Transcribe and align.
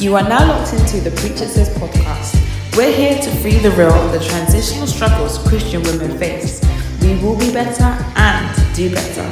You 0.00 0.16
are 0.16 0.26
now 0.26 0.48
locked 0.48 0.72
into 0.72 0.98
the 0.98 1.10
Preacher 1.10 1.46
Sis 1.46 1.68
podcast. 1.68 2.34
We're 2.74 2.90
here 2.90 3.20
to 3.20 3.30
free 3.42 3.58
the 3.58 3.70
real 3.72 3.92
of 3.92 4.12
the 4.12 4.18
transitional 4.18 4.86
struggles 4.86 5.36
Christian 5.46 5.82
women 5.82 6.16
face. 6.16 6.62
We 7.02 7.16
will 7.22 7.38
be 7.38 7.52
better 7.52 7.84
and 8.16 8.74
do 8.74 8.90
better. 8.94 9.30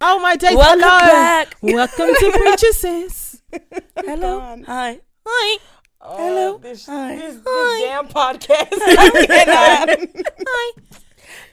Oh 0.00 0.20
my 0.22 0.36
days! 0.36 0.54
Welcome 0.56 0.80
hello. 0.80 0.98
back. 1.00 1.56
Welcome 1.60 2.14
to 2.20 2.32
Preacher 2.38 2.72
Sis. 2.72 3.42
Hello. 3.96 4.62
Hi. 4.68 5.00
Hi. 5.26 5.58
Oh, 6.00 6.16
Hello. 6.16 6.58
This, 6.58 6.86
Hi. 6.86 7.16
this, 7.16 7.34
this 7.34 7.42
Hi. 7.44 7.80
damn 7.88 8.06
podcast. 8.06 8.78
Hi. 10.46 10.72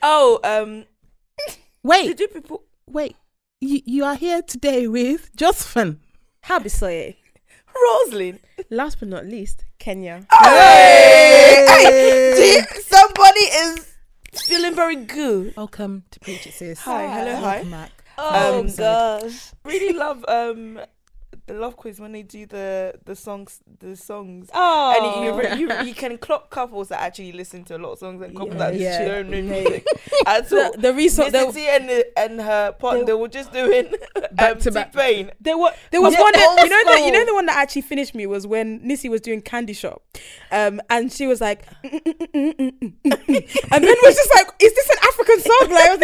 Oh, 0.04 0.40
um, 0.44 0.86
Wait, 1.82 2.06
did 2.06 2.20
you 2.20 2.28
people? 2.28 2.62
wait. 2.86 3.16
You, 3.60 3.82
you 3.86 4.04
are 4.06 4.16
here 4.16 4.42
today 4.44 4.88
with 4.88 5.36
Josephine. 5.36 6.00
Abisoye. 6.44 7.16
Rosalind. 7.76 8.40
Last 8.70 9.00
but 9.00 9.10
not 9.10 9.26
least, 9.26 9.66
Kenya. 9.80 10.26
Hey! 10.32 11.66
Hey! 11.68 12.34
See, 12.36 12.82
somebody 12.82 13.40
is 13.40 13.94
feeling 14.34 14.76
very 14.76 14.96
good. 14.98 15.56
Welcome 15.58 16.04
to 16.12 16.20
Preacher 16.20 16.52
Sis. 16.52 16.80
Hi, 16.82 17.08
hello, 17.08 17.36
hi. 17.38 17.42
Welcome 17.42 17.72
back. 17.72 17.92
Oh 18.20 18.60
Um, 18.60 18.68
gosh. 18.76 19.52
Really 19.64 19.94
love 19.98 20.24
um 20.28 20.80
the 21.48 21.54
love 21.54 21.78
quiz 21.78 22.00
when 22.00 22.12
they 22.12 22.24
do 22.24 22.46
the 22.46 22.94
the 23.06 23.16
songs 23.16 23.60
the 23.80 23.96
songs. 23.96 24.50
Oh. 24.54 24.94
And 24.98 25.26
you, 25.26 25.32
you, 25.60 25.70
oh. 25.70 25.82
you, 25.82 25.88
you 25.90 25.96
can 25.96 26.18
clock 26.18 26.50
couples 26.50 26.90
that 26.90 27.00
actually 27.02 27.32
listen 27.32 27.64
to 27.66 27.78
a 27.78 27.80
lot 27.80 27.94
of 27.94 28.00
songs 28.00 28.22
and 28.22 28.36
couples 28.36 28.58
that 28.58 28.76
Yeah. 28.76 29.06
don't 29.06 29.30
know 29.30 29.42
music 29.42 29.86
at 30.26 30.52
all. 30.52 30.72
the, 30.74 30.78
the 30.78 30.94
reason 30.94 31.26
Missy 31.26 31.32
there, 31.32 31.52
T 31.52 31.68
and 31.68 32.04
and 32.18 32.42
her 32.42 32.74
partner 32.74 33.06
they 33.06 33.14
were 33.14 33.28
just 33.30 33.52
doing 33.54 33.94
Back 34.34 34.52
um, 34.52 34.60
to 34.60 34.72
back. 34.72 34.92
T-Pain. 34.92 35.32
there 35.40 35.58
was 35.58 35.74
there 35.92 36.02
was 36.02 36.14
Yeah, 36.14 36.22
one 36.22 36.32
that, 36.34 36.60
you 36.64 36.70
know 36.70 36.84
that 36.92 37.06
you 37.06 37.12
know 37.12 37.26
the 37.26 37.34
one 37.34 37.46
that 37.48 37.56
actually 37.58 37.82
finished 37.84 38.14
me 38.14 38.28
was 38.28 38.46
when 38.46 38.80
Nissy 38.82 39.10
was 39.10 39.22
doing 39.22 39.42
Candy 39.42 39.74
Shop, 39.74 40.02
um, 40.52 40.82
and 40.90 41.12
she 41.12 41.28
was 41.28 41.40
like, 41.42 41.64
and 41.84 42.94
then 43.04 43.96
was 44.04 44.16
just 44.16 44.34
like, 44.36 44.48
is 44.60 44.74
this 44.74 44.90
an 44.90 44.98
African 45.04 45.40
song? 45.40 45.70
Like, 45.70 46.02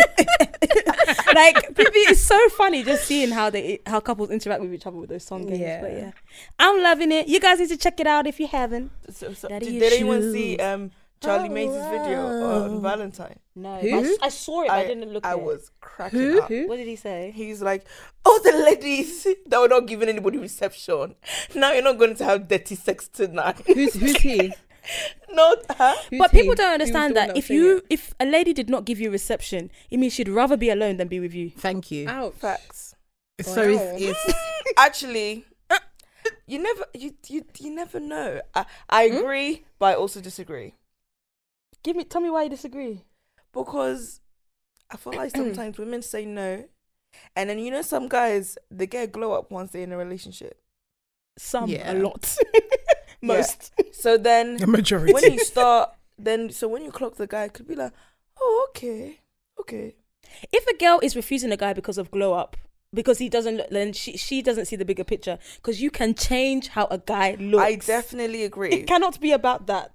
like, 1.35 1.69
PP 1.75 2.11
is 2.11 2.25
so 2.25 2.37
funny 2.49 2.83
just 2.83 3.05
seeing 3.05 3.31
how 3.31 3.49
they 3.49 3.79
how 3.85 3.99
couples 3.99 4.29
interact 4.29 4.61
with 4.61 4.73
each 4.73 4.85
other 4.87 4.97
with 4.97 5.09
those 5.09 5.23
song 5.39 5.45
games. 5.47 5.59
Yeah. 5.59 5.81
But 5.81 5.91
yeah, 5.93 6.11
I'm 6.59 6.81
loving 6.81 7.11
it. 7.11 7.27
You 7.27 7.39
guys 7.39 7.59
need 7.59 7.69
to 7.69 7.77
check 7.77 7.99
it 7.99 8.07
out 8.07 8.27
if 8.27 8.39
you 8.39 8.47
haven't. 8.47 8.91
So, 9.11 9.33
so, 9.33 9.47
did, 9.47 9.61
did 9.61 9.93
anyone 9.93 10.31
see 10.31 10.57
um 10.57 10.91
Charlie 11.21 11.49
Oh, 11.49 11.53
Mays' 11.53 11.71
video 11.89 12.19
on 12.25 12.81
Valentine? 12.81 13.39
No, 13.55 13.77
Who? 13.77 13.95
I, 13.95 14.01
s- 14.01 14.17
I 14.21 14.29
saw 14.29 14.61
it. 14.63 14.67
But 14.67 14.73
I, 14.73 14.81
I- 14.81 14.87
didn't 14.87 15.13
look. 15.13 15.25
I 15.25 15.31
at 15.33 15.37
it. 15.37 15.43
was 15.43 15.71
cracking 15.79 16.19
Who? 16.19 16.41
up. 16.41 16.49
What 16.67 16.77
did 16.77 16.87
he 16.87 16.95
say? 16.97 17.31
He's 17.35 17.61
like, 17.61 17.85
oh, 18.25 18.39
the 18.43 18.51
ladies 18.57 19.25
that 19.47 19.59
were 19.61 19.67
not 19.69 19.85
giving 19.85 20.09
anybody 20.09 20.37
reception. 20.37 21.15
Now 21.55 21.71
you're 21.71 21.83
not 21.83 21.97
going 21.97 22.15
to 22.15 22.23
have 22.25 22.47
dirty 22.47 22.75
sex 22.75 23.07
tonight. 23.07 23.57
Who's, 23.67 23.93
who's 23.93 24.17
he? 24.17 24.53
not 25.31 25.59
her. 25.77 25.93
Who's 26.09 26.19
but 26.19 26.31
he? 26.31 26.41
people 26.41 26.55
don't 26.55 26.73
understand 26.73 27.15
that 27.15 27.37
if 27.37 27.49
you 27.49 27.77
it? 27.77 27.85
if 27.89 28.13
a 28.19 28.25
lady 28.25 28.51
did 28.51 28.69
not 28.69 28.83
give 28.83 28.99
you 28.99 29.09
reception, 29.11 29.71
it 29.89 29.97
means 29.97 30.13
she'd 30.13 30.27
rather 30.27 30.57
be 30.57 30.69
alone 30.69 30.97
than 30.97 31.07
be 31.07 31.19
with 31.21 31.33
you. 31.33 31.51
Thank 31.51 31.89
you. 31.91 32.09
Ouch. 32.09 32.33
Facts. 32.33 32.92
So 33.41 33.61
it's, 33.63 34.01
it's 34.01 34.35
Actually, 34.77 35.45
you 36.47 36.59
never, 36.59 36.85
you, 36.93 37.13
you, 37.27 37.45
you 37.59 37.73
never 37.75 37.99
know. 37.99 38.41
I, 38.53 38.65
I 38.89 39.03
Hmm? 39.03 39.15
agree, 39.17 39.65
but 39.79 39.85
I 39.87 39.95
also 39.95 40.21
disagree 40.21 40.75
Give 41.83 41.95
me, 41.95 42.03
tell 42.05 42.21
me 42.21 42.29
why 42.29 42.43
you 42.43 42.49
disagree. 42.49 43.03
because 43.53 44.21
I 44.91 44.97
feel 44.97 45.13
like 45.13 45.31
sometimes 45.35 45.77
women 45.77 46.01
say 46.01 46.25
no, 46.25 46.65
and 47.35 47.49
then 47.49 47.59
you 47.59 47.71
know 47.71 47.81
some 47.81 48.07
guys 48.07 48.57
they 48.71 48.87
get 48.87 49.03
a 49.03 49.07
glow 49.07 49.33
up 49.33 49.51
once 49.51 49.71
they're 49.71 49.83
in 49.83 49.91
a 49.91 49.97
relationship. 49.97 50.59
Some, 51.37 51.69
Yeah. 51.69 51.91
a 51.91 51.95
lot, 51.95 52.37
most. 53.21 53.71
So 53.91 54.17
then 54.17 54.57
the 54.59 54.67
majority. 54.67 55.11
when 55.11 55.27
you 55.27 55.39
start, 55.39 55.89
then 56.17 56.51
so 56.51 56.67
when 56.67 56.83
you 56.85 56.91
clock 56.91 57.15
the 57.15 57.27
guy, 57.27 57.45
it 57.45 57.53
could 57.53 57.67
be 57.67 57.75
like, 57.75 57.91
oh 58.39 58.67
okay, 58.69 59.19
okay. 59.59 59.95
If 60.51 60.65
a 60.67 60.77
girl 60.77 60.99
is 61.03 61.15
refusing 61.15 61.51
a 61.51 61.57
guy 61.57 61.73
because 61.73 61.97
of 61.97 62.11
glow 62.11 62.33
up, 62.33 62.55
because 62.93 63.17
he 63.17 63.29
doesn't, 63.29 63.57
look, 63.57 63.69
then 63.69 63.93
she 63.93 64.17
she 64.17 64.41
doesn't 64.41 64.65
see 64.65 64.75
the 64.75 64.85
bigger 64.85 65.03
picture. 65.03 65.37
Because 65.57 65.81
you 65.81 65.89
can 65.91 66.13
change 66.15 66.69
how 66.69 66.87
a 66.91 66.97
guy 66.97 67.35
looks. 67.39 67.63
I 67.63 67.75
definitely 67.75 68.43
agree. 68.43 68.71
It 68.71 68.87
cannot 68.87 69.19
be 69.19 69.31
about 69.31 69.67
that. 69.67 69.91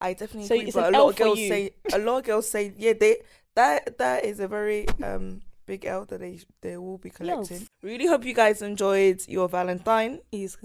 I 0.00 0.12
definitely 0.12 0.46
So 0.48 0.54
agree. 0.54 0.66
it's 0.66 0.74
But 0.76 0.88
an 0.88 0.94
a 0.94 0.98
L 0.98 1.04
lot 1.04 1.10
of 1.10 1.16
for 1.16 1.24
girls 1.24 1.38
you. 1.38 1.48
say 1.48 1.70
a 1.92 1.98
lot 1.98 2.18
of 2.18 2.24
girls 2.24 2.50
say 2.50 2.72
yeah 2.76 2.92
they 2.98 3.16
that 3.54 3.96
that 3.98 4.24
is 4.24 4.38
a 4.40 4.48
very 4.48 4.86
um 5.02 5.40
big 5.66 5.84
L 5.86 6.04
that 6.06 6.20
they 6.20 6.40
they 6.60 6.76
will 6.76 6.98
be 6.98 7.10
collecting. 7.10 7.66
Really 7.82 8.06
hope 8.06 8.24
you 8.24 8.34
guys 8.34 8.60
enjoyed 8.60 9.22
your 9.28 9.48
Valentine. 9.48 10.20
He's, 10.30 10.58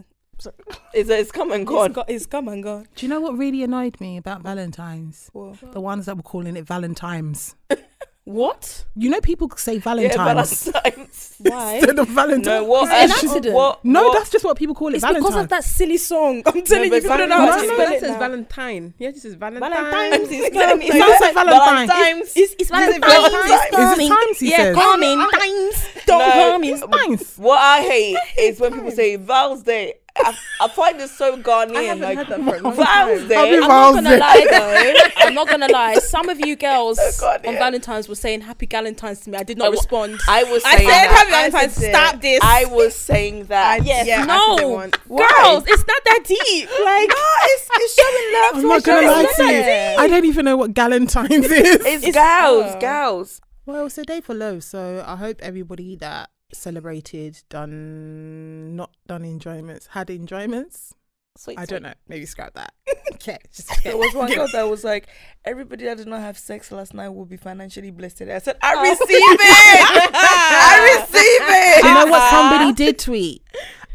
It's 0.93 1.09
it's 1.09 1.31
come 1.31 1.51
and 1.51 1.61
he's, 1.61 1.69
gone. 1.69 1.91
got, 1.93 2.09
he's 2.09 2.25
come 2.25 2.47
and 2.47 2.63
gone. 2.63 2.87
Do 2.95 3.05
you 3.05 3.09
know 3.09 3.21
what 3.21 3.37
really 3.37 3.63
annoyed 3.63 3.99
me 4.01 4.17
about 4.17 4.41
Valentine's? 4.41 5.29
Well, 5.33 5.57
The 5.71 5.81
ones 5.81 6.05
that 6.07 6.17
were 6.17 6.23
calling 6.23 6.57
it 6.57 6.65
Valentine's. 6.65 7.55
What? 8.29 8.85
You 8.95 9.09
know, 9.09 9.19
people 9.21 9.49
say 9.57 9.73
yeah, 9.73 9.79
Valentine's 9.79 10.65
Valentine's. 10.69 11.35
Why? 11.39 11.73
instead 11.77 11.97
of 11.97 12.07
Valentine's. 12.09 12.45
No, 12.45 12.63
what? 12.63 12.83
Is 12.83 12.89
it 12.89 12.93
an 12.93 13.11
accident? 13.11 13.55
What, 13.55 13.83
No, 13.83 14.03
what- 14.03 14.17
that's 14.19 14.29
just 14.29 14.45
what 14.45 14.55
people 14.55 14.75
call 14.75 14.89
it. 14.89 14.97
It's 14.97 15.01
Valentine's. 15.01 15.25
because 15.25 15.43
of 15.43 15.49
that 15.49 15.63
silly 15.63 15.97
song. 15.97 16.43
I'm 16.45 16.61
telling 16.61 16.91
but 16.91 16.97
you, 16.97 17.01
people 17.01 17.17
don't 17.17 17.29
know 17.29 17.37
how 17.37 17.59
to 17.59 17.65
No, 17.65 17.67
no, 17.69 17.73
spell 17.73 17.91
it 17.93 17.99
says 18.01 18.11
now. 18.11 18.19
Valentine. 18.19 18.93
Yeah, 18.99 19.09
this 19.09 19.25
is 19.25 19.33
Valentine. 19.33 19.71
Valentine's 19.71 20.29
is 20.29 20.41
It 20.45 20.53
sounds 20.53 21.21
like 21.21 21.33
Valentine. 21.33 21.87
Valentine's. 21.87 22.33
It's, 22.35 22.55
it's 22.59 22.69
Valentine's. 22.69 22.99
Valentine's. 22.99 23.99
Is 23.99 24.05
it 24.05 24.09
times, 24.09 24.39
he 24.39 24.49
yeah, 24.51 24.57
says? 24.57 24.75
coming. 24.75 25.17
Times. 25.17 25.85
Don't 26.05 26.19
No. 26.19 26.31
call 26.31 26.59
me. 26.59 27.17
What 27.37 27.57
I 27.59 27.81
hate 27.81 28.17
is 28.37 28.59
when 28.59 28.73
people 28.73 28.91
say 28.91 29.15
Val's 29.15 29.63
Day. 29.63 29.95
I, 30.17 30.37
I 30.61 30.67
find 30.69 30.99
it 30.99 31.09
so 31.09 31.33
I 31.33 31.37
Ghanaian. 31.37 31.85
haven't 31.85 32.01
Like 32.01 32.17
heard 32.17 32.27
that 32.27 32.39
for 32.43 32.55
a 32.55 32.61
long 32.61 32.75
Val's 32.75 33.19
time. 33.19 33.27
Day. 33.27 33.35
I'm 33.35 33.59
not 33.59 33.93
gonna 33.93 34.17
lie 34.17 34.47
though. 34.49 34.93
I'm 35.17 35.33
not 35.33 35.47
gonna 35.47 35.67
lie. 35.71 35.93
Some 35.95 36.29
of 36.29 36.39
you 36.45 36.55
girls 36.55 36.99
God, 37.19 37.45
on 37.45 37.53
yeah. 37.53 37.59
Valentine's 37.59 38.09
were 38.09 38.15
saying 38.15 38.41
Happy 38.41 38.65
Valentine's 38.65 39.21
to 39.21 39.29
me. 39.29 39.37
I 39.37 39.43
did 39.43 39.57
not 39.57 39.65
I 39.65 39.69
wa- 39.69 39.73
respond. 39.75 40.19
I 40.27 40.43
was 40.45 40.63
I 40.65 40.77
said 40.77 40.87
that. 40.87 41.09
Happy 41.09 41.31
Valentine's. 41.51 41.75
Stop 41.75 42.21
this. 42.21 42.39
I 42.43 42.65
was 42.65 42.95
saying 42.95 43.45
that. 43.45 43.85
yes. 43.85 44.07
Yeah, 44.07 44.23
I 44.23 44.25
no. 44.25 44.57
said 44.57 44.65
it 44.65 44.69
once. 44.69 44.95
Girls, 45.07 45.63
it's 45.67 45.85
not 45.87 46.01
that 46.05 46.23
deep. 46.25 46.69
Like 46.79 47.09
No, 47.09 47.15
it's, 47.43 47.69
it's 47.71 47.95
showing 47.95 48.33
love. 48.33 48.55
I'm 48.55 48.67
not 48.67 48.83
gonna 48.83 49.07
lie 49.07 49.33
to 49.35 49.43
you. 49.43 49.99
I 50.03 50.07
don't 50.07 50.25
even 50.25 50.45
know 50.45 50.57
what 50.57 50.73
Galentine's 50.73 51.45
is. 51.45 51.51
It's, 51.51 51.85
It's- 52.05 52.13
gals, 52.13 52.73
oh. 52.75 52.79
gals. 52.79 53.41
Well, 53.65 53.85
it's 53.85 53.97
a 53.99 54.03
day 54.03 54.19
for 54.21 54.33
love, 54.33 54.63
so 54.63 55.03
I 55.05 55.15
hope 55.15 55.37
everybody 55.41 55.95
that 55.97 56.29
celebrated 56.51 57.41
done 57.49 58.75
not 58.75 58.91
done 59.07 59.23
enjoyments 59.23 59.87
had 59.87 60.09
enjoyments. 60.09 60.93
Sweet, 61.37 61.57
I 61.57 61.61
sweet. 61.63 61.69
don't 61.69 61.83
know. 61.83 61.93
Maybe 62.07 62.25
scrap 62.25 62.53
that. 62.55 62.73
okay, 63.13 63.37
just 63.55 63.71
There 63.83 63.95
was 63.95 64.13
one 64.13 64.33
girl 64.33 64.47
that 64.51 64.63
was 64.67 64.83
like, 64.83 65.07
everybody 65.45 65.85
that 65.85 65.97
did 65.97 66.07
not 66.07 66.19
have 66.19 66.37
sex 66.37 66.69
last 66.71 66.93
night 66.93 67.09
will 67.09 67.25
be 67.25 67.37
financially 67.37 67.91
blessed 67.91 68.17
today. 68.17 68.35
I 68.35 68.39
said, 68.39 68.57
I 68.61 68.73
Oh. 68.75 68.81
receive 68.81 69.07
it. 69.09 70.11
I 70.13 70.97
receive 70.99 71.23
it. 71.23 71.85
you 71.85 71.93
know 71.93 72.05
what 72.11 72.21
uh-huh. 72.21 72.29
somebody 72.29 72.73
did 72.73 72.99
tweet? 72.99 73.43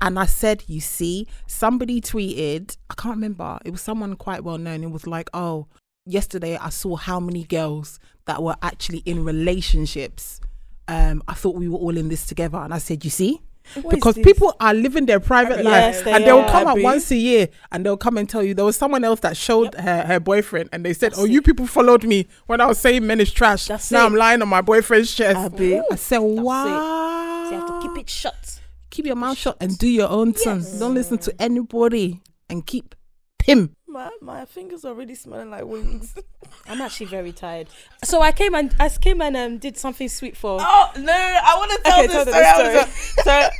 And 0.00 0.18
I 0.18 0.26
said, 0.26 0.64
you 0.68 0.80
see, 0.80 1.26
somebody 1.46 2.00
tweeted, 2.00 2.76
I 2.88 2.94
can't 2.94 3.16
remember, 3.16 3.58
it 3.64 3.70
was 3.70 3.80
someone 3.82 4.16
quite 4.16 4.42
well 4.42 4.58
known. 4.58 4.82
It 4.82 4.90
was 4.90 5.06
like, 5.06 5.28
oh, 5.34 5.66
yesterday 6.06 6.56
I 6.56 6.70
saw 6.70 6.96
how 6.96 7.20
many 7.20 7.44
girls 7.44 7.98
that 8.26 8.42
were 8.42 8.56
actually 8.62 8.98
in 9.04 9.24
relationships. 9.24 10.40
Um, 10.88 11.22
I 11.28 11.34
thought 11.34 11.54
we 11.54 11.68
were 11.68 11.78
all 11.78 11.96
in 11.96 12.08
this 12.08 12.26
together. 12.26 12.58
And 12.58 12.74
I 12.74 12.78
said, 12.78 13.04
you 13.04 13.10
see? 13.10 13.40
What 13.80 13.94
because 13.94 14.16
people 14.16 14.54
are 14.60 14.74
living 14.74 15.06
their 15.06 15.20
private 15.20 15.64
Yes, 15.64 15.96
life 15.96 16.04
they 16.04 16.12
and 16.12 16.24
they'll 16.26 16.44
come 16.50 16.66
out 16.68 16.78
once 16.82 17.10
a 17.10 17.16
year 17.16 17.48
and 17.72 17.84
they'll 17.84 17.96
come 17.96 18.18
and 18.18 18.28
tell 18.28 18.42
you 18.42 18.52
there 18.52 18.66
was 18.66 18.76
someone 18.76 19.04
else 19.04 19.20
that 19.20 19.38
showed 19.38 19.74
her, 19.76 20.02
her 20.02 20.20
boyfriend 20.20 20.68
and 20.70 20.84
they 20.84 20.92
said 20.92 21.12
That's 21.12 21.20
oh 21.22 21.24
you 21.24 21.40
people 21.40 21.66
followed 21.66 22.04
me 22.04 22.28
when 22.44 22.60
i 22.60 22.66
was 22.66 22.78
saying 22.78 23.06
men 23.06 23.20
is 23.20 23.32
trash 23.32 23.64
That's 23.68 23.90
now 23.90 24.02
it. 24.02 24.06
i'm 24.08 24.14
lying 24.16 24.42
on 24.42 24.48
my 24.48 24.60
boyfriend's 24.60 25.14
chest 25.14 25.38
Abby. 25.38 25.80
i 25.90 25.96
said 25.96 26.20
it. 26.20 26.24
wow 26.24 27.46
So 27.48 27.54
you 27.54 27.60
have 27.62 27.68
to 27.68 27.88
keep 27.88 27.96
it 28.04 28.10
shut. 28.10 28.60
keep 28.90 29.06
your 29.06 29.16
mouth 29.16 29.38
shut 29.38 29.56
and 29.62 29.78
do 29.78 29.88
your 29.88 30.10
own 30.10 30.34
thing 30.34 30.62
don't 30.78 30.92
listen 30.92 31.16
to 31.16 31.34
anybody 31.40 32.20
and 32.50 32.66
keep 32.66 32.94
him 33.42 33.74
My, 33.94 34.10
my 34.20 34.44
fingers 34.44 34.84
are 34.84 34.92
really 34.92 35.14
smelling 35.14 35.50
like 35.50 35.64
wings. 35.66 36.16
I'm 36.68 36.80
actually 36.80 37.06
very 37.06 37.30
tired. 37.30 37.68
So 38.02 38.22
I 38.22 38.32
came 38.32 38.52
and 38.56 38.74
I 38.80 38.88
came 38.88 39.22
and 39.22 39.36
um, 39.36 39.58
did 39.58 39.76
something 39.76 40.08
sweet 40.08 40.36
for. 40.36 40.58
Oh 40.60 40.90
no, 40.98 41.12
I 41.12 41.54
want 41.56 41.70
to 41.70 41.78
tell 41.84 41.98
Okay, 42.00 42.06
this 42.08 42.14
tell 42.16 42.24
the 42.24 42.32
story. 42.32 42.76
I 42.76 43.50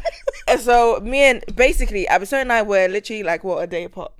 story. 0.48 0.58
So, 0.58 0.96
so 0.96 1.00
me 1.04 1.20
and 1.20 1.44
basically, 1.54 2.06
Abisoye 2.06 2.40
and 2.40 2.52
I 2.52 2.62
were 2.62 2.88
literally 2.88 3.22
like 3.22 3.44
what 3.44 3.62
a 3.62 3.68
day 3.68 3.84
apart. 3.84 4.10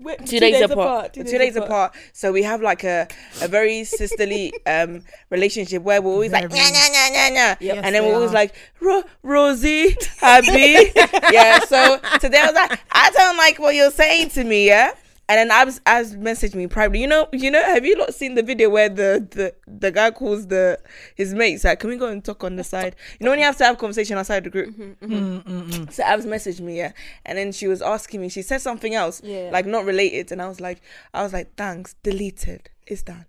Wait, 0.00 0.26
two, 0.26 0.40
days, 0.40 0.60
apart. 0.60 1.12
Two, 1.14 1.22
days, 1.22 1.54
apart. 1.54 1.94
So 2.12 2.32
we 2.32 2.42
have 2.42 2.60
like 2.60 2.82
a, 2.82 3.06
a 3.40 3.46
very 3.46 3.84
sisterly 3.84 4.52
um 4.66 5.04
relationship 5.30 5.84
where 5.84 6.02
we're 6.02 6.10
always 6.10 6.32
like 6.32 6.50
Very. 6.50 6.60
nya 6.60 6.72
nya 6.72 6.88
nya 6.90 7.10
nya 7.14 7.36
nya, 7.36 7.56
Yes, 7.60 7.84
and 7.84 7.94
then 7.94 8.02
we're 8.04 8.14
always 8.16 8.30
are. 8.30 8.34
like 8.34 8.54
Ro- 8.80 9.04
Rosie, 9.22 9.96
Abby. 10.22 10.90
yeah. 11.32 11.60
So 11.60 12.00
today 12.18 12.40
I 12.40 12.46
was 12.46 12.54
like, 12.54 12.80
I 12.90 13.10
don't 13.12 13.36
like 13.36 13.60
what 13.60 13.76
you're 13.76 13.92
saying 13.92 14.30
to 14.30 14.42
me, 14.42 14.66
yeah. 14.66 14.90
And 15.28 15.38
then 15.38 15.50
Abs 15.50 15.80
Abs 15.86 16.16
messaged 16.16 16.54
me 16.54 16.66
privately. 16.66 17.00
You 17.00 17.06
know, 17.06 17.28
you 17.32 17.50
know, 17.50 17.62
have 17.62 17.86
you 17.86 17.96
not 17.96 18.12
seen 18.12 18.34
the 18.34 18.42
video 18.42 18.68
where 18.68 18.88
the 18.88 19.26
the, 19.30 19.54
the 19.66 19.90
guy 19.90 20.10
calls 20.10 20.48
the 20.48 20.78
his 21.14 21.32
mates 21.32 21.64
like, 21.64 21.80
can 21.80 21.90
we 21.90 21.96
go 21.96 22.08
and 22.08 22.22
talk 22.22 22.44
on 22.44 22.56
the 22.56 22.64
side? 22.64 22.96
You 23.18 23.24
know, 23.24 23.30
when 23.30 23.38
you 23.38 23.44
have 23.46 23.56
to 23.58 23.64
have 23.64 23.78
conversation 23.78 24.18
outside 24.18 24.44
the 24.44 24.50
group. 24.50 24.74
Mm-hmm. 24.76 25.90
So 25.90 26.02
Abs 26.02 26.26
messaged 26.26 26.60
me, 26.60 26.76
yeah, 26.78 26.92
and 27.24 27.38
then 27.38 27.52
she 27.52 27.66
was 27.66 27.80
asking 27.80 28.20
me. 28.20 28.28
She 28.28 28.42
said 28.42 28.60
something 28.60 28.94
else, 28.94 29.22
Yeah. 29.24 29.48
like 29.52 29.64
not 29.64 29.84
related, 29.84 30.32
and 30.32 30.42
I 30.42 30.48
was 30.48 30.60
like, 30.60 30.82
I 31.14 31.22
was 31.22 31.32
like, 31.32 31.54
thanks, 31.56 31.94
deleted, 32.02 32.68
it's 32.86 33.02
done. 33.02 33.24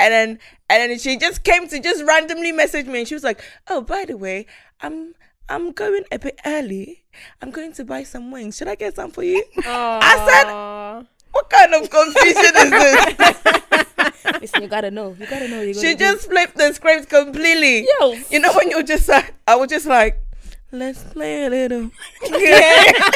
And 0.00 0.12
then 0.12 0.38
and 0.70 0.90
then 0.90 0.98
she 0.98 1.16
just 1.16 1.44
came 1.44 1.68
to 1.68 1.78
just 1.80 2.02
randomly 2.04 2.50
message 2.52 2.86
me, 2.86 3.00
and 3.00 3.08
she 3.08 3.14
was 3.14 3.24
like, 3.24 3.40
oh, 3.68 3.82
by 3.82 4.04
the 4.06 4.16
way, 4.16 4.46
I'm. 4.80 5.14
I'm 5.48 5.70
going 5.70 6.02
a 6.10 6.18
bit 6.18 6.40
early. 6.44 7.04
I'm 7.40 7.52
going 7.52 7.72
to 7.74 7.84
buy 7.84 8.02
some 8.02 8.32
wings. 8.32 8.56
Should 8.56 8.66
I 8.66 8.74
get 8.74 8.96
some 8.96 9.12
for 9.12 9.22
you? 9.22 9.44
I 9.64 10.16
said, 10.26 11.06
what 11.36 11.50
kind 11.50 11.74
of 11.74 11.90
confusion 11.90 12.52
is 12.56 12.70
this? 12.70 14.40
Listen, 14.40 14.62
you 14.62 14.68
gotta 14.68 14.90
know. 14.90 15.14
You 15.18 15.26
gotta 15.26 15.48
know. 15.48 15.60
You're 15.60 15.74
she 15.74 15.94
just 15.94 16.28
flipped 16.28 16.56
the 16.56 16.72
script 16.72 17.08
completely. 17.10 17.86
Yes. 18.00 18.32
You 18.32 18.40
know 18.40 18.52
when 18.54 18.70
you're 18.70 18.82
just 18.82 19.08
like, 19.08 19.34
I 19.46 19.56
was 19.56 19.68
just 19.68 19.86
like, 19.86 20.18
let's 20.72 21.02
play 21.02 21.46
a 21.46 21.50
little. 21.50 21.90
Yeah. 22.30 22.92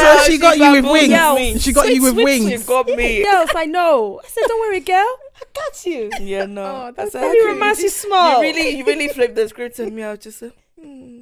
So 0.00 0.22
she 0.24 0.38
got 0.38 0.56
you 0.56 0.72
with 0.72 0.84
wings. 0.84 1.08
Yes. 1.08 1.62
She 1.62 1.72
got 1.72 1.92
you 1.92 2.02
with 2.02 2.16
She 2.16 2.24
wings. 2.24 2.50
She 2.50 2.66
got 2.66 2.86
me. 2.86 3.18
Yes, 3.30 3.50
I 3.54 3.66
know. 3.66 4.20
I 4.24 4.28
said, 4.28 4.44
don't 4.48 4.60
worry, 4.60 4.80
girl. 4.80 4.96
I 4.96 5.42
got 5.54 5.84
you. 5.84 6.10
Yeah, 6.20 6.46
no. 6.46 6.64
Oh, 6.64 6.86
I 6.86 6.90
that's 6.92 7.12
said, 7.12 7.20
very 7.20 7.40
okay, 7.40 7.48
romantic 7.48 7.82
you, 7.82 7.90
smile. 7.90 8.36
You 8.36 8.40
really, 8.40 8.78
you 8.78 8.84
really 8.86 9.08
flipped 9.08 9.34
the 9.34 9.48
script 9.48 9.78
on 9.80 9.94
me. 9.94 10.02
I 10.02 10.10
was 10.12 10.20
just 10.20 10.40
like, 10.42 10.56
hmm. 10.80 11.20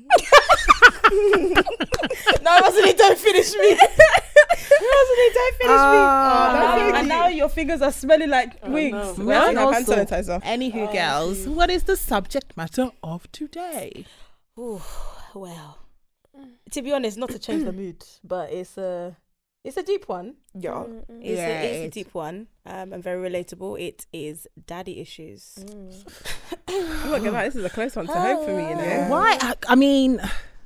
No, 2.43 2.59
Rosalie, 2.61 2.93
don't 2.95 3.19
finish 3.19 3.53
me. 3.55 3.71
Rosalie, 3.71 5.33
don't 5.35 5.57
finish 5.57 5.77
Ah. 5.81 5.93
me. 5.93 6.83
Oh, 6.83 6.87
and, 6.87 6.95
thank 6.95 7.09
now 7.09 7.29
your 7.29 7.49
fingers 7.49 7.83
are 7.83 7.93
smelling 7.93 8.31
like 8.31 8.59
wings. 8.67 8.93
no. 8.93 9.25
Well, 9.25 9.27
Well, 9.27 9.53
you 9.53 9.59
have 9.59 9.73
hand 9.75 9.87
sanitizer. 9.87 10.43
Anywho, 10.43 10.93
girls, 10.93 11.47
what 11.47 11.71
is 11.71 11.85
the 11.85 11.97
subject 11.97 12.57
matter 12.57 12.91
of 13.03 13.31
today? 13.33 14.07
Ooh, 14.59 14.81
well, 15.35 15.79
to 16.73 16.83
be 16.83 16.93
honest, 16.93 17.17
not 17.19 17.31
to 17.31 17.39
change 17.39 17.65
the 17.65 17.73
mood, 17.73 18.05
but 18.25 18.51
it's 18.53 18.77
a 18.79 19.17
it's 19.65 19.77
a 19.77 19.83
deep 19.83 20.09
one. 20.09 20.35
yeah. 20.55 20.85
It's, 21.21 21.39
Yeah, 21.39 21.49
a, 21.61 21.65
it's 21.85 21.97
a 21.97 22.01
deep 22.01 22.15
one 22.15 22.47
um, 22.65 22.93
and 22.93 23.03
very 23.03 23.29
relatable. 23.29 23.79
It 23.81 24.07
is 24.13 24.47
daddy 24.67 25.01
issues. 25.01 25.59
I'm 26.69 27.11
not 27.11 27.19
gonna 27.19 27.33
lie, 27.33 27.45
this 27.47 27.57
is 27.57 27.65
a 27.65 27.71
close 27.71 27.95
one 27.97 28.07
to 28.07 28.13
home 28.13 28.45
for 28.47 28.57
me, 28.57 28.69
you 28.69 28.75
know. 28.77 28.83
Yeah. 28.83 29.09
Why? 29.11 29.37
I, 29.41 29.55
I 29.69 29.75
mean, 29.75 30.21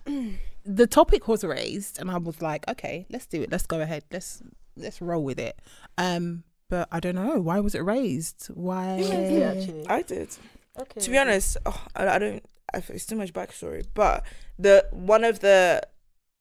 the 0.64 0.86
topic 0.86 1.28
was 1.28 1.44
raised, 1.44 1.98
and 2.00 2.10
I 2.10 2.18
was 2.18 2.40
like, 2.42 2.68
okay, 2.68 3.06
let's 3.10 3.26
do 3.26 3.42
it. 3.42 3.50
Let's 3.50 3.66
go 3.66 3.80
ahead. 3.80 4.04
Let's 4.10 4.42
let's 4.76 5.00
roll 5.00 5.22
with 5.24 5.38
it. 5.38 5.58
Um, 5.98 6.44
but 6.68 6.88
I 6.90 7.00
don't 7.00 7.14
know 7.14 7.40
why 7.40 7.60
was 7.60 7.74
it 7.74 7.80
raised. 7.84 8.46
Why? 8.54 9.00
actually. 9.44 9.86
I 9.88 10.02
did. 10.02 10.28
Okay. 10.80 11.00
To 11.00 11.10
be 11.10 11.18
honest, 11.18 11.56
oh, 11.66 11.84
I, 11.94 12.08
I 12.08 12.18
don't. 12.18 12.44
I, 12.74 12.82
it's 12.88 13.04
too 13.06 13.16
much 13.16 13.32
backstory. 13.32 13.84
But 13.94 14.24
the 14.58 14.86
one 14.90 15.24
of 15.24 15.40
the 15.40 15.82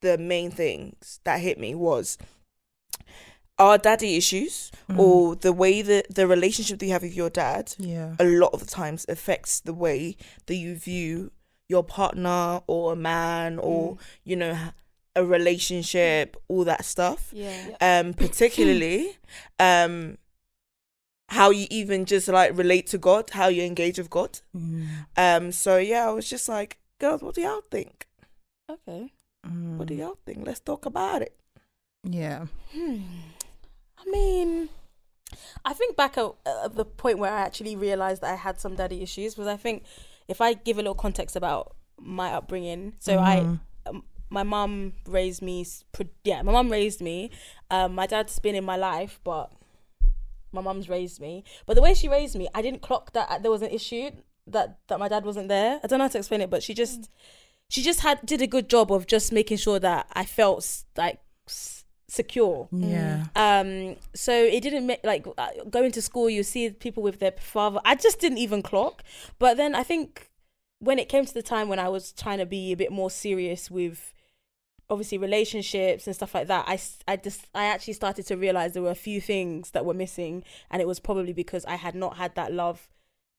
the 0.01 0.17
main 0.17 0.49
things 0.51 1.19
that 1.25 1.39
hit 1.41 1.59
me 1.59 1.75
was 1.75 2.17
our 3.59 3.77
daddy 3.77 4.15
issues 4.17 4.71
Mm. 4.89 4.97
or 4.97 5.35
the 5.35 5.53
way 5.53 5.81
that 5.83 6.13
the 6.13 6.25
relationship 6.27 6.79
that 6.79 6.85
you 6.85 6.91
have 6.91 7.03
with 7.03 7.15
your 7.15 7.29
dad 7.29 7.73
Yeah. 7.77 8.15
a 8.19 8.25
lot 8.25 8.51
of 8.53 8.59
the 8.61 8.65
times 8.65 9.05
affects 9.07 9.59
the 9.59 9.73
way 9.73 10.17
that 10.47 10.55
you 10.55 10.75
view 10.75 11.31
your 11.71 11.83
partner 11.83 12.61
or 12.67 12.93
a 12.93 12.95
man 12.95 13.57
or 13.59 13.97
you 14.29 14.35
know 14.41 14.55
a 15.15 15.23
relationship 15.37 16.25
all 16.47 16.63
that 16.71 16.83
stuff 16.85 17.21
Yeah. 17.33 17.75
um 17.89 18.13
particularly 18.13 18.99
um 19.59 20.17
how 21.29 21.49
you 21.49 21.65
even 21.69 22.05
just 22.05 22.27
like 22.27 22.57
relate 22.57 22.87
to 22.87 22.97
god 22.97 23.29
how 23.39 23.47
you 23.47 23.63
engage 23.63 23.97
with 24.01 24.09
god 24.09 24.33
Mm. 24.55 24.87
um 25.25 25.51
so 25.51 25.77
yeah 25.91 26.03
i 26.09 26.11
was 26.11 26.27
just 26.29 26.47
like 26.57 26.77
girls 26.99 27.21
what 27.23 27.35
do 27.35 27.41
y'all 27.41 27.63
think 27.75 28.07
Okay. 28.69 29.11
what 29.77 29.87
do 29.87 29.95
y'all 29.95 30.17
think 30.25 30.39
let's 30.47 30.59
talk 30.71 30.85
about 30.85 31.21
it 31.27 31.33
Yeah. 32.03 32.45
Hmm. 32.73 32.97
I 34.01 34.03
mean, 34.17 34.69
I 35.63 35.73
think 35.79 35.95
back 35.95 36.17
at, 36.17 36.31
at 36.65 36.73
the 36.75 36.85
point 36.85 37.19
where 37.21 37.31
I 37.31 37.41
actually 37.47 37.75
realized 37.75 38.21
that 38.23 38.33
I 38.33 38.39
had 38.47 38.59
some 38.59 38.75
daddy 38.75 38.99
issues 39.03 39.37
was 39.37 39.47
I 39.47 39.57
think 39.65 39.83
if 40.31 40.39
I 40.41 40.53
give 40.53 40.77
a 40.77 40.81
little 40.81 40.95
context 41.05 41.35
about 41.35 41.75
my 41.99 42.29
upbringing, 42.37 42.93
so 42.99 43.19
I 43.19 43.35
Mhm. 43.41 43.59
um, 43.87 44.03
my 44.29 44.43
mum 44.43 44.93
raised 45.05 45.41
me. 45.41 45.65
Yeah, 46.23 46.41
my 46.41 46.53
mum 46.57 46.71
raised 46.71 47.01
me. 47.01 47.29
Um, 47.69 47.93
my 47.95 48.07
dad's 48.07 48.39
been 48.39 48.55
in 48.55 48.63
my 48.63 48.77
life, 48.77 49.19
but 49.23 49.51
my 50.51 50.61
mum's 50.61 50.87
raised 50.89 51.19
me. 51.19 51.43
But 51.65 51.75
the 51.75 51.81
way 51.81 51.93
she 51.93 52.07
raised 52.07 52.35
me, 52.35 52.47
I 52.55 52.61
didn't 52.61 52.81
clock 52.81 53.13
that 53.13 53.29
uh, 53.29 53.39
there 53.39 53.51
was 53.51 53.61
an 53.61 53.69
issue 53.69 54.11
that 54.47 54.79
that 54.87 54.99
my 54.99 55.07
dad 55.07 55.25
wasn't 55.25 55.49
there. 55.49 55.79
I 55.83 55.87
don't 55.87 55.99
know 55.99 56.05
how 56.05 56.09
to 56.15 56.17
explain 56.17 56.41
it, 56.41 56.49
but 56.49 56.63
she 56.63 56.73
just 56.73 57.09
she 57.69 57.81
just 57.83 58.01
had 58.01 58.25
did 58.25 58.41
a 58.41 58.47
good 58.47 58.67
job 58.69 58.91
of 58.91 59.05
just 59.05 59.31
making 59.31 59.57
sure 59.57 59.79
that 59.79 60.07
I 60.13 60.25
felt 60.25 60.83
like 60.97 61.19
secure. 62.11 62.67
Yeah. 62.71 63.27
Um, 63.37 63.95
so 64.13 64.33
it 64.33 64.61
didn't 64.61 64.85
make 64.85 64.99
like 65.03 65.25
uh, 65.37 65.47
going 65.69 65.91
to 65.93 66.01
school. 66.01 66.29
You 66.29 66.43
see 66.43 66.69
people 66.69 67.01
with 67.01 67.19
their 67.19 67.31
father. 67.39 67.79
I 67.85 67.95
just 67.95 68.19
didn't 68.19 68.39
even 68.39 68.61
clock. 68.61 69.03
But 69.39 69.55
then 69.55 69.73
I 69.75 69.83
think 69.83 70.29
when 70.79 70.99
it 70.99 71.07
came 71.07 71.25
to 71.25 71.33
the 71.33 71.41
time 71.41 71.69
when 71.69 71.79
I 71.79 71.87
was 71.87 72.11
trying 72.11 72.39
to 72.39 72.45
be 72.45 72.73
a 72.73 72.75
bit 72.75 72.91
more 72.91 73.09
serious 73.09 73.71
with 73.71 74.13
obviously 74.89 75.17
relationships 75.17 76.05
and 76.05 76.13
stuff 76.13 76.35
like 76.35 76.47
that, 76.47 76.65
I, 76.67 76.79
I 77.07 77.15
just 77.15 77.47
I 77.55 77.65
actually 77.65 77.93
started 77.93 78.27
to 78.27 78.35
realize 78.35 78.73
there 78.73 78.83
were 78.83 78.91
a 78.91 78.95
few 78.95 79.21
things 79.21 79.71
that 79.71 79.85
were 79.85 79.93
missing, 79.93 80.43
and 80.69 80.81
it 80.81 80.87
was 80.89 80.99
probably 80.99 81.33
because 81.33 81.63
I 81.63 81.75
had 81.75 81.95
not 81.95 82.17
had 82.17 82.35
that 82.35 82.51
love 82.51 82.89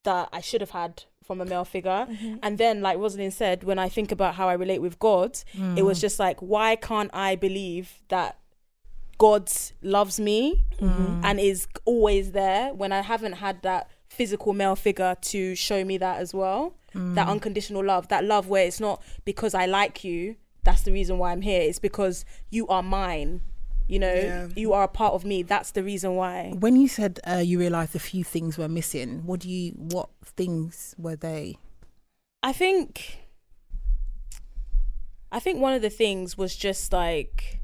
that 0.05 0.31
I 0.33 0.41
should 0.41 0.63
have 0.63 0.71
had 0.71 1.05
from 1.23 1.43
a 1.43 1.45
male 1.45 1.67
figure. 1.67 2.07
And 2.43 2.57
then, 2.57 2.81
like 2.81 2.97
Rosalind 2.99 3.35
said, 3.35 3.65
when 3.65 3.79
I 3.79 3.89
think 3.91 4.11
about 4.11 4.35
how 4.37 4.49
I 4.49 4.55
relate 4.55 4.81
with 4.81 4.99
God, 4.99 5.39
it 5.77 5.83
was 5.83 6.01
just 6.01 6.19
like, 6.19 6.41
why 6.41 6.75
can't 6.75 7.11
I 7.13 7.37
believe 7.37 8.01
that 8.09 8.39
God 9.19 9.51
loves 9.83 10.19
me 10.19 10.65
and 10.81 11.39
is 11.41 11.67
always 11.85 12.33
there 12.33 12.73
when 12.75 12.93
I 12.93 13.03
haven't 13.03 13.35
had 13.35 13.63
that 13.63 13.89
physical 14.09 14.53
male 14.53 14.77
figure 14.77 15.17
to 15.23 15.55
show 15.55 15.85
me 15.85 15.97
that 15.99 16.19
as 16.19 16.35
well? 16.35 16.75
That 16.95 17.27
unconditional 17.29 17.83
love, 17.85 18.09
that 18.09 18.25
love 18.25 18.49
where 18.49 18.67
it's 18.67 18.79
not 18.81 19.03
because 19.25 19.55
I 19.55 19.65
like 19.67 20.05
you, 20.05 20.37
that's 20.65 20.83
the 20.83 20.93
reason 20.93 21.17
why 21.19 21.33
I'm 21.33 21.41
here. 21.43 21.63
It's 21.63 21.79
because 21.79 22.25
you 22.51 22.69
are 22.69 22.83
mine. 22.83 23.41
You 23.89 23.99
know, 23.99 24.13
Yeah. 24.15 24.49
you 24.55 24.73
are 24.75 24.85
a 24.85 24.89
part 24.89 25.15
of 25.15 25.25
me. 25.25 25.43
That's 25.43 25.71
the 25.73 25.83
reason 25.83 26.15
why. 26.17 26.53
When 26.59 26.77
you 26.77 26.89
said 26.89 27.19
uh, 27.27 27.37
you 27.45 27.59
realised 27.59 27.95
a 27.97 27.99
few 27.99 28.25
things 28.25 28.59
were 28.59 28.69
missing, 28.69 29.23
what 29.27 29.41
do 29.41 29.49
you? 29.49 29.73
What 29.73 30.11
things 30.25 30.95
were 30.99 31.17
they? 31.17 31.57
I 32.43 32.53
think 32.53 33.19
I 35.31 35.41
think 35.41 35.61
one 35.61 35.73
of 35.73 35.83
the 35.83 35.91
things 35.91 36.37
was 36.37 36.55
just 36.55 36.93
like 36.93 37.61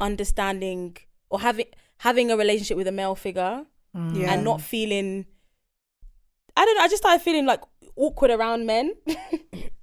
understanding 0.00 0.96
or 1.30 1.40
having 1.40 1.66
having 1.98 2.30
a 2.30 2.36
relationship 2.36 2.76
with 2.76 2.86
a 2.86 2.92
male 2.92 3.14
figure 3.14 3.64
yeah 4.12 4.32
and 4.32 4.44
not 4.44 4.60
feeling 4.60 5.26
I 6.58 6.64
don't 6.64 6.76
know, 6.76 6.84
I 6.84 6.88
just 6.88 7.02
started 7.02 7.22
feeling 7.22 7.44
like 7.44 7.60
awkward 7.96 8.30
around 8.30 8.64
men. 8.66 8.94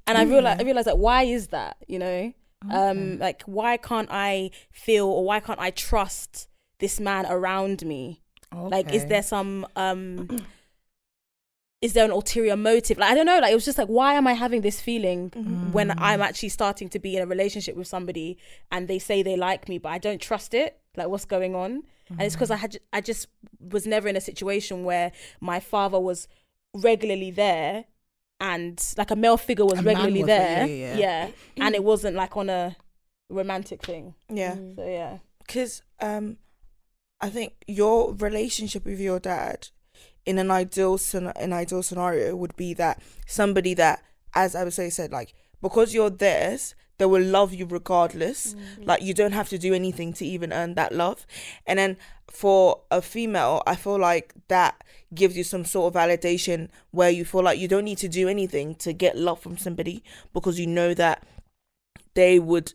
and 0.08 0.18
I 0.18 0.24
realized 0.24 0.62
I 0.62 0.64
realized 0.64 0.88
like 0.88 0.98
why 0.98 1.24
is 1.24 1.48
that, 1.50 1.78
you 1.88 2.00
know? 2.00 2.34
Um 2.70 3.20
like 3.20 3.44
why 3.44 3.78
can't 3.78 4.10
I 4.12 4.50
feel 4.72 5.06
or 5.08 5.24
why 5.26 5.40
can't 5.40 5.60
I 5.60 5.70
trust 5.72 6.48
this 6.80 7.00
man 7.00 7.26
around 7.28 7.86
me? 7.86 8.22
Like 8.72 8.88
is 8.94 9.04
there 9.10 9.24
some 9.24 9.68
um 9.76 10.28
is 11.86 11.92
there 11.94 12.06
an 12.06 12.12
ulterior 12.12 12.56
motive? 12.56 12.98
Like 12.98 13.12
I 13.12 13.16
don't 13.16 13.26
know, 13.32 13.40
like 13.40 13.52
it 13.52 13.56
was 13.56 13.66
just 13.66 13.78
like 13.78 13.92
why 14.00 14.14
am 14.20 14.26
I 14.26 14.34
having 14.46 14.62
this 14.62 14.80
feeling 14.88 15.20
when 15.78 15.88
I'm 16.10 16.22
actually 16.22 16.50
starting 16.50 16.88
to 16.96 17.00
be 17.06 17.12
in 17.18 17.22
a 17.22 17.26
relationship 17.36 17.76
with 17.76 17.88
somebody 17.96 18.38
and 18.72 18.88
they 18.88 19.00
say 19.00 19.22
they 19.22 19.36
like 19.36 19.68
me 19.72 19.78
but 19.80 19.90
I 19.90 19.98
don't 19.98 20.22
trust 20.30 20.54
it? 20.54 20.80
Like 20.96 21.08
what's 21.12 21.26
going 21.26 21.54
on? 21.64 21.72
And 22.10 22.22
it's 22.22 22.36
because 22.36 22.52
I 22.52 22.56
had 22.58 22.78
I 22.98 23.02
just 23.02 23.28
was 23.76 23.86
never 23.86 24.08
in 24.08 24.16
a 24.16 24.22
situation 24.22 24.76
where 24.90 25.12
my 25.42 25.60
father 25.60 26.00
was 26.00 26.28
regularly 26.90 27.32
there 27.32 27.86
and 28.40 28.76
like 28.98 29.12
a 29.12 29.16
male 29.16 29.38
figure 29.38 29.66
was 29.66 29.80
A 29.80 29.84
regularly 29.84 30.20
was 30.24 30.28
there, 30.28 30.68
yeah, 30.68 30.96
Yeah, 30.98 31.28
yeah. 31.28 31.30
And 31.66 31.76
it 31.76 31.84
wasn't 31.84 32.16
like 32.16 32.36
on 32.38 32.50
a 32.50 32.76
romantic 33.30 33.80
thing. 33.90 34.16
yeah 34.30 34.56
So 34.78 34.86
yeah. 35.00 35.18
because 35.46 35.82
um 36.00 36.38
i 37.20 37.30
think 37.30 37.54
your 37.68 38.14
relationship 38.14 38.86
with 38.86 39.00
your 39.00 39.20
dad 39.20 39.60
in 40.26 40.38
an 40.38 40.52
ideal 40.52 41.00
an 41.14 41.54
ideal 41.54 41.84
scenario 41.84 42.36
would 42.36 42.56
be 42.56 42.74
that 42.74 43.02
somebody 43.28 43.74
that 43.74 44.02
as 44.34 44.56
i 44.56 44.64
would 44.64 44.74
say 44.74 44.90
said 44.90 45.12
like 45.12 45.34
because 45.62 45.94
you're 45.94 46.10
theirs 46.10 46.76
they 47.00 47.08
will 47.08 47.24
love 47.24 47.56
you 47.56 47.66
regardless. 47.66 48.54
Mm. 48.54 48.86
Like 48.86 49.02
you 49.02 49.16
don't 49.16 49.32
have 49.32 49.50
to 49.50 49.58
do 49.58 49.74
anything 49.74 50.14
to 50.14 50.26
even 50.26 50.54
earn 50.54 50.76
that 50.76 50.94
love. 50.94 51.26
And 51.66 51.80
then 51.80 51.98
for 52.34 52.82
a 52.90 53.00
female 53.02 53.62
i 53.68 53.76
feel 53.76 54.00
like 54.00 54.34
that 54.48 54.84
gives 55.14 55.38
you 55.38 55.44
some 55.44 55.64
sort 55.64 55.94
of 55.94 56.02
validation 56.02 56.68
where 56.90 57.12
you 57.12 57.24
feel 57.24 57.44
like 57.44 57.60
you 57.60 57.68
don't 57.68 57.84
need 57.86 58.00
to 58.00 58.10
do 58.10 58.28
anything 58.28 58.74
to 58.74 58.92
get 58.92 59.16
love 59.16 59.40
from 59.40 59.56
somebody 59.56 60.04
because 60.34 60.60
you 60.60 60.66
know 60.66 60.96
that 60.96 61.24
they 62.16 62.40
would 62.40 62.74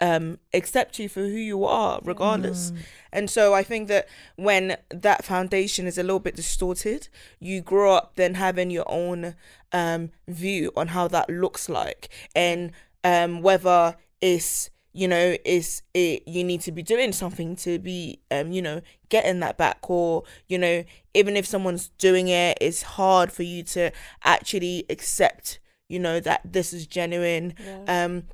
um 0.00 0.38
accept 0.52 0.98
you 0.98 1.08
for 1.08 1.20
who 1.20 1.28
you 1.52 1.64
are 1.64 2.00
regardless. 2.04 2.72
And 3.12 3.30
so 3.30 3.54
i 3.54 3.62
think 3.62 3.88
that 3.88 4.06
when 4.36 4.76
that 4.90 5.24
foundation 5.24 5.86
is 5.86 5.96
a 5.96 6.02
little 6.02 6.20
bit 6.20 6.36
distorted 6.36 7.08
you 7.40 7.62
grow 7.62 7.94
up 7.94 8.12
then 8.16 8.34
having 8.34 8.70
your 8.70 8.84
own 8.88 9.34
um 9.72 10.10
view 10.28 10.70
on 10.76 10.88
how 10.88 11.08
that 11.08 11.30
looks 11.30 11.68
like. 11.68 12.08
And 12.34 12.72
um 13.04 13.40
whether 13.42 13.96
it's 14.20 14.70
you 14.92 15.08
know 15.08 15.36
is 15.44 15.82
it 15.94 16.22
you 16.26 16.42
need 16.44 16.60
to 16.62 16.72
be 16.72 16.82
doing 16.82 17.12
something 17.12 17.54
to 17.56 17.78
be 17.78 18.18
um 18.30 18.50
you 18.52 18.62
know 18.62 18.80
getting 19.08 19.40
that 19.40 19.56
back 19.56 19.78
or 19.90 20.24
you 20.48 20.58
know 20.58 20.84
even 21.14 21.36
if 21.36 21.46
someone's 21.46 21.88
doing 21.98 22.28
it 22.28 22.56
it's 22.60 22.82
hard 22.82 23.30
for 23.30 23.42
you 23.42 23.62
to 23.62 23.90
actually 24.24 24.84
accept 24.90 25.58
you 25.88 25.98
know 25.98 26.18
that 26.20 26.40
this 26.44 26.72
is 26.72 26.86
genuine. 26.86 27.54
Um 27.86 28.24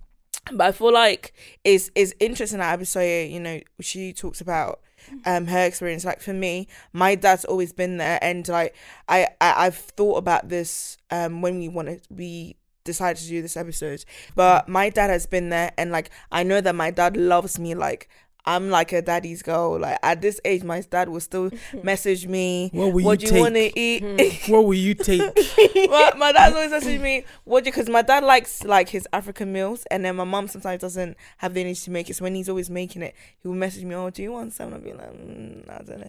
but 0.53 0.61
I 0.61 0.73
feel 0.73 0.93
like 0.93 1.33
it's 1.65 1.91
it's 1.95 2.13
interesting 2.21 2.59
that 2.59 2.79
Abisoye, 2.79 3.31
you 3.31 3.41
know, 3.41 3.61
she 3.81 4.13
talks 4.13 4.41
about 4.41 4.81
um 5.25 5.47
her 5.47 5.65
experience. 5.65 6.05
Like 6.05 6.21
for 6.21 6.33
me, 6.33 6.69
my 6.93 7.15
dad's 7.15 7.45
always 7.45 7.73
been 7.73 7.97
there 7.99 8.19
and 8.23 8.47
like 8.49 8.75
I, 9.09 9.29
I 9.41 9.67
I've 9.67 9.77
thought 9.77 10.17
about 10.17 10.49
this 10.49 10.97
um 11.11 11.43
when 11.43 11.59
we 11.59 11.69
wanted 11.69 12.03
we 12.11 12.57
decided 12.85 13.23
to 13.23 13.29
do 13.29 13.43
this 13.43 13.57
episode. 13.57 14.05
But 14.35 14.69
my 14.69 14.89
dad 14.91 15.11
has 15.11 15.27
been 15.27 15.51
there 15.51 15.73
and 15.79 15.93
like 15.93 16.11
I 16.33 16.43
know 16.43 16.61
that 16.61 16.75
my 16.75 16.91
dad 16.91 17.17
loves 17.17 17.59
me 17.59 17.75
like 17.75 18.09
I'm 18.45 18.71
like 18.71 18.93
a 18.93 19.01
daddy's 19.03 19.43
girl. 19.43 19.79
Like 19.79 19.99
at 20.03 20.21
this 20.21 20.41
age, 20.45 20.63
my 20.65 20.81
dad 20.81 21.09
will 21.09 21.21
still 21.21 21.51
message 21.83 22.27
me. 22.27 22.71
What 22.73 22.93
will 22.93 23.05
what 23.05 23.23
you 23.23 23.29
do 23.29 23.35
you 23.37 23.41
want 23.41 23.55
take? 23.55 23.75
to 23.75 23.81
eat? 23.81 24.43
What 24.49 24.65
will 24.65 24.75
you 24.75 24.95
take? 24.95 25.21
my, 25.91 26.13
my 26.17 26.33
dad's 26.33 26.55
always 26.57 26.73
messaging 26.73 27.01
me, 27.01 27.25
what 27.45 27.63
do 27.65 27.69
you, 27.69 27.73
because 27.73 27.89
my 27.89 28.03
dad 28.03 28.25
likes 28.25 28.65
like 28.65 28.89
his 28.89 29.07
African 29.13 29.53
meals, 29.53 29.85
and 29.91 30.05
then 30.05 30.17
my 30.17 30.25
mom 30.25 30.49
sometimes 30.49 30.81
doesn't 30.81 31.17
have 31.39 31.55
the 31.55 31.61
energy 31.61 31.81
to 31.83 31.91
make 31.91 32.11
it. 32.11 32.17
So 32.17 32.25
when 32.25 32.35
he's 32.35 32.49
always 32.49 32.69
making 32.69 33.03
it, 33.03 33.15
he 33.39 33.47
will 33.49 33.55
message 33.55 33.85
me, 33.85 33.95
oh, 33.95 34.11
do 34.11 34.23
you 34.23 34.33
want 34.33 34.53
some? 34.53 34.75
I'll 34.75 34.81
be 34.81 34.93
like, 34.93 35.13
mm, 35.13 35.69
I 35.71 35.83
don't 35.85 36.01
know. 36.01 36.09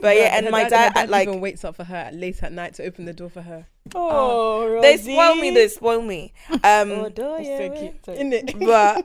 But 0.00 0.16
yeah, 0.16 0.36
and 0.36 0.46
Her 0.46 0.52
my 0.52 0.62
dad, 0.68 0.94
dad, 0.94 1.06
her 1.06 1.06
like, 1.12 1.28
even 1.28 1.40
waits 1.40 1.64
up 1.64 1.76
for 1.76 1.84
her 1.84 2.10
late 2.12 2.42
at 2.42 2.52
night 2.52 2.74
to 2.74 2.84
open 2.84 3.04
the 3.04 3.12
door 3.12 3.28
for 3.28 3.42
her. 3.42 3.66
oh, 3.94 4.80
they 4.80 4.96
spoil 4.96 5.34
me, 5.36 5.50
they 5.50 5.68
spoil 5.68 6.00
me. 6.00 6.32
Um, 6.62 7.12
so 7.14 7.72
cute, 7.76 8.08
isn't 8.08 8.58
but 8.60 9.04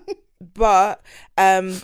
but 0.53 1.01
um 1.37 1.81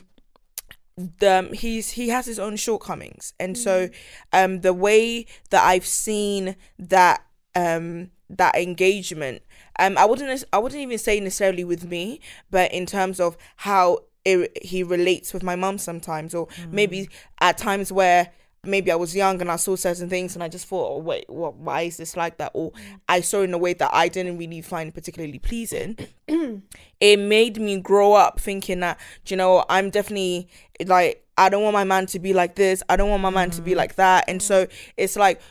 the 0.98 1.50
he's 1.54 1.92
he 1.92 2.10
has 2.10 2.26
his 2.26 2.40
own 2.40 2.56
shortcomings. 2.56 3.34
And 3.40 3.58
so 3.58 3.90
um 4.32 4.62
the 4.62 4.74
way 4.74 5.26
that 5.50 5.64
i've 5.64 5.86
seen 5.86 6.56
that 6.80 7.26
um 7.56 8.12
that 8.30 8.56
engagement 8.56 9.42
um 9.80 9.98
i 9.98 10.06
wouldn't 10.06 10.44
i 10.52 10.58
wouldn't 10.58 10.82
even 10.82 10.98
say 10.98 11.20
necessarily 11.20 11.64
with 11.64 11.86
me 11.86 12.20
but 12.50 12.72
in 12.74 12.86
terms 12.86 13.20
of 13.20 13.38
how 13.58 14.00
it, 14.26 14.58
he 14.64 14.82
relates 14.82 15.32
with 15.32 15.44
my 15.44 15.56
mum 15.56 15.78
sometimes 15.78 16.34
or 16.34 16.48
maybe 16.72 17.08
at 17.40 17.58
times 17.58 17.92
where 17.92 18.32
maybe 18.66 18.92
I 18.92 18.96
was 18.96 19.16
young 19.16 19.40
and 19.42 19.52
I 19.52 19.56
saw 19.56 19.76
certain 19.76 20.10
things 20.10 20.36
and 20.36 20.44
I 20.44 20.48
just 20.50 20.68
thought, 20.68 20.98
oh, 20.98 21.00
wait, 21.00 21.30
what, 21.30 21.56
why 21.56 21.82
is 21.82 21.98
this 21.98 22.16
like 22.16 22.38
that? 22.38 22.52
Or 22.54 22.72
I 23.08 23.22
saw 23.22 23.42
in 23.42 23.54
a 23.54 23.58
way 23.58 23.74
that 23.74 23.90
I 23.94 24.08
didn't 24.08 24.38
really 24.38 24.62
find 24.62 24.94
particularly 24.94 25.40
pleasing. 25.40 25.98
it 27.00 27.20
made 27.20 27.60
me 27.60 27.80
grow 27.80 28.14
up 28.14 28.40
thinking 28.40 28.80
that, 28.82 29.00
you 29.28 29.38
know, 29.38 29.66
I'm 29.70 29.90
definitely 29.90 30.48
like, 30.86 31.26
I 31.38 31.50
don't 31.50 31.64
want 31.64 31.74
my 31.74 31.84
man 31.84 32.06
to 32.08 32.20
be 32.20 32.34
like 32.34 32.56
this. 32.56 32.82
I 32.90 32.96
don't 32.96 33.10
want 33.10 33.22
my 33.22 33.30
man 33.30 33.52
to 33.52 33.62
be 33.62 33.76
like 33.76 33.96
that. 33.96 34.26
And 34.28 34.42
so 34.42 34.68
it's 34.98 35.16
like, 35.16 35.42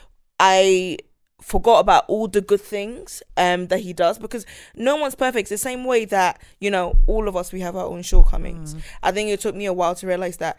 I 0.41 0.99
forgot 1.45 1.81
about 1.81 2.05
all 2.09 2.27
the 2.27 2.41
good 2.41 2.61
things 2.61 3.23
um 3.37 3.67
that 3.67 3.81
he 3.81 3.93
does 3.93 4.19
because 4.19 4.47
no 4.77 4.97
one's 4.97 5.15
perfect 5.15 5.43
it's 5.43 5.51
the 5.51 5.59
same 5.59 5.85
way 5.85 6.07
that 6.07 6.41
you 6.59 6.71
know 6.71 6.97
all 7.07 7.29
of 7.29 7.37
us 7.37 7.53
we 7.53 7.61
have 7.61 7.77
our 7.77 7.85
own 7.85 8.01
shortcomings 8.01 8.75
i 9.03 9.13
think 9.13 9.29
it 9.29 9.41
took 9.41 9.55
me 9.55 9.67
a 9.67 9.73
while 9.73 9.95
to 9.95 10.07
realize 10.07 10.39
that 10.39 10.57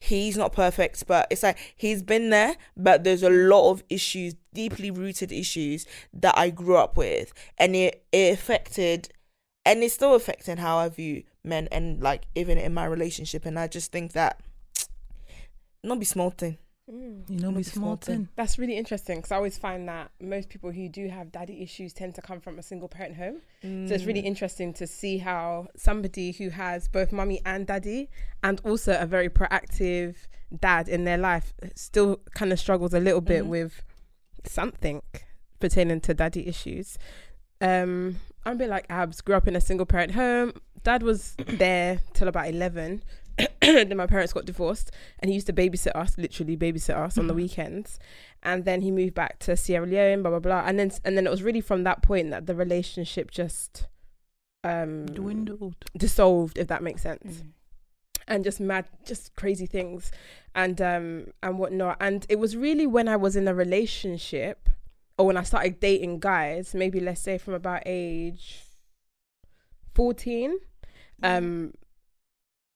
he's 0.00 0.36
not 0.36 0.52
perfect 0.52 1.06
but 1.06 1.26
it's 1.28 1.42
like 1.42 1.58
he's 1.76 2.02
been 2.02 2.30
there 2.30 2.54
but 2.76 3.02
there's 3.02 3.22
a 3.22 3.30
lot 3.30 3.70
of 3.70 3.82
issues 3.90 4.34
deeply 4.58 4.90
rooted 4.90 5.30
issues 5.30 5.86
that 6.12 6.36
i 6.36 6.50
grew 6.50 6.76
up 6.76 6.96
with. 6.96 7.32
And 7.58 7.76
it, 7.76 8.04
it 8.10 8.34
affected 8.34 9.08
and 9.64 9.82
it's 9.82 9.94
still 9.94 10.14
affecting 10.14 10.56
how 10.56 10.78
i 10.78 10.88
view 10.88 11.22
men 11.44 11.68
and 11.70 12.02
like 12.02 12.26
even 12.34 12.58
in 12.58 12.74
my 12.74 12.84
relationship. 12.84 13.44
And 13.46 13.58
i 13.58 13.68
just 13.68 13.92
think 13.92 14.12
that 14.12 14.40
not 15.84 16.00
be 16.00 16.04
small 16.04 16.30
thing 16.30 16.58
Mm. 16.90 17.28
You 17.28 17.36
know, 17.36 17.48
Not 17.48 17.50
be 17.50 17.56
be 17.58 17.62
small 17.64 17.98
smart. 18.00 18.28
That's 18.36 18.58
really 18.58 18.76
interesting 18.76 19.18
because 19.18 19.32
I 19.32 19.36
always 19.36 19.58
find 19.58 19.88
that 19.88 20.10
most 20.20 20.48
people 20.48 20.70
who 20.70 20.88
do 20.88 21.08
have 21.08 21.30
daddy 21.30 21.62
issues 21.62 21.92
tend 21.92 22.14
to 22.14 22.22
come 22.22 22.40
from 22.40 22.58
a 22.58 22.62
single 22.62 22.88
parent 22.88 23.16
home. 23.16 23.42
So 23.62 23.94
it's 23.94 24.04
really 24.04 24.20
interesting 24.20 24.72
to 24.74 24.86
see 24.86 25.18
how 25.18 25.68
somebody 25.76 26.32
who 26.32 26.48
has 26.50 26.88
both 26.88 27.12
mummy 27.12 27.40
and 27.44 27.66
daddy 27.66 28.08
and 28.42 28.60
also 28.64 28.96
a 28.98 29.04
very 29.04 29.28
proactive 29.28 30.14
dad 30.58 30.88
in 30.88 31.04
their 31.04 31.18
life 31.18 31.52
still 31.74 32.20
kind 32.34 32.52
of 32.52 32.58
struggles 32.58 32.94
a 32.94 33.00
little 33.00 33.20
bit 33.20 33.46
with 33.46 33.82
something 34.44 35.02
pertaining 35.60 36.00
to 36.02 36.14
daddy 36.14 36.46
issues. 36.46 36.98
Um, 37.60 38.16
I'm 38.44 38.54
a 38.54 38.56
bit 38.56 38.70
like 38.70 38.86
Abs, 38.88 39.20
grew 39.20 39.34
up 39.34 39.48
in 39.48 39.56
a 39.56 39.60
single 39.60 39.86
parent 39.86 40.12
home. 40.12 40.52
Dad 40.84 41.02
was 41.02 41.34
there 41.46 42.00
till 42.14 42.28
about 42.28 42.48
11. 42.48 43.02
then 43.60 43.96
my 43.96 44.06
parents 44.06 44.32
got 44.32 44.44
divorced 44.44 44.90
and 45.18 45.28
he 45.28 45.34
used 45.34 45.46
to 45.46 45.52
babysit 45.52 45.94
us, 45.94 46.16
literally 46.18 46.56
babysit 46.56 46.96
us 46.96 47.18
on 47.18 47.26
the 47.26 47.34
weekends. 47.34 47.98
And 48.42 48.64
then 48.64 48.82
he 48.82 48.90
moved 48.90 49.14
back 49.14 49.38
to 49.40 49.56
Sierra 49.56 49.86
Leone, 49.86 50.22
blah 50.22 50.30
blah 50.30 50.40
blah. 50.40 50.62
And 50.66 50.78
then 50.78 50.90
and 51.04 51.16
then 51.16 51.26
it 51.26 51.30
was 51.30 51.42
really 51.42 51.60
from 51.60 51.84
that 51.84 52.02
point 52.02 52.30
that 52.30 52.46
the 52.46 52.54
relationship 52.54 53.30
just 53.30 53.86
um 54.64 55.06
Dwindled. 55.06 55.76
dissolved, 55.96 56.58
if 56.58 56.68
that 56.68 56.82
makes 56.82 57.02
sense. 57.02 57.42
And 58.26 58.44
just 58.44 58.60
mad, 58.60 58.86
just 59.06 59.34
crazy 59.36 59.66
things, 59.66 60.10
and 60.54 60.80
um 60.80 61.26
and 61.42 61.58
whatnot. 61.58 61.96
And 62.00 62.26
it 62.28 62.38
was 62.38 62.56
really 62.56 62.86
when 62.86 63.08
I 63.08 63.16
was 63.16 63.36
in 63.36 63.48
a 63.48 63.54
relationship, 63.54 64.68
or 65.16 65.26
when 65.26 65.36
I 65.36 65.42
started 65.42 65.80
dating 65.80 66.20
guys, 66.20 66.74
maybe 66.74 67.00
let's 67.00 67.20
say 67.20 67.38
from 67.38 67.54
about 67.54 67.82
age 67.86 68.60
fourteen, 69.94 70.58
um, 71.22 71.72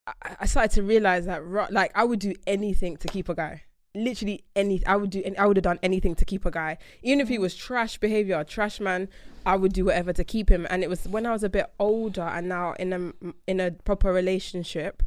I, 0.07 0.13
I 0.41 0.47
started 0.47 0.73
to 0.73 0.83
realize 0.83 1.27
that 1.27 1.45
like 1.73 1.93
I 1.95 2.05
would 2.05 2.19
do 2.19 2.35
anything 2.47 2.97
to 2.99 3.09
keep 3.09 3.29
a 3.29 3.35
guy. 3.35 3.63
Literally 3.95 4.45
any, 4.57 4.85
I 4.87 4.97
would 4.97 5.11
do. 5.11 5.23
any- 5.23 5.37
I 5.37 5.45
would 5.45 5.57
have 5.59 5.65
done 5.65 5.79
anything 5.83 6.15
to 6.15 6.25
keep 6.25 6.47
a 6.47 6.51
guy, 6.51 6.79
even 7.03 7.21
if 7.21 7.29
he 7.29 7.39
was 7.39 7.55
trash 7.55 7.99
behavior, 7.99 8.41
a 8.41 8.45
trash 8.45 8.81
man. 8.81 9.09
I 9.45 9.57
would 9.57 9.73
do 9.73 9.85
whatever 9.85 10.13
to 10.15 10.25
keep 10.25 10.51
him. 10.51 10.67
And 10.71 10.83
it 10.83 10.89
was 10.89 11.07
when 11.07 11.27
I 11.27 11.33
was 11.33 11.43
a 11.45 11.51
bit 11.51 11.67
older 11.79 12.23
and 12.23 12.49
now 12.49 12.73
in 12.79 12.93
a 12.93 13.33
in 13.47 13.61
a 13.61 13.71
proper 13.73 14.13
relationship, 14.13 15.03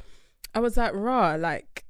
I 0.53 0.59
was 0.59 0.77
like, 0.77 0.93
raw, 0.93 1.33
like 1.35 1.83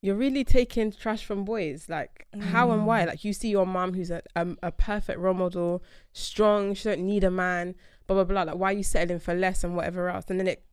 you're 0.00 0.14
really 0.16 0.44
taking 0.44 0.92
trash 0.92 1.24
from 1.24 1.44
boys. 1.44 1.88
Like 1.88 2.26
how 2.40 2.70
and 2.70 2.86
why? 2.86 3.04
Like 3.04 3.24
you 3.24 3.32
see 3.32 3.48
your 3.48 3.66
mom 3.66 3.94
who's 3.94 4.10
a 4.10 4.22
um, 4.36 4.58
a 4.62 4.70
perfect 4.70 5.18
role 5.18 5.34
model, 5.34 5.82
strong. 6.12 6.74
She 6.74 6.88
don't 6.88 7.00
need 7.00 7.24
a 7.24 7.30
man. 7.30 7.74
Blah 8.06 8.22
blah 8.22 8.24
blah. 8.24 8.42
Like 8.52 8.56
why 8.60 8.70
are 8.72 8.76
you 8.76 8.82
settling 8.84 9.18
for 9.18 9.34
less 9.34 9.64
and 9.64 9.74
whatever 9.74 10.08
else? 10.08 10.26
And 10.28 10.38
then 10.38 10.46
it, 10.46 10.64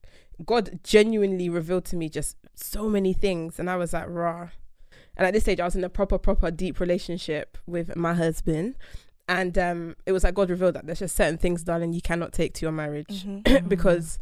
God 0.46 0.80
genuinely 0.84 1.50
revealed 1.50 1.86
to 1.86 1.96
me 1.96 2.10
just 2.10 2.38
so 2.56 2.90
many 2.90 3.14
things, 3.14 3.60
and 3.60 3.70
I 3.70 3.76
was 3.76 3.94
like, 3.94 4.06
raw. 4.08 4.50
And 5.18 5.28
at 5.28 5.34
this 5.34 5.44
stage, 5.44 5.60
I 5.60 5.66
was 5.66 5.76
in 5.76 5.84
a 5.84 5.90
proper, 5.90 6.18
proper 6.18 6.50
deep 6.50 6.80
relationship 6.80 7.58
with 7.68 7.96
my 7.96 8.14
husband. 8.14 8.76
And 9.28 9.58
um, 9.58 9.96
it 10.06 10.12
was 10.12 10.24
like 10.24 10.34
God 10.34 10.50
revealed 10.50 10.76
that 10.76 10.86
there's 10.86 11.00
just 11.00 11.16
certain 11.16 11.38
things, 11.38 11.64
darling, 11.64 11.94
you 11.94 12.02
cannot 12.02 12.32
take 12.34 12.54
to 12.56 12.66
your 12.66 12.72
marriage 12.72 13.28
because 13.68 14.18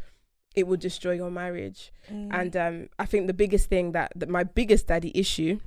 it 0.54 0.66
will 0.66 0.76
destroy 0.76 1.12
your 1.12 1.30
marriage. 1.30 1.92
And 2.32 2.56
um, 2.56 2.88
I 2.98 3.06
think 3.06 3.26
the 3.26 3.32
biggest 3.32 3.68
thing 3.68 3.92
that, 3.92 4.12
that 4.16 4.28
my 4.28 4.42
biggest 4.44 4.88
daddy 4.88 5.12
issue 5.14 5.60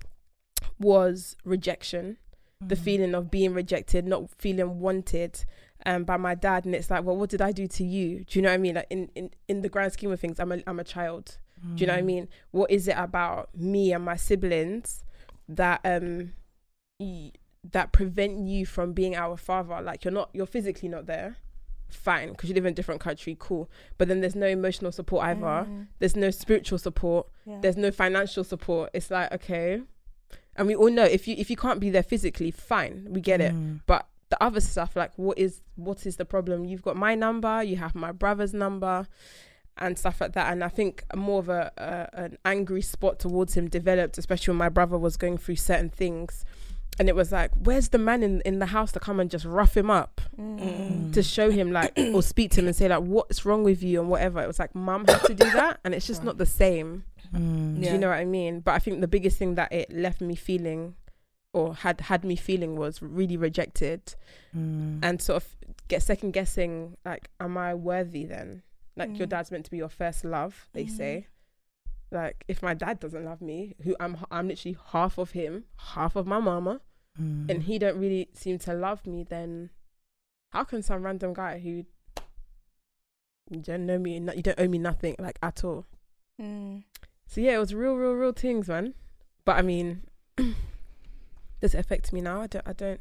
was 0.80 1.36
rejection, 1.46 2.18
the 2.62 2.76
feeling 2.76 3.16
of 3.16 3.32
being 3.32 3.54
rejected, 3.54 4.06
not 4.06 4.30
feeling 4.38 4.80
wanted 4.80 5.44
um, 5.86 6.04
by 6.04 6.18
my 6.18 6.36
dad. 6.36 6.66
And 6.66 6.76
it's 6.76 6.90
like, 6.92 7.04
well, 7.04 7.18
what 7.18 7.30
did 7.30 7.42
I 7.42 7.52
do 7.52 7.68
to 7.68 7.84
you? 7.84 8.24
Do 8.26 8.38
you 8.38 8.44
know 8.44 8.50
what 8.50 8.56
I 8.56 8.58
mean? 8.58 8.76
Like 8.76 8.88
in, 8.90 9.10
in, 9.16 9.32
in 9.48 9.62
the 9.62 9.70
grand 9.70 9.94
scheme 9.94 10.12
of 10.12 10.20
things, 10.20 10.40
I'm 10.40 10.52
a, 10.52 10.62
I'm 10.68 10.80
a 10.80 10.84
child. 10.84 11.38
Do 11.76 11.82
you 11.82 11.88
know 11.88 11.94
what 11.94 12.00
I 12.00 12.04
mean? 12.04 12.28
What 12.52 12.72
is 12.72 12.88
it 12.88 12.96
about 12.98 13.50
me 13.56 13.94
and 13.94 14.04
my 14.04 14.16
siblings 14.16 15.04
that 15.48 15.80
um 15.84 16.34
y- 17.00 17.32
that 17.72 17.92
prevent 17.92 18.48
you 18.48 18.66
from 18.66 18.94
being 18.94 19.16
our 19.16 19.38
father? 19.38 19.80
Like 19.82 20.04
you're 20.04 20.12
not, 20.14 20.30
you're 20.34 20.48
physically 20.48 20.90
not 20.90 21.06
there. 21.06 21.38
Fine, 21.90 22.30
because 22.32 22.48
you 22.50 22.56
live 22.56 22.66
in 22.66 22.72
a 22.72 22.76
different 22.76 23.02
country, 23.02 23.36
cool. 23.38 23.70
But 23.98 24.08
then 24.08 24.22
there's 24.22 24.36
no 24.36 24.48
emotional 24.48 24.92
support 24.92 25.26
either. 25.26 25.68
There's 26.00 26.16
no 26.16 26.32
spiritual 26.32 26.78
support. 26.80 27.28
There's 27.62 27.78
no 27.78 27.92
financial 27.92 28.44
support. 28.44 28.90
It's 28.94 29.12
like 29.12 29.32
okay, 29.34 29.82
and 30.56 30.68
we 30.68 30.76
all 30.76 30.92
know 30.92 31.04
if 31.04 31.28
you 31.28 31.36
if 31.38 31.50
you 31.50 31.56
can't 31.58 31.80
be 31.80 31.90
there 31.90 32.04
physically, 32.04 32.52
fine, 32.52 33.08
we 33.10 33.22
get 33.22 33.42
it. 33.42 33.54
But 33.86 34.08
the 34.30 34.42
other 34.44 34.62
stuff, 34.62 34.96
like 34.96 35.12
what 35.18 35.38
is 35.38 35.62
what 35.76 36.06
is 36.06 36.18
the 36.18 36.26
problem? 36.26 36.66
You've 36.66 36.82
got 36.82 36.96
my 36.96 37.16
number, 37.16 37.62
you 37.64 37.76
have 37.78 37.96
my 37.96 38.12
brother's 38.12 38.54
number, 38.54 39.08
and 39.78 39.98
stuff 39.98 40.22
like 40.22 40.34
that. 40.34 40.52
And 40.52 40.64
I 40.64 40.68
think 40.70 41.04
more 41.16 41.40
of 41.40 41.50
a, 41.50 41.72
a 41.78 42.20
an 42.24 42.38
angry 42.46 42.82
spot 42.82 43.20
towards 43.20 43.56
him 43.56 43.68
developed, 43.70 44.18
especially 44.18 44.52
when 44.52 44.58
my 44.60 44.70
brother 44.70 44.98
was 44.98 45.18
going 45.18 45.38
through 45.38 45.58
certain 45.58 45.90
things 45.90 46.46
and 47.00 47.08
it 47.08 47.16
was 47.16 47.32
like, 47.32 47.52
where's 47.56 47.90
the 47.90 47.98
man 47.98 48.22
in 48.22 48.42
in 48.42 48.60
the 48.60 48.66
house 48.68 48.92
to 48.92 49.00
come 49.00 49.20
and 49.22 49.32
just 49.32 49.46
rough 49.46 49.76
him 49.76 49.90
up 49.90 50.20
Mm. 50.38 51.12
to 51.14 51.22
show 51.24 51.52
him 51.52 51.72
like 51.72 51.92
or 52.14 52.22
speak 52.24 52.52
to 52.52 52.62
him 52.62 52.68
and 52.68 52.76
say 52.76 52.88
like 52.88 53.02
what's 53.04 53.46
wrong 53.46 53.64
with 53.64 53.84
you 53.84 54.00
and 54.00 54.10
whatever. 54.10 54.42
It 54.42 54.48
was 54.48 54.60
like 54.60 54.74
mum 54.74 55.06
had 55.08 55.24
to 55.26 55.34
do 55.34 55.50
that, 55.52 55.80
and 55.84 55.94
it's 55.94 56.08
just 56.08 56.24
not 56.24 56.38
the 56.38 56.46
same. 56.46 57.04
Mm. 57.34 57.76
Do 57.76 57.82
Yeah. 57.82 57.94
you 57.94 57.98
know 58.00 58.10
what 58.10 58.18
I 58.20 58.26
mean? 58.26 58.60
But 58.60 58.74
I 58.76 58.80
think 58.80 59.02
the 59.02 59.08
biggest 59.08 59.38
thing 59.38 59.56
that 59.56 59.72
it 59.72 59.92
left 59.92 60.22
me 60.22 60.36
feeling 60.36 60.96
or 61.54 61.76
had 61.76 62.02
had 62.02 62.24
me 62.24 62.36
feeling 62.36 62.76
was 62.76 63.02
really 63.02 63.38
rejected 63.38 64.16
Mm. 64.56 65.00
and 65.04 65.22
sort 65.22 65.44
of 65.44 65.56
get 65.88 66.02
second 66.04 66.32
guessing 66.32 66.98
like 67.06 67.30
am 67.40 67.58
I 67.58 67.74
worthy 67.74 68.26
then? 68.26 68.64
Like 68.96 69.18
your 69.18 69.28
Mm. 69.28 69.32
dad's 69.32 69.52
meant 69.52 69.66
to 69.66 69.72
be 69.72 69.78
your 69.78 69.90
first 69.90 70.24
love, 70.26 70.68
they 70.74 70.86
Mhm. 70.86 70.90
say. 70.98 71.28
Like 72.12 72.44
if 72.50 72.62
my 72.62 72.74
dad 72.74 73.00
doesn't 73.00 73.24
love 73.24 73.42
me, 73.42 73.76
who 73.84 73.96
I'm 74.00 74.18
I'm 74.30 74.48
literally 74.50 74.78
half 74.88 75.18
of 75.18 75.32
him, 75.32 75.66
half 75.78 76.16
of 76.16 76.26
my 76.28 76.40
mama, 76.40 76.82
Mm. 77.20 77.50
and 77.50 77.64
he 77.64 77.80
don't 77.80 78.00
really 78.00 78.30
seem 78.34 78.58
to 78.60 78.74
love 78.74 79.06
me, 79.08 79.24
then 79.24 79.70
how 80.52 80.64
can 80.66 80.82
some 80.82 81.04
random 81.04 81.34
guy 81.34 81.60
who 81.60 81.86
you 83.50 83.62
don't 83.62 83.86
know 83.86 83.98
me, 83.98 84.20
no- 84.20 84.34
you 84.34 84.42
don't 84.42 84.60
owe 84.60 84.68
me 84.68 84.78
nothing 84.78 85.16
like 85.20 85.38
at 85.42 85.64
all? 85.64 85.86
Mm. 86.40 86.84
So 87.32 87.40
yeah, 87.40 87.56
it 87.56 87.60
was 87.60 87.74
real, 87.74 87.96
real, 87.96 88.12
real 88.12 88.34
things, 88.34 88.68
man. 88.68 88.94
But 89.46 89.56
I 89.56 89.62
mean, 89.62 90.04
does 91.62 91.74
it 91.74 91.80
affect 91.80 92.12
me 92.12 92.20
now? 92.20 92.42
I 92.42 92.48
don't. 92.48 92.68
I 92.68 92.74
don't. 92.74 93.00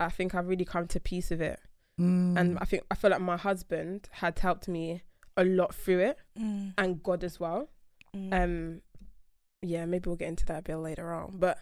I 0.00 0.08
think 0.10 0.34
I've 0.34 0.48
really 0.48 0.64
come 0.64 0.86
to 0.88 0.98
peace 1.00 1.30
with 1.30 1.40
it, 1.40 1.60
Mm. 2.00 2.36
and 2.38 2.58
I 2.60 2.64
think 2.64 2.82
I 2.90 2.94
feel 2.96 3.10
like 3.12 3.20
my 3.20 3.36
husband 3.36 4.08
had 4.10 4.38
helped 4.40 4.66
me 4.68 5.02
a 5.36 5.44
lot 5.44 5.74
through 5.74 6.00
it, 6.00 6.18
Mm. 6.38 6.74
and 6.76 7.02
God 7.04 7.22
as 7.22 7.38
well. 7.38 7.68
Mm. 8.14 8.32
Um, 8.34 8.80
yeah, 9.62 9.86
maybe 9.86 10.08
we'll 10.10 10.16
get 10.16 10.28
into 10.28 10.44
that 10.46 10.58
a 10.58 10.62
bit 10.62 10.76
later 10.76 11.12
on. 11.12 11.36
But 11.38 11.58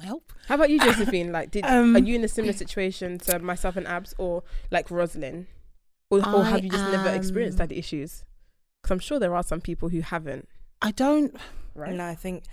well, 0.00 0.22
how 0.46 0.54
about 0.54 0.70
you, 0.70 0.78
Josephine? 0.84 1.32
like, 1.32 1.50
did 1.50 1.64
Um, 1.66 1.96
are 1.96 1.98
you 1.98 2.14
in 2.14 2.22
a 2.24 2.28
similar 2.28 2.52
situation 2.52 3.18
to 3.18 3.38
myself 3.40 3.76
and 3.76 3.86
Abs, 3.88 4.14
or 4.16 4.44
like 4.70 4.90
Rosalind, 4.92 5.48
or, 6.08 6.18
or 6.18 6.44
have 6.44 6.62
you 6.64 6.70
just 6.70 6.90
never 6.92 7.10
experienced 7.10 7.58
that 7.58 7.72
issues? 7.72 8.24
Because 8.82 8.92
I'm 8.94 9.00
sure 9.00 9.18
there 9.18 9.34
are 9.34 9.42
some 9.42 9.60
people 9.60 9.88
who 9.88 10.00
haven't. 10.02 10.48
I 10.82 10.90
don't. 10.90 11.36
Right? 11.74 11.94
No, 11.94 12.04
I 12.04 12.14
think 12.14 12.44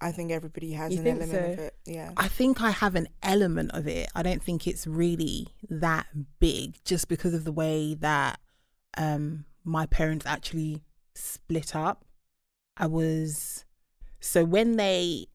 I 0.00 0.12
think 0.12 0.32
everybody 0.32 0.72
has 0.72 0.92
You 0.92 1.00
an 1.00 1.06
element 1.06 1.32
of 1.32 1.58
it. 1.58 1.76
Yeah. 1.86 2.12
I 2.16 2.28
think 2.28 2.60
I 2.60 2.70
have 2.70 2.94
an 2.94 3.08
element 3.22 3.70
of 3.72 3.86
it. 3.86 4.08
I 4.14 4.22
don't 4.22 4.42
think 4.42 4.66
it's 4.66 4.86
really 4.86 5.48
that 5.70 6.06
big, 6.40 6.76
just 6.84 7.08
because 7.08 7.32
of 7.34 7.44
the 7.44 7.52
way 7.52 7.94
that 7.94 8.38
um, 8.98 9.44
my 9.64 9.86
parents 9.86 10.26
actually 10.26 10.82
split 11.14 11.74
up. 11.74 12.04
I 12.76 12.86
was 12.86 13.64
so 14.20 14.44
when 14.44 14.76
they 14.76 15.26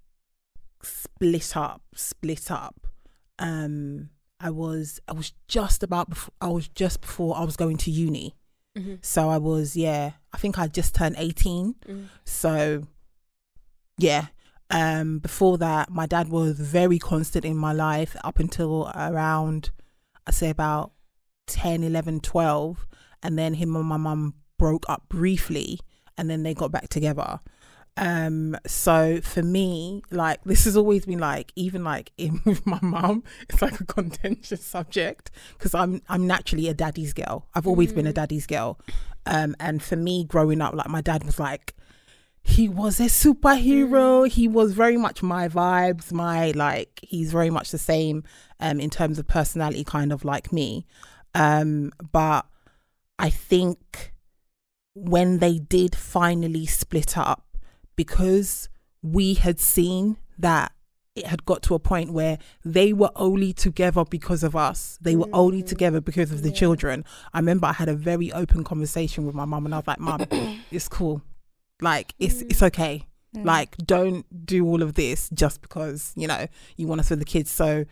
split 0.84 1.56
up, 1.56 1.82
split 1.96 2.52
up. 2.52 2.88
Um, 3.40 4.10
I 4.40 4.50
was 4.50 5.00
I 5.08 5.14
was 5.14 5.34
just 5.48 5.84
about 5.84 6.10
before 6.10 6.34
I 6.42 6.50
was 6.50 6.68
just 6.68 7.02
before 7.02 7.38
I 7.38 7.44
was 7.44 7.56
going 7.56 7.78
to 7.78 7.92
uni. 7.92 8.36
Mm-hmm. 8.78 8.96
So 9.02 9.30
I 9.30 9.38
was 9.38 9.76
yeah. 9.76 10.12
I 10.34 10.38
think 10.38 10.60
I 10.60 10.68
just 10.68 10.96
turned 10.96 11.16
eighteen. 11.18 11.76
Mm. 11.88 12.08
So 12.26 12.84
yeah. 13.98 14.28
Um 14.70 15.20
before 15.20 15.58
that 15.58 15.90
my 15.90 16.06
dad 16.06 16.30
was 16.30 16.60
very 16.60 17.00
constant 17.00 17.46
in 17.46 17.58
my 17.58 17.74
life 17.74 18.16
up 18.24 18.40
until 18.40 18.92
around 18.96 19.72
I'd 20.28 20.36
say 20.36 20.50
about 20.52 20.92
10, 21.48 21.84
11, 21.84 22.20
12 22.20 22.88
and 23.24 23.38
then 23.38 23.56
him 23.56 23.76
and 23.76 23.86
my 23.86 23.98
mum 23.98 24.36
broke 24.60 24.86
up 24.88 25.10
briefly 25.10 25.80
and 26.18 26.30
then 26.30 26.44
they 26.44 26.54
got 26.54 26.72
back 26.72 26.90
together. 26.90 27.40
Um 27.98 28.56
so 28.66 29.20
for 29.22 29.44
me 29.44 30.04
like 30.10 30.42
this 30.46 30.64
has 30.64 30.78
always 30.78 31.06
been 31.06 31.20
like 31.20 31.52
even 31.58 31.84
like 31.84 32.12
in 32.18 32.40
with 32.46 32.66
my 32.66 32.80
mum 32.82 33.24
it's 33.50 33.62
like 33.62 33.80
a 33.82 33.86
contentious 33.86 34.64
subject 34.64 35.32
because 35.58 35.74
I'm 35.74 36.02
I'm 36.08 36.26
naturally 36.26 36.70
a 36.70 36.74
daddy's 36.74 37.14
girl. 37.14 37.48
I've 37.54 37.68
always 37.68 37.92
been 37.92 38.08
a 38.08 38.12
Mm. 38.12 38.16
daddy's 38.16 38.48
girl. 38.48 38.80
Um 39.26 39.56
and 39.60 39.84
for 39.84 39.98
me 39.98 40.24
growing 40.24 40.62
up 40.62 40.74
like 40.74 40.88
my 40.90 41.02
dad 41.02 41.26
was 41.26 41.40
like 41.40 41.74
he 42.42 42.70
was 42.70 43.02
a 43.02 43.04
superhero. 43.08 44.26
He 44.28 44.48
was 44.48 44.72
very 44.72 44.96
much 44.96 45.22
my 45.22 45.50
vibes, 45.50 46.14
my 46.14 46.52
like 46.52 47.02
he's 47.04 47.34
very 47.34 47.50
much 47.50 47.72
the 47.72 47.78
same 47.78 48.24
um 48.62 48.80
in 48.80 48.90
terms 48.90 49.20
of 49.20 49.28
personality 49.28 49.84
kind 49.84 50.14
of 50.14 50.24
like 50.24 50.54
me. 50.54 50.86
Um 51.36 51.92
but 52.14 52.46
I 53.18 53.30
think 53.30 54.14
when 54.96 55.40
they 55.40 55.58
did 55.60 55.96
finally 55.98 56.66
split 56.66 57.18
up 57.18 57.44
because 58.04 58.70
we 59.18 59.34
had 59.46 59.60
seen 59.60 60.18
that 60.38 60.72
it 61.16 61.26
had 61.26 61.44
got 61.44 61.62
to 61.64 61.74
a 61.76 61.80
point 61.80 62.14
where 62.20 62.38
they 62.64 62.94
were 62.94 63.12
only 63.16 63.52
together 63.52 64.04
because 64.18 64.42
of 64.50 64.56
us. 64.56 64.98
They 65.02 65.16
were 65.22 65.28
only 65.34 65.62
Mm. 65.64 65.68
together 65.74 66.00
because 66.10 66.32
of 66.32 66.40
the 66.44 66.50
Yeah. 66.50 66.56
children. 66.62 66.98
I 67.34 67.40
remember 67.40 67.66
I 67.68 67.74
had 67.74 67.90
a 67.90 67.96
very 68.12 68.32
open 68.42 68.64
conversation 68.64 69.26
with 69.26 69.36
my 69.36 69.46
mum 69.52 69.66
and 69.66 69.74
I 69.76 69.80
was 69.80 69.88
like, 69.88 70.00
Mum, 70.00 70.20
it's 70.72 70.88
cool. 70.88 71.22
Like 71.82 72.14
it's 72.20 72.42
it's 72.52 72.64
okay. 72.70 72.96
Mm. 73.36 73.46
Like 73.54 73.72
don't 73.96 74.26
do 74.54 74.60
all 74.70 74.82
of 74.88 74.92
this 74.94 75.30
just 75.34 75.62
because, 75.66 76.14
you 76.22 76.28
know, 76.32 76.44
you 76.78 76.88
want 76.88 77.02
us 77.02 77.10
with 77.10 77.20
the 77.20 77.32
kids. 77.36 77.52
So 77.52 77.86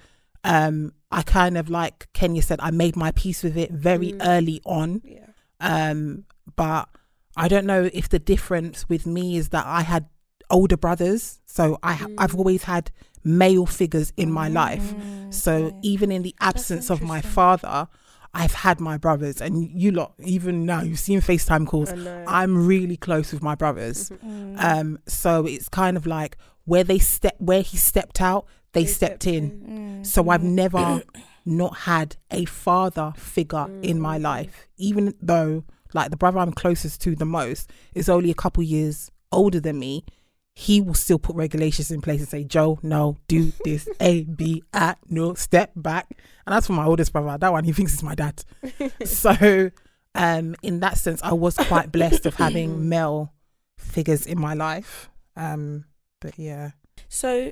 um 0.55 0.93
I 1.11 1.21
kind 1.39 1.57
of 1.57 1.69
like 1.69 2.07
Kenya 2.13 2.41
said, 2.41 2.59
I 2.61 2.71
made 2.71 2.95
my 3.05 3.11
peace 3.23 3.39
with 3.45 3.57
it 3.57 3.71
very 3.89 4.11
Mm. 4.13 4.21
early 4.35 4.61
on. 4.79 4.89
Yeah. 5.03 5.25
Um, 5.59 5.99
but 6.55 6.85
I 7.37 7.47
don't 7.47 7.65
know 7.65 7.89
if 7.93 8.09
the 8.09 8.19
difference 8.19 8.87
with 8.89 9.05
me 9.05 9.37
is 9.37 9.49
that 9.49 9.65
I 9.65 9.81
had 9.81 10.05
older 10.49 10.77
brothers, 10.77 11.39
so 11.45 11.77
I 11.83 11.93
ha- 11.93 12.07
I've 12.17 12.31
Mm. 12.33 12.37
always 12.39 12.63
had 12.63 12.91
male 13.23 13.65
figures 13.65 14.13
in 14.17 14.31
my 14.31 14.47
life. 14.47 14.93
Mm, 14.93 15.33
So 15.33 15.53
okay. 15.65 15.75
even 15.83 16.11
in 16.11 16.21
the 16.23 16.33
absence 16.39 16.89
of 16.89 17.01
my 17.01 17.21
father, 17.21 17.87
I've 18.33 18.53
had 18.53 18.79
my 18.79 18.97
brothers, 18.97 19.41
and 19.41 19.69
you 19.81 19.91
lot 19.91 20.13
even 20.23 20.65
now 20.65 20.81
you've 20.81 20.99
seen 20.99 21.21
FaceTime 21.21 21.65
calls. 21.67 21.91
I 21.91 21.95
know. 21.95 22.23
I'm 22.27 22.65
really 22.67 22.97
close 22.97 23.31
with 23.33 23.41
my 23.41 23.55
brothers. 23.55 24.09
Mhm. 24.09 24.55
Mm. 24.57 24.63
Um, 24.63 24.99
so 25.07 25.45
it's 25.45 25.67
kind 25.69 25.97
of 25.97 26.05
like 26.05 26.37
where 26.65 26.83
they 26.83 26.99
step, 26.99 27.35
where 27.39 27.61
he 27.61 27.77
stepped 27.77 28.21
out, 28.21 28.45
they, 28.73 28.85
stepped, 28.85 29.25
in. 29.27 29.43
Mm, 29.51 30.05
So 30.05 30.29
I've 30.29 30.41
mm. 30.41 30.51
never 30.63 31.01
not 31.45 31.73
had 31.91 32.15
a 32.31 32.45
father 32.45 33.13
figure 33.17 33.67
in 33.81 33.99
my 33.99 34.17
Mm. 34.19 34.23
life, 34.23 34.67
even 34.77 35.13
though 35.21 35.63
like 35.93 36.09
the 36.11 36.17
brother 36.17 36.39
I'm 36.39 36.51
closest 36.51 37.01
to 37.01 37.15
the 37.15 37.25
most 37.25 37.69
is 37.93 38.09
only 38.09 38.31
a 38.31 38.35
couple 38.35 38.63
years 38.63 39.11
older 39.31 39.59
than 39.59 39.79
me. 39.79 40.03
He 40.53 40.81
will 40.81 40.95
still 40.95 41.19
put 41.19 41.35
regulations 41.35 41.91
in 41.91 42.01
place 42.01 42.19
and 42.19 42.27
say, 42.27 42.43
Joe, 42.43 42.79
no, 42.81 43.17
do 43.27 43.51
this, 43.63 43.87
A, 43.99 44.23
B, 44.23 44.63
A, 44.73 44.95
no, 45.07 45.35
step 45.35 45.71
back. 45.75 46.07
And 46.47 46.53
that's 46.55 46.65
for 46.67 46.73
my 46.73 46.85
oldest 46.85 47.13
brother. 47.13 47.37
That 47.37 47.51
one, 47.51 47.63
he 47.63 47.73
thinks 47.73 47.93
it's 47.93 48.01
my 48.01 48.15
dad. 48.15 48.43
so, 49.05 49.69
um, 50.15 50.55
in 50.63 50.79
that 50.79 50.97
sense, 50.97 51.21
I 51.21 51.33
was 51.33 51.57
quite 51.57 51.91
blessed 51.91 52.25
of 52.25 52.35
having 52.35 52.89
male 52.89 53.33
figures 53.77 54.25
in 54.25 54.39
my 54.39 54.55
life. 54.55 55.09
Um, 55.35 55.85
but 56.19 56.39
yeah, 56.39 56.71
So, 57.07 57.51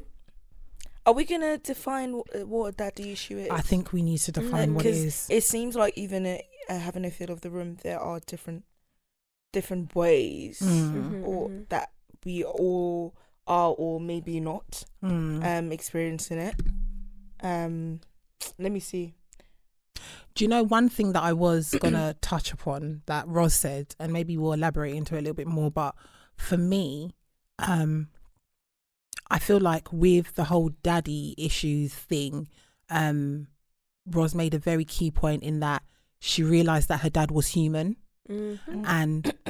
are 1.05 1.13
we 1.13 1.25
gonna 1.25 1.59
define 1.59 2.13
what, 2.15 2.47
what 2.47 2.65
a 2.69 2.71
daddy 2.71 3.11
issue 3.11 3.37
is? 3.37 3.49
I 3.51 3.61
think 3.61 3.93
we 3.93 4.01
need 4.01 4.17
to 4.21 4.31
define 4.31 4.73
what 4.73 4.87
it 4.87 4.95
is. 4.95 5.27
it 5.29 5.43
seems 5.43 5.75
like 5.75 5.95
even 5.95 6.25
uh, 6.25 6.37
uh, 6.69 6.79
having 6.79 7.05
a 7.05 7.11
feel 7.11 7.31
of 7.31 7.41
the 7.41 7.49
room, 7.49 7.77
there 7.83 7.99
are 7.99 8.19
different 8.25 8.63
different 9.53 9.95
ways, 9.95 10.59
Mm. 10.61 10.93
Mhm, 10.93 11.23
or 11.25 11.49
mhm. 11.49 11.69
that 11.69 11.91
we 12.25 12.43
all 12.43 13.15
are, 13.47 13.69
or 13.77 14.01
maybe 14.01 14.39
not, 14.41 14.83
Mm. 15.01 15.43
um, 15.45 15.71
experiencing 15.71 16.39
it. 16.39 16.55
Um, 17.41 18.01
let 18.59 18.71
me 18.71 18.79
see. 18.81 19.13
Do 20.33 20.43
you 20.43 20.49
know 20.49 20.63
one 20.63 20.89
thing 20.89 21.13
that 21.13 21.23
I 21.23 21.31
was 21.31 21.73
gonna 21.81 22.15
touch 22.19 22.51
upon 22.51 23.03
that 23.05 23.25
Roz 23.29 23.53
said, 23.53 23.95
and 23.97 24.11
maybe 24.11 24.37
we'll 24.37 24.51
elaborate 24.53 24.93
into 24.95 25.15
it 25.15 25.19
a 25.19 25.21
little 25.21 25.33
bit 25.35 25.47
more. 25.47 25.71
But 25.71 25.95
for 26.35 26.57
me, 26.57 27.15
um, 27.59 28.09
I 29.31 29.39
feel 29.39 29.59
like 29.61 29.93
with 29.93 30.35
the 30.35 30.45
whole 30.45 30.69
daddy 30.83 31.33
issues 31.37 31.93
thing, 31.93 32.49
um, 32.89 33.47
Roz 34.05 34.35
made 34.35 34.53
a 34.53 34.59
very 34.59 34.83
key 34.83 35.11
point 35.11 35.43
in 35.43 35.61
that 35.61 35.83
she 36.25 36.43
realized 36.43 36.87
that 36.89 37.01
her 37.01 37.09
dad 37.09 37.31
was 37.31 37.47
human, 37.47 37.95
Mhm. 38.29 38.59
and 38.85 39.33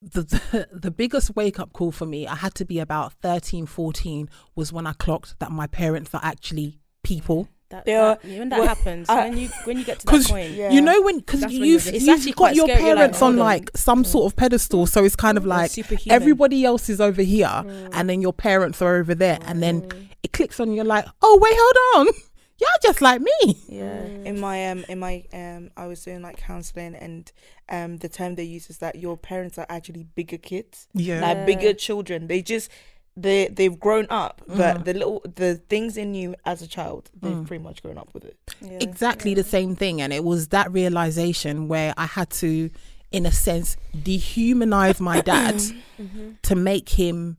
the, 0.00 0.22
the 0.22 0.68
the 0.72 0.90
biggest 0.90 1.34
wake 1.34 1.58
up 1.58 1.72
call 1.72 1.90
for 1.92 2.06
me, 2.06 2.26
I 2.26 2.36
had 2.36 2.54
to 2.56 2.64
be 2.64 2.78
about 2.78 3.12
13, 3.14 3.66
14, 3.66 4.28
was 4.54 4.72
when 4.72 4.86
I 4.86 4.92
clocked 4.92 5.38
that 5.40 5.50
my 5.50 5.66
parents 5.66 6.14
are 6.14 6.20
actually 6.22 6.78
people. 7.02 7.48
That, 7.70 7.84
They 7.84 7.92
that- 7.94 8.24
when 8.24 8.48
that 8.48 8.58
well, 8.60 8.68
happens, 8.68 9.08
I- 9.10 9.28
when 9.28 9.36
you 9.38 9.48
when 9.64 9.76
you 9.78 9.84
get 9.84 9.98
to 9.98 10.06
that 10.06 10.10
'Cause 10.10 10.28
point, 10.30 10.52
Yeah. 10.52 10.70
You 10.70 10.80
know 10.80 11.02
when 11.02 11.18
because 11.18 11.40
That's 11.40 11.52
when 11.52 11.64
you've, 11.64 11.84
you've, 11.92 12.24
you've 12.26 12.36
got 12.36 12.54
your 12.54 12.66
scary, 12.66 12.80
you're 12.84 12.94
like, 12.94 12.98
parents 13.00 13.20
on 13.22 13.32
on. 13.32 13.38
like 13.38 13.70
some 13.76 14.04
sort 14.04 14.24
of 14.32 14.36
pedestal, 14.36 14.86
so 14.86 15.04
it's 15.04 15.16
kind 15.16 15.36
of 15.36 15.44
like 15.44 15.70
superhuman. 15.72 16.14
everybody 16.14 16.64
else 16.64 16.88
is 16.88 17.00
over 17.00 17.20
here, 17.22 17.46
Mm. 17.48 17.90
and 17.92 18.08
then 18.08 18.22
your 18.22 18.32
parents 18.32 18.80
are 18.80 18.94
over 18.96 19.14
there, 19.14 19.38
and 19.42 19.62
then 19.62 19.82
Mm. 19.82 20.08
it 20.22 20.32
clicks 20.32 20.60
on. 20.60 20.72
You're 20.72 20.84
like, 20.86 21.04
oh 21.20 21.38
wait, 21.42 21.54
hold 21.58 22.06
on, 22.08 22.14
you're 22.60 22.68
just 22.82 23.00
like 23.00 23.20
me. 23.20 23.32
Yeah. 23.68 24.02
Mm. 24.02 24.26
In 24.26 24.40
my 24.40 24.66
um 24.70 24.84
in 24.88 24.98
my 24.98 25.24
um 25.32 25.70
I 25.76 25.86
was 25.86 26.02
doing 26.04 26.22
like 26.22 26.36
counseling 26.38 26.94
and 26.94 27.30
um 27.68 27.98
the 27.98 28.08
term 28.08 28.34
they 28.34 28.44
use 28.44 28.68
is 28.70 28.78
that 28.78 28.96
your 28.96 29.16
parents 29.16 29.58
are 29.58 29.66
actually 29.68 30.04
bigger 30.04 30.38
kids. 30.38 30.88
Yeah, 30.94 31.20
Like 31.20 31.36
Yeah. 31.38 31.44
bigger 31.46 31.72
children. 31.74 32.26
They 32.26 32.42
just 32.42 32.70
they 33.16 33.48
they've 33.48 33.78
grown 33.78 34.06
up, 34.10 34.42
but 34.46 34.78
Mhm. 34.78 34.84
the 34.84 34.94
little 34.94 35.22
the 35.34 35.56
things 35.68 35.96
in 35.96 36.14
you 36.14 36.34
as 36.44 36.62
a 36.62 36.68
child, 36.68 37.10
they've 37.20 37.32
Mm. 37.32 37.46
pretty 37.48 37.62
much 37.64 37.82
grown 37.82 37.98
up 37.98 38.10
with 38.14 38.24
it. 38.24 38.36
Yeah. 38.60 38.78
exactly 38.80 39.34
the 39.34 39.44
same 39.44 39.74
thing 39.76 40.00
and 40.00 40.12
it 40.12 40.22
was 40.24 40.48
that 40.48 40.70
realization 40.72 41.68
where 41.68 41.94
i 41.96 42.06
had 42.06 42.28
to 42.30 42.70
in 43.12 43.24
a 43.26 43.32
sense 43.32 43.76
dehumanize 43.96 45.00
my 45.00 45.20
dad 45.20 45.54
Mm-hmm. 45.98 46.30
to 46.42 46.54
make 46.54 46.88
him 46.90 47.36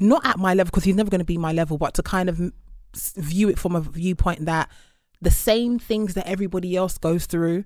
not 0.00 0.24
at 0.26 0.38
my 0.38 0.52
level 0.54 0.70
because 0.70 0.84
he's 0.84 0.96
never 0.96 1.10
going 1.10 1.20
to 1.20 1.24
be 1.24 1.38
my 1.38 1.52
level 1.52 1.76
but 1.78 1.94
to 1.94 2.02
kind 2.02 2.28
of 2.28 2.40
m- 2.40 2.46
s- 2.46 2.67
view 2.94 3.48
it 3.48 3.58
from 3.58 3.74
a 3.76 3.80
viewpoint 3.80 4.44
that 4.46 4.70
the 5.20 5.30
same 5.30 5.78
things 5.78 6.14
that 6.14 6.26
everybody 6.26 6.76
else 6.76 6.98
goes 6.98 7.26
through 7.26 7.64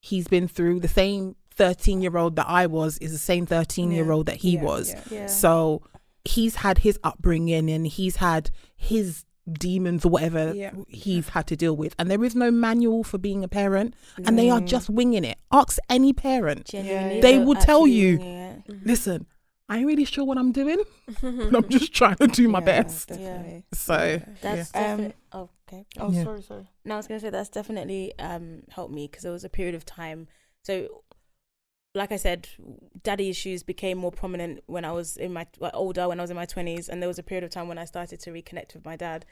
he's 0.00 0.28
been 0.28 0.48
through 0.48 0.80
the 0.80 0.88
same 0.88 1.36
13 1.54 2.00
year 2.00 2.16
old 2.16 2.36
that 2.36 2.48
i 2.48 2.66
was 2.66 2.98
is 2.98 3.12
the 3.12 3.18
same 3.18 3.46
13 3.46 3.90
year 3.90 4.10
old 4.10 4.26
that 4.26 4.36
he 4.36 4.52
Yeah, 4.52 4.62
was 4.62 4.90
yeah. 4.90 5.02
Yeah. 5.10 5.26
so 5.26 5.82
he's 6.24 6.56
had 6.56 6.78
his 6.78 6.98
upbringing 7.04 7.68
and 7.70 7.86
he's 7.86 8.16
had 8.16 8.50
his 8.76 9.24
demons 9.50 10.04
or 10.04 10.08
whatever 10.08 10.54
he's 10.88 11.30
had 11.30 11.46
to 11.48 11.56
deal 11.56 11.76
with. 11.76 11.94
And 11.98 12.10
there 12.10 12.22
is 12.22 12.36
no 12.36 12.50
manual 12.50 13.02
for 13.02 13.18
being 13.18 13.42
a 13.42 13.48
parent, 13.48 13.94
and 14.24 14.38
they 14.38 14.48
are 14.50 14.60
mm. 14.60 14.66
just 14.66 14.88
winging 14.88 15.24
it. 15.24 15.38
Ask 15.50 15.78
any 15.90 16.12
parent. 16.12 16.66
Genuinely, 16.66 17.20
They 17.20 17.38
will 17.38 17.56
tell 17.56 17.86
you. 17.86 18.62
Listen, 18.84 19.26
I 19.72 19.78
ain't 19.78 19.86
really 19.86 20.04
sure 20.04 20.24
what 20.24 20.36
I'm 20.36 20.52
doing, 20.52 20.82
but 21.06 21.54
I'm 21.56 21.68
just 21.70 21.94
trying 21.94 22.16
to 22.16 22.26
do 22.26 22.46
my 22.46 22.60
Yeah, 22.60 22.66
best. 22.66 23.08
definitely. 23.08 23.64
So 23.72 24.20
That's 24.42 24.72
Yeah. 24.74 24.94
Um, 24.94 25.12
oh, 25.32 25.48
okay. 25.66 25.86
Oh, 25.98 26.12
Yeah. 26.12 26.24
sorry, 26.24 26.42
sorry. 26.42 26.66
No, 26.84 26.94
I 26.94 26.96
was 26.98 27.06
gonna 27.06 27.20
say 27.20 27.30
that's 27.30 27.48
definitely 27.48 28.12
um 28.18 28.64
helped 28.68 28.92
me 28.92 29.06
because 29.06 29.22
there 29.22 29.32
was 29.32 29.44
a 29.44 29.48
period 29.48 29.74
of 29.74 29.86
time. 29.86 30.28
So, 30.62 31.04
like 31.94 32.12
I 32.12 32.16
said, 32.16 32.48
daddy 33.02 33.30
issues 33.30 33.62
became 33.62 33.96
more 33.96 34.12
prominent 34.12 34.60
when 34.66 34.84
I 34.84 34.92
was 34.92 35.16
in 35.16 35.32
my 35.32 35.46
well, 35.58 35.70
older, 35.72 36.06
when 36.06 36.20
I 36.20 36.22
was 36.22 36.30
in 36.30 36.36
my 36.36 36.44
twenties, 36.46 36.90
and 36.90 37.00
there 37.00 37.08
was 37.08 37.18
a 37.18 37.22
period 37.22 37.44
of 37.44 37.50
time 37.50 37.66
when 37.66 37.78
I 37.78 37.86
started 37.86 38.20
to 38.20 38.30
reconnect 38.30 38.74
with 38.74 38.84
my 38.84 38.96
dad, 38.96 39.24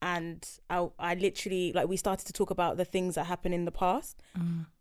and 0.00 0.48
I 0.70 0.88
I 1.00 1.14
literally 1.14 1.72
like 1.72 1.88
we 1.88 1.96
started 1.96 2.26
to 2.26 2.32
talk 2.32 2.50
about 2.50 2.76
the 2.76 2.84
things 2.84 3.16
that 3.16 3.24
happened 3.26 3.54
in 3.54 3.64
the 3.64 3.72
past, 3.72 4.22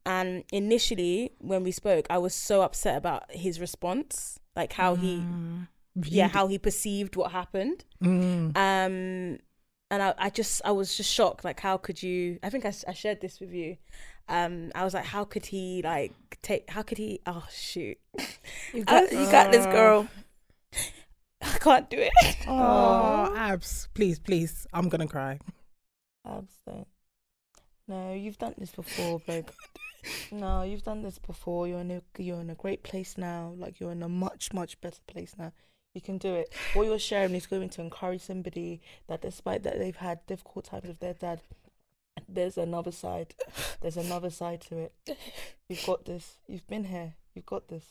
and 0.05 0.43
initially 0.53 1.31
when 1.39 1.63
we 1.63 1.71
spoke, 1.71 2.05
I 2.09 2.19
was 2.19 2.35
so 2.35 2.61
upset 2.61 2.95
about 2.97 3.31
his 3.31 3.59
response, 3.59 4.39
like 4.57 4.73
how 4.73 4.95
he 4.95 5.19
Mm. 5.19 5.67
yeah 6.17 6.27
how 6.27 6.45
he 6.47 6.57
perceived 6.59 7.15
what 7.15 7.31
happened 7.31 7.85
Mm. 8.03 8.55
um 8.57 9.39
and 9.89 10.03
I, 10.03 10.13
I 10.17 10.29
just 10.29 10.61
i 10.65 10.71
was 10.71 10.95
just 10.97 11.11
shocked 11.11 11.43
like 11.45 11.59
how 11.61 11.77
could 11.77 12.03
you 12.03 12.37
i 12.43 12.49
think 12.51 12.65
I, 12.65 12.73
I 12.87 12.93
shared 12.93 13.19
this 13.21 13.39
with 13.39 13.53
you 13.53 13.77
um 14.27 14.71
i 14.75 14.83
was 14.83 14.93
like 14.93 15.05
how 15.05 15.23
could 15.23 15.45
he 15.47 15.81
like 15.83 16.13
take 16.41 16.69
how 16.69 16.81
could 16.83 16.97
he 16.99 17.21
oh 17.25 17.45
shoot 17.51 17.97
You 18.73 18.83
got, 18.83 19.11
you 19.11 19.25
got 19.31 19.51
this, 19.51 19.65
girl. 19.77 20.07
i 21.41 21.57
can't 21.59 21.89
do 21.89 21.97
it 21.97 22.13
Oh, 22.47 23.33
abs, 23.35 23.87
please, 23.93 24.19
please, 24.19 24.67
I'm 24.73 24.89
gonna 24.89 25.07
cry. 25.07 25.39
Abstain. 26.25 26.85
No, 27.87 28.13
you've 28.13 28.37
done 28.37 28.55
this 28.57 28.71
before, 28.71 29.19
babe. 29.19 29.47
No, 30.31 30.61
you've 30.61 30.83
done 30.83 31.01
this 31.01 31.17
before. 31.19 31.67
You're 31.67 31.79
in 31.81 31.91
a 31.91 32.01
you're 32.21 32.39
in 32.39 32.49
a 32.49 32.55
great 32.55 32.81
place 32.83 33.17
now. 33.17 33.53
Like 33.57 33.79
you're 33.81 33.91
in 33.91 34.03
a 34.03 34.07
much 34.07 34.53
much 34.53 34.79
better 34.79 35.01
place 35.05 35.33
now. 35.37 35.51
You 35.93 35.99
can 36.01 36.17
do 36.17 36.33
it. 36.35 36.53
What 36.75 36.85
you're 36.85 36.99
sharing 36.99 37.33
is 37.35 37.45
going 37.45 37.67
to 37.69 37.81
encourage 37.81 38.21
somebody 38.21 38.79
that, 39.07 39.21
despite 39.21 39.63
that 39.63 39.79
they've 39.79 39.95
had 39.95 40.25
difficult 40.25 40.65
times 40.65 40.87
with 40.87 40.99
their 40.99 41.15
dad, 41.15 41.41
there's 42.29 42.57
another 42.57 42.91
side. 42.91 43.33
There's 43.81 43.97
another 43.97 44.29
side 44.29 44.61
to 44.69 44.77
it. 44.77 44.93
You've 45.67 45.85
got 45.85 46.05
this. 46.05 46.37
You've 46.47 46.67
been 46.67 46.85
here. 46.85 47.15
You've 47.33 47.47
got 47.47 47.67
this. 47.67 47.83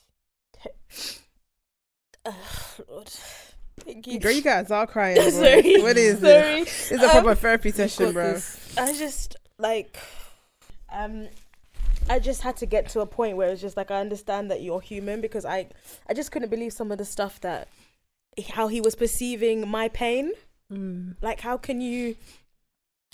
Ugh, 2.25 2.35
Lord. 2.89 3.11
Thank 3.81 4.07
you. 4.07 4.21
Girl, 4.21 4.33
you 4.33 4.43
guys 4.43 4.71
are 4.71 4.87
crying. 4.87 5.17
sorry 5.31 5.83
What 5.83 5.99
is 5.99 6.21
sorry 6.21 6.65
this? 6.65 6.93
It's 6.93 7.03
a 7.03 7.07
Um, 7.07 7.11
proper 7.11 7.35
therapy 7.35 7.73
session, 7.73 8.13
bro. 8.13 8.33
this. 8.35 8.75
I 8.79 8.93
just 8.95 9.37
like 9.59 9.99
um 10.93 11.29
I 12.09 12.19
just 12.21 12.43
had 12.43 12.57
to 12.59 12.67
get 12.67 12.89
to 12.91 13.01
a 13.01 13.07
point 13.07 13.37
where 13.37 13.49
it's 13.49 13.61
just 13.61 13.77
like 13.77 13.91
I 13.91 14.01
understand 14.01 14.51
that 14.51 14.63
you're 14.63 14.81
human 14.81 15.21
because 15.21 15.45
I 15.45 15.67
I 16.09 16.15
just 16.15 16.31
couldn't 16.31 16.51
believe 16.51 16.73
some 16.73 16.93
of 16.93 16.99
the 16.99 17.05
stuff 17.05 17.41
that 17.41 17.69
how 18.51 18.69
he 18.69 18.81
was 18.81 18.95
perceiving 18.95 19.67
my 19.69 19.89
pain. 19.89 20.33
Mm. 20.73 21.17
Like 21.23 21.41
how 21.41 21.57
can 21.57 21.81
you 21.81 22.17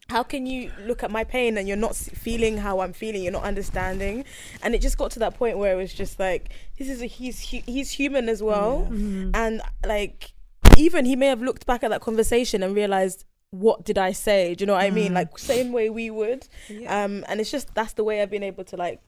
how 0.09 0.23
can 0.23 0.47
you 0.47 0.71
look 0.85 1.03
at 1.03 1.11
my 1.11 1.25
pain 1.25 1.57
and 1.57 1.67
you're 1.69 1.77
not 1.77 1.95
feeling 1.97 2.59
how 2.59 2.81
I'm 2.81 2.93
feeling, 2.93 3.23
you're 3.23 3.33
not 3.33 3.45
understanding. 3.45 4.25
And 4.63 4.75
it 4.75 4.83
just 4.83 4.99
got 4.99 5.13
to 5.13 5.21
that 5.21 5.35
point 5.35 5.57
where 5.59 5.73
it 5.73 5.77
was 5.77 5.95
just 5.95 6.19
like 6.19 6.51
this 6.77 6.89
is 6.89 7.01
a 7.01 7.07
he's 7.07 7.41
he's 7.41 7.93
human 7.93 8.29
as 8.29 8.43
well 8.43 8.89
Mm. 8.91 9.31
and 9.35 9.63
like 9.87 10.33
even 10.77 11.05
he 11.05 11.17
may 11.17 11.27
have 11.27 11.41
looked 11.43 11.67
back 11.67 11.83
at 11.83 11.91
that 11.91 12.01
conversation 12.01 12.63
and 12.63 12.75
realized 12.75 13.25
what 13.53 13.85
did 13.85 13.97
I 13.99 14.13
say? 14.13 14.55
Do 14.57 14.63
you 14.63 14.67
know 14.67 14.73
what 14.75 14.83
I 14.83 14.91
mean? 14.91 15.13
Mm. 15.13 15.15
Like 15.15 15.39
same 15.39 15.73
way 15.73 15.89
we 15.91 16.11
would. 16.11 16.49
Yeah. 16.69 17.05
Um, 17.05 17.25
and 17.29 17.41
it's 17.41 17.51
just 17.51 17.75
that's 17.75 17.93
the 17.93 18.03
way 18.05 18.21
I've 18.21 18.31
been 18.31 18.43
able 18.43 18.65
to 18.65 18.77
like 18.77 19.01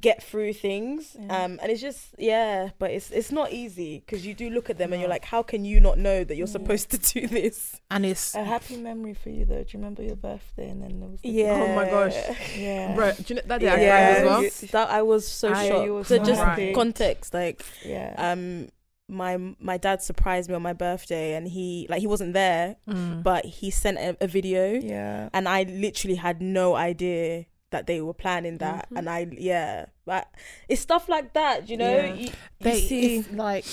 get 0.00 0.22
through 0.22 0.54
things. 0.54 1.14
Yeah. 1.20 1.44
Um, 1.44 1.58
and 1.62 1.70
it's 1.70 1.82
just 1.82 2.14
yeah, 2.18 2.70
but 2.78 2.90
it's 2.92 3.10
it's 3.10 3.30
not 3.30 3.52
easy 3.52 3.98
because 4.04 4.24
you 4.24 4.32
do 4.32 4.48
look 4.48 4.70
at 4.70 4.78
them 4.78 4.90
and 4.94 5.00
you're 5.02 5.10
like, 5.10 5.26
how 5.26 5.42
can 5.42 5.66
you 5.66 5.80
not 5.80 5.98
know 5.98 6.24
that 6.24 6.34
you're 6.34 6.46
Yeah. 6.46 6.52
supposed 6.52 6.90
to 6.92 6.98
do 6.98 7.26
this? 7.26 7.78
And 7.90 8.06
it's 8.06 8.34
A 8.34 8.42
happy 8.42 8.78
memory 8.78 9.12
for 9.12 9.28
you 9.28 9.44
though. 9.44 9.62
Do 9.64 9.68
you 9.72 9.78
remember 9.80 10.02
your 10.02 10.16
birthday 10.16 10.70
and 10.70 10.82
then 10.82 10.98
there 11.00 11.10
was 11.10 11.20
the 11.20 11.28
Yeah. 11.28 11.66
Oh 11.68 11.74
my 11.76 11.84
gosh. 11.84 12.14
yeah 12.56 12.94
Bro, 12.94 13.12
do 13.12 13.24
you 13.28 13.34
know 13.34 13.42
that 13.44 13.60
day 13.60 13.68
I 13.68 13.80
Yeah, 13.82 14.12
cried 14.14 14.16
as 14.22 14.24
well? 14.24 14.42
you- 14.44 14.50
that 14.68 14.90
I 14.90 15.02
was 15.02 15.28
so 15.28 15.52
I- 15.52 15.68
shocked. 15.68 15.84
you 15.84 15.94
were 15.94 16.04
so 16.04 16.16
so 16.16 16.24
just 16.24 16.40
happy. 16.42 16.72
context, 16.72 17.34
like 17.34 17.62
yeah 17.84 18.14
um, 18.16 18.68
my 19.08 19.36
my 19.60 19.76
dad 19.76 20.02
surprised 20.02 20.48
me 20.48 20.54
on 20.56 20.62
my 20.62 20.72
birthday, 20.72 21.34
and 21.34 21.46
he 21.48 21.86
like 21.90 22.00
he 22.00 22.06
wasn't 22.06 22.32
there, 22.32 22.76
Mm. 22.88 23.22
but 23.22 23.44
he 23.44 23.70
sent 23.70 23.98
a, 23.98 24.16
a 24.20 24.26
video, 24.26 24.72
yeah 24.74 25.28
and 25.34 25.48
I 25.48 25.64
literally 25.64 26.16
had 26.16 26.40
no 26.40 26.74
idea 26.76 27.46
that 27.70 27.86
they 27.86 28.00
were 28.00 28.14
planning 28.14 28.58
that, 28.58 28.88
Mhm. 28.90 28.98
and 28.98 29.10
I 29.10 29.26
yeah, 29.32 29.86
but 30.04 30.28
it's 30.68 30.80
stuff 30.80 31.08
like 31.08 31.32
that, 31.34 31.68
you 31.68 31.76
know. 31.76 31.96
Yeah. 31.96 32.14
You, 32.14 32.26
you 32.26 32.32
they 32.60 32.80
see, 32.80 33.16
it's 33.18 33.30
like 33.32 33.64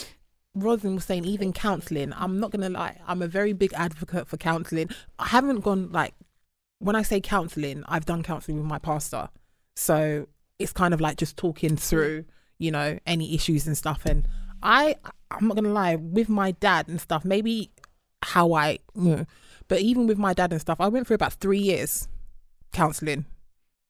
Rosin 0.56 0.96
was 0.96 1.06
saying, 1.06 1.26
even 1.26 1.54
counselling. 1.54 2.12
I'm 2.15 2.39
not 2.39 2.52
gonna 2.52 2.70
lie, 2.70 2.98
I'm 3.08 3.22
a 3.22 3.28
very 3.28 3.54
big 3.54 3.74
advocate 3.74 4.28
for 4.28 4.38
counselling. 4.38 4.89
I 5.20 5.28
haven't 5.28 5.62
gone 5.62 5.92
like 5.92 6.15
when 6.80 6.96
I 6.96 7.02
say 7.04 7.20
counselling, 7.22 7.84
I've 7.88 8.06
done 8.06 8.24
counselling 8.24 8.58
with 8.58 8.68
my 8.68 8.80
pastor, 8.80 9.30
so 9.76 10.28
it's 10.60 10.74
kind 10.74 10.94
of 10.94 11.00
like 11.00 11.18
just 11.18 11.38
talking 11.38 11.76
through, 11.78 12.26
you 12.58 12.72
know, 12.72 13.00
any 13.06 13.36
issues 13.36 13.68
and 13.68 13.78
stuff. 13.78 14.06
And 14.06 14.28
I, 14.63 14.95
I'm 15.32 15.48
not 15.48 15.56
gonna 15.56 15.69
lie, 15.69 15.95
with 15.95 16.30
my 16.30 16.52
dad 16.52 16.88
and 16.88 17.00
stuff, 17.00 17.26
maybe 17.26 17.72
how 18.22 18.54
I, 18.54 18.80
but 19.67 19.80
even 19.80 20.08
with 20.08 20.17
my 20.17 20.34
dad 20.34 20.52
and 20.52 20.62
stuff, 20.62 20.82
I 20.82 20.88
went 20.88 21.08
through 21.08 21.15
about 21.15 21.34
three 21.34 21.60
years 21.60 22.08
counselling 22.74 23.26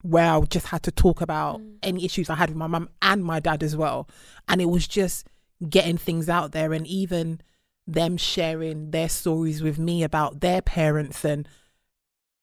where 0.01 0.31
I 0.31 0.41
just 0.41 0.67
had 0.67 0.83
to 0.83 0.91
talk 0.91 1.21
about 1.21 1.59
mm. 1.59 1.77
any 1.83 2.05
issues 2.05 2.29
I 2.29 2.35
had 2.35 2.49
with 2.49 2.57
my 2.57 2.67
mum 2.67 2.89
and 3.01 3.23
my 3.23 3.39
dad 3.39 3.63
as 3.63 3.75
well. 3.75 4.07
And 4.47 4.61
it 4.61 4.69
was 4.69 4.87
just 4.87 5.27
getting 5.67 5.97
things 5.97 6.29
out 6.29 6.51
there 6.51 6.71
and 6.73 6.87
even 6.87 7.41
them 7.85 8.17
sharing 8.17 8.91
their 8.91 9.09
stories 9.09 9.61
with 9.61 9.77
me 9.77 10.03
about 10.03 10.41
their 10.41 10.61
parents 10.61 11.25
and 11.25 11.47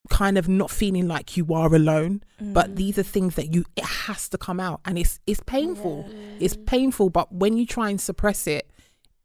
kind 0.07 0.37
of 0.39 0.49
not 0.49 0.71
feeling 0.71 1.07
like 1.09 1.37
you 1.37 1.47
are 1.55 1.75
alone. 1.75 2.23
Mm. 2.41 2.53
But 2.53 2.77
these 2.77 2.99
are 2.99 3.03
things 3.03 3.35
that 3.37 3.55
you 3.55 3.65
it 3.77 3.85
has 3.85 4.29
to 4.31 4.39
come 4.39 4.61
out 4.61 4.81
and 4.85 4.99
it's 4.99 5.21
it's 5.27 5.41
painful. 5.47 6.09
It's 6.41 6.57
painful, 6.67 7.11
but 7.11 7.33
when 7.33 7.57
you 7.57 7.67
try 7.67 7.91
and 7.91 8.01
suppress 8.01 8.47
it, 8.47 8.71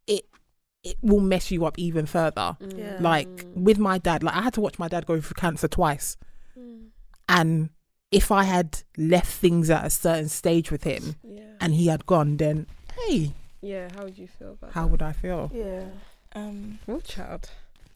it 0.07 0.25
it 0.83 0.97
will 1.01 1.19
mess 1.19 1.51
you 1.51 1.65
up 1.65 1.77
even 1.77 2.05
further. 2.05 2.57
Yeah. 2.75 2.97
Like 2.99 3.45
with 3.55 3.77
my 3.79 3.97
dad, 3.97 4.23
like 4.23 4.35
I 4.35 4.41
had 4.41 4.53
to 4.55 4.61
watch 4.61 4.79
my 4.79 4.87
dad 4.87 5.05
go 5.05 5.19
through 5.21 5.35
cancer 5.35 5.67
twice. 5.67 6.17
And 7.29 7.69
if 8.11 8.31
I 8.31 8.43
had 8.43 8.79
left 8.97 9.31
things 9.31 9.69
at 9.69 9.85
a 9.85 9.89
certain 9.89 10.27
stage 10.27 10.69
with 10.71 10.83
him 10.83 11.15
Yeah. 11.23 11.43
and 11.61 11.73
he 11.73 11.87
had 11.87 12.05
gone, 12.05 12.37
then 12.37 12.67
hey, 13.07 13.33
Yeah, 13.61 13.87
how 13.95 14.03
would 14.03 14.17
you 14.17 14.27
feel 14.27 14.51
about 14.53 14.73
how 14.73 14.87
would 14.87 15.01
I 15.01 15.13
feel? 15.13 15.49
yeah 15.53 15.85
um 16.35 16.79
that? 16.85 16.93
Oh, 16.93 16.99
child. 16.99 17.49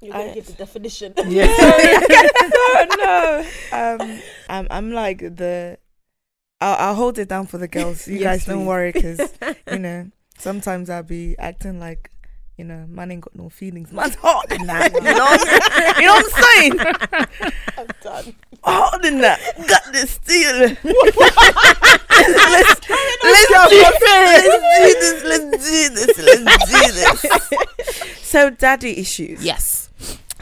You're 0.05 0.13
gonna 0.13 0.31
I- 0.31 0.33
give 0.33 0.45
the 0.47 0.53
definition. 0.53 1.13
Yeah. 1.27 1.47
no, 2.55 2.85
no. 2.97 3.45
Um, 3.71 4.21
I'm, 4.49 4.67
I'm 4.69 4.91
like 4.91 5.19
the. 5.19 5.77
I'll, 6.61 6.89
I'll 6.89 6.95
hold 6.95 7.19
it 7.19 7.27
down 7.27 7.47
for 7.47 7.57
the 7.57 7.67
girls. 7.67 8.07
You 8.07 8.15
Yes, 8.19 8.23
guys 8.23 8.45
don't 8.45 8.65
worry, 8.65 8.91
because 8.93 9.19
you 9.71 9.79
know 9.79 10.09
sometimes 10.37 10.89
I'll 10.89 11.03
be 11.03 11.35
acting 11.37 11.79
like 11.79 12.11
you 12.57 12.63
know 12.63 12.85
man 12.87 13.11
ain't 13.11 13.21
got 13.21 13.35
no 13.35 13.49
feelings. 13.49 13.91
Man's 13.91 14.15
hot 14.15 14.47
than 14.49 14.65
that. 14.67 14.93
You 14.93 15.01
know, 15.01 15.13
what 15.13 15.47
I'm- 15.47 16.01
you 16.01 16.07
know 16.07 16.13
what 16.13 16.33
I'm 16.33 16.43
saying? 16.43 16.79
I'm 17.77 17.87
done. 18.01 18.35
Hot 18.63 19.01
than 19.01 19.19
that. 19.19 19.39
Got 19.67 19.91
this 19.91 20.11
steel. 20.11 20.75
Let's, 22.19 22.81
let's, 23.23 23.51
let's, 23.51 23.69
do, 23.69 23.77
let's 23.81 23.99
do 23.99 24.85
this. 24.89 25.23
Let's 25.23 25.69
do 25.69 25.89
this. 25.95 26.43
Let's 26.45 26.71
do 26.71 26.91
this. 26.91 28.01
So, 28.25 28.49
daddy 28.49 28.97
issues. 28.99 29.43
yes. 29.45 29.89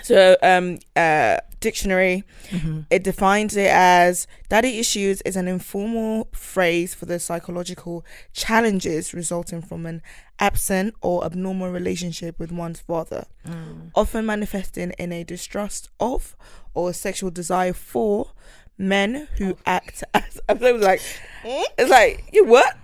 So 0.02 0.36
um 0.42 0.80
uh 0.96 1.38
dictionary, 1.60 2.24
Mm-hmm. 2.50 2.82
it 2.92 3.04
defines 3.04 3.56
it 3.58 3.70
as 3.72 4.28
daddy 4.50 4.78
issues 4.80 5.22
is 5.22 5.36
an 5.36 5.48
informal 5.48 6.28
phrase 6.34 6.94
for 6.94 7.06
the 7.06 7.18
psychological 7.20 8.06
challenges 8.34 9.14
resulting 9.14 9.62
from 9.62 9.86
an 9.86 10.02
absent 10.40 10.94
or 11.02 11.24
abnormal 11.26 11.70
relationship 11.72 12.38
with 12.40 12.52
one's 12.52 12.80
father, 12.80 13.26
Mm. 13.48 13.92
often 13.96 14.26
manifesting 14.26 14.92
in 15.00 15.12
a 15.12 15.24
distrust 15.24 15.90
of 16.00 16.36
or 16.74 16.90
a 16.90 16.94
sexual 16.94 17.32
desire 17.32 17.74
for 17.74 18.32
men 18.78 19.28
who 19.38 19.58
act 19.66 20.04
as. 20.14 20.40
I 20.50 20.54
was 20.54 20.82
like, 20.84 21.02
it's 21.44 21.90
like 21.90 22.26
you 22.34 22.46
what? 22.46 22.76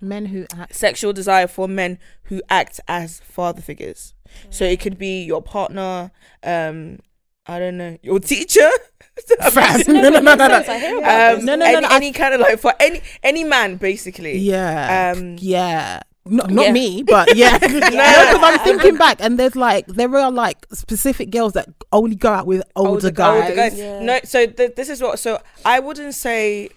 Men 0.00 0.26
who 0.26 0.46
act. 0.56 0.74
Sexual 0.74 1.12
desire 1.12 1.46
for 1.46 1.68
men 1.68 1.98
who 2.24 2.42
act 2.50 2.80
as 2.88 3.20
father 3.20 3.62
figures. 3.62 4.14
So 4.50 4.64
it 4.64 4.80
could 4.80 4.98
be 4.98 5.22
your 5.24 5.42
partner, 5.42 6.10
um, 6.42 6.98
I 7.46 7.58
don't 7.58 7.76
know, 7.76 7.98
your 8.02 8.18
teacher. 8.18 8.68
Fam. 9.50 9.82
No, 9.88 10.08
no, 10.08 10.20
no, 10.20 10.34
no, 10.34 10.48
no. 10.48 10.64
I 10.66 11.32
um. 11.34 11.44
No, 11.44 11.54
no, 11.54 11.64
no, 11.64 11.66
any, 11.66 11.80
no, 11.82 11.88
I- 11.88 11.96
any 11.96 12.12
kind 12.12 12.34
of 12.34 12.40
like 12.40 12.58
for 12.58 12.72
any 12.80 13.02
any 13.22 13.44
man 13.44 13.76
basically. 13.76 14.38
Yeah. 14.38 15.14
Um, 15.16 15.36
yeah. 15.38 16.00
No, 16.24 16.44
not 16.46 16.66
yeah. 16.66 16.72
me, 16.72 17.02
but 17.02 17.34
yeah. 17.36 17.58
no, 17.60 17.68
because 17.68 18.40
I'm 18.42 18.58
thinking 18.60 18.96
back, 18.96 19.18
and 19.20 19.38
there's 19.38 19.56
like 19.56 19.86
there 19.88 20.14
are 20.16 20.30
like 20.30 20.66
specific 20.72 21.30
girls 21.30 21.54
that 21.54 21.68
only 21.92 22.14
go 22.14 22.30
out 22.32 22.46
with 22.46 22.62
older, 22.76 22.90
older 22.90 23.10
guys. 23.10 23.42
older 23.42 23.54
guys. 23.56 23.78
Yeah. 23.78 24.00
No, 24.00 24.20
so 24.24 24.46
th- 24.46 24.74
this 24.76 24.88
is 24.88 25.02
what. 25.02 25.18
So 25.18 25.40
I 25.64 25.80
wouldn't 25.80 26.14
say 26.14 26.68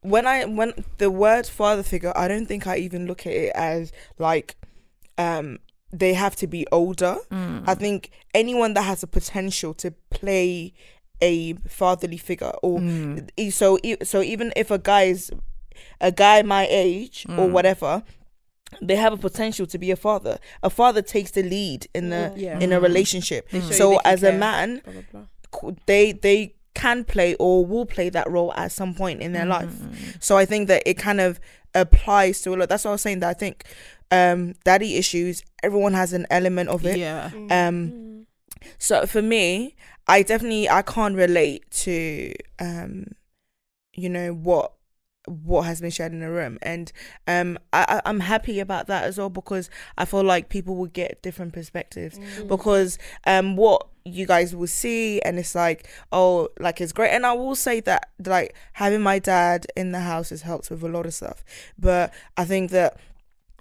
when 0.00 0.26
I 0.26 0.44
when 0.46 0.72
the 0.98 1.10
word 1.10 1.46
father 1.46 1.82
figure. 1.84 2.12
I 2.16 2.26
don't 2.26 2.46
think 2.46 2.66
I 2.66 2.78
even 2.78 3.06
look 3.06 3.26
at 3.26 3.32
it 3.32 3.52
as 3.54 3.92
like 4.18 4.56
um 5.16 5.58
they 5.92 6.14
have 6.14 6.34
to 6.36 6.46
be 6.46 6.66
older. 6.72 7.16
Mm. 7.30 7.64
I 7.68 7.74
think 7.74 8.10
anyone 8.34 8.74
that 8.74 8.82
has 8.82 9.02
a 9.02 9.06
potential 9.06 9.74
to 9.74 9.92
play 10.10 10.74
a 11.20 11.54
fatherly 11.68 12.16
figure 12.18 12.52
or 12.62 12.78
Mm. 12.80 13.28
e- 13.36 13.50
so 13.50 13.78
e- 13.82 13.96
so 14.04 14.22
even 14.22 14.52
if 14.56 14.70
a 14.70 14.78
guy 14.78 15.04
is 15.04 15.30
a 16.00 16.10
guy 16.12 16.42
my 16.42 16.66
age 16.68 17.26
or 17.28 17.46
Mm. 17.46 17.50
whatever 17.52 18.02
they 18.82 18.96
have 18.96 19.12
a 19.12 19.16
potential 19.16 19.66
to 19.66 19.78
be 19.78 19.90
a 19.90 19.96
father 19.96 20.38
a 20.62 20.70
father 20.70 21.02
takes 21.02 21.30
the 21.32 21.42
lead 21.42 21.86
in 21.94 22.10
the 22.10 22.32
Yeah. 22.36 22.58
in 22.60 22.72
a 22.72 22.80
relationship 22.80 23.48
They 23.50 23.60
show 23.60 23.66
you 23.66 23.72
so 23.72 23.90
they 23.90 23.96
can 23.96 24.12
as 24.12 24.22
a 24.22 24.32
man 24.32 24.82
Blah, 24.84 24.92
blah, 24.92 25.02
blah. 25.62 25.70
they 25.86 26.12
they 26.12 26.54
can 26.74 27.02
play 27.04 27.34
or 27.36 27.64
will 27.66 27.86
play 27.86 28.08
that 28.10 28.30
role 28.30 28.52
at 28.54 28.70
some 28.72 28.94
point 28.94 29.20
in 29.20 29.32
their 29.32 29.46
life 29.46 29.70
Mm. 29.70 30.22
so 30.22 30.36
i 30.36 30.44
think 30.44 30.68
that 30.68 30.82
it 30.86 30.94
kind 30.94 31.20
of 31.20 31.40
applies 31.74 32.40
to 32.42 32.54
a 32.54 32.56
lot 32.56 32.68
that's 32.68 32.84
what 32.84 32.90
i 32.90 32.92
was 32.92 33.02
saying 33.02 33.20
that 33.20 33.30
i 33.30 33.34
think 33.34 33.64
um 34.10 34.54
daddy 34.64 34.96
issues 34.96 35.42
everyone 35.62 35.92
has 35.94 36.12
an 36.12 36.26
element 36.30 36.68
of 36.68 36.84
it 36.86 36.98
Yeah. 36.98 37.30
um 37.50 38.26
so 38.78 39.06
for 39.06 39.22
me 39.22 39.74
i 40.06 40.22
definitely 40.22 40.68
i 40.68 40.82
can't 40.82 41.16
relate 41.16 41.68
to 41.70 42.32
um 42.60 43.06
you 43.94 44.08
know 44.08 44.32
what 44.32 44.72
what 45.30 45.62
has 45.62 45.80
been 45.80 45.90
shared 45.90 46.12
in 46.12 46.20
the 46.20 46.30
room. 46.30 46.58
And 46.62 46.92
um 47.26 47.58
I, 47.72 48.00
i'm 48.04 48.20
happy 48.20 48.60
about 48.60 48.86
that 48.86 49.04
as 49.04 49.18
well 49.18 49.30
because 49.30 49.70
i 49.96 50.04
feel 50.04 50.22
like 50.24 50.48
people 50.48 50.76
will 50.76 50.86
get 50.86 51.22
different 51.22 51.52
perspectives. 51.52 52.18
Because 52.46 52.98
um 53.26 53.56
what 53.56 53.86
you 54.04 54.24
guys 54.26 54.56
will 54.56 54.66
see 54.66 55.20
and 55.20 55.38
it's 55.38 55.54
like 55.54 55.88
oh 56.12 56.48
like 56.58 56.80
it's 56.80 56.92
great. 56.92 57.10
And 57.10 57.26
i 57.26 57.32
will 57.32 57.54
say 57.54 57.80
that 57.80 58.10
like 58.24 58.54
having 58.74 59.02
my 59.02 59.18
dad 59.18 59.66
in 59.76 59.92
the 59.92 60.00
house 60.00 60.30
has 60.30 60.42
helped 60.42 60.70
with 60.70 60.82
a 60.82 60.88
lot 60.88 61.06
of 61.06 61.14
stuff. 61.14 61.44
But 61.78 62.12
i 62.36 62.44
think 62.44 62.70
that 62.70 62.98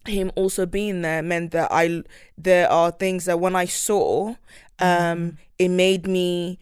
him 0.06 0.32
also 0.36 0.66
being 0.66 1.02
there 1.02 1.22
meant 1.22 1.52
that 1.52 1.68
i 1.72 2.02
there 2.38 2.72
are 2.72 2.92
things 2.92 3.26
that 3.26 3.40
when 3.42 3.56
i 3.58 3.66
saw 3.66 4.34
um 4.80 5.38
it 5.60 5.68
made 5.68 6.08
me 6.08 6.58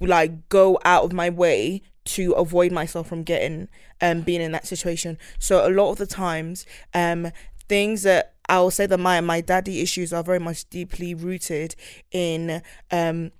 like 0.00 0.48
go 0.48 0.78
out 0.84 1.04
of 1.04 1.12
my 1.12 1.30
way 1.30 1.82
to 2.14 2.32
avoid 2.32 2.72
myself 2.72 3.06
from 3.08 3.22
getting 3.22 3.68
um 4.00 4.22
being 4.22 4.40
in 4.40 4.52
that 4.52 4.66
situation. 4.66 5.18
So 5.38 5.66
a 5.66 5.70
lot 5.70 5.90
of 5.92 5.98
the 5.98 6.06
times 6.06 6.66
um 6.94 7.30
things 7.68 8.02
that 8.02 8.34
I'll 8.48 8.70
say 8.70 8.86
that 8.86 8.98
my 8.98 9.20
my 9.20 9.40
daddy 9.40 9.80
issues 9.80 10.12
are 10.12 10.22
very 10.24 10.40
much 10.40 10.68
deeply 10.70 11.14
rooted 11.14 11.74
in 12.10 12.62
um 12.90 13.30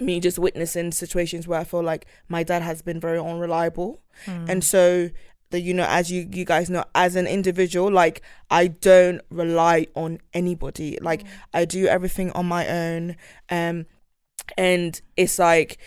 me 0.00 0.20
just 0.20 0.38
witnessing 0.38 0.92
situations 0.92 1.48
where 1.48 1.58
I 1.60 1.64
feel 1.64 1.82
like 1.82 2.06
my 2.28 2.42
dad 2.44 2.62
has 2.62 2.82
been 2.82 3.00
very 3.00 3.18
unreliable. 3.18 4.00
And 4.48 4.62
so 4.62 5.10
the 5.50 5.60
you 5.60 5.72
know 5.74 5.86
as 5.88 6.10
you 6.12 6.28
you 6.30 6.44
guys 6.44 6.68
know 6.68 6.84
as 6.94 7.16
an 7.16 7.26
individual 7.26 7.90
like 7.90 8.20
I 8.50 8.66
don't 8.66 9.22
rely 9.30 9.86
on 9.94 10.18
anybody. 10.34 10.98
Like 11.00 11.24
I 11.54 11.64
do 11.64 11.86
everything 11.86 12.30
on 12.32 12.46
my 12.46 12.68
own. 12.68 13.16
Um 13.48 13.86
and 14.56 15.00
it's 15.16 15.38
like 15.38 15.78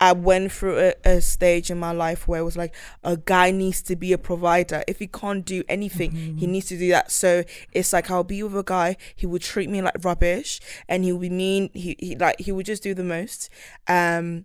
I 0.00 0.12
went 0.12 0.52
through 0.52 0.78
a, 0.78 0.94
a 1.04 1.20
stage 1.20 1.70
in 1.70 1.78
my 1.78 1.90
life 1.90 2.28
where 2.28 2.40
it 2.40 2.44
was 2.44 2.56
like 2.56 2.74
a 3.02 3.16
guy 3.16 3.50
needs 3.50 3.82
to 3.82 3.96
be 3.96 4.12
a 4.12 4.18
provider. 4.18 4.84
If 4.86 5.00
he 5.00 5.08
can't 5.08 5.44
do 5.44 5.64
anything, 5.68 6.12
he 6.38 6.46
needs 6.46 6.66
to 6.66 6.78
do 6.78 6.88
that. 6.90 7.10
So 7.10 7.42
it's 7.72 7.92
like 7.92 8.08
I'll 8.10 8.22
be 8.24 8.42
with 8.42 8.56
a 8.56 8.62
guy, 8.62 8.96
he 9.16 9.26
would 9.26 9.42
treat 9.42 9.68
me 9.68 9.82
like 9.82 9.96
rubbish 10.04 10.60
and 10.88 11.04
he'll 11.04 11.18
be 11.18 11.30
mean. 11.30 11.70
He, 11.74 11.96
he 11.98 12.14
like 12.16 12.38
he 12.40 12.52
would 12.52 12.66
just 12.66 12.82
do 12.82 12.94
the 12.94 13.02
most. 13.04 13.50
Um 13.88 14.44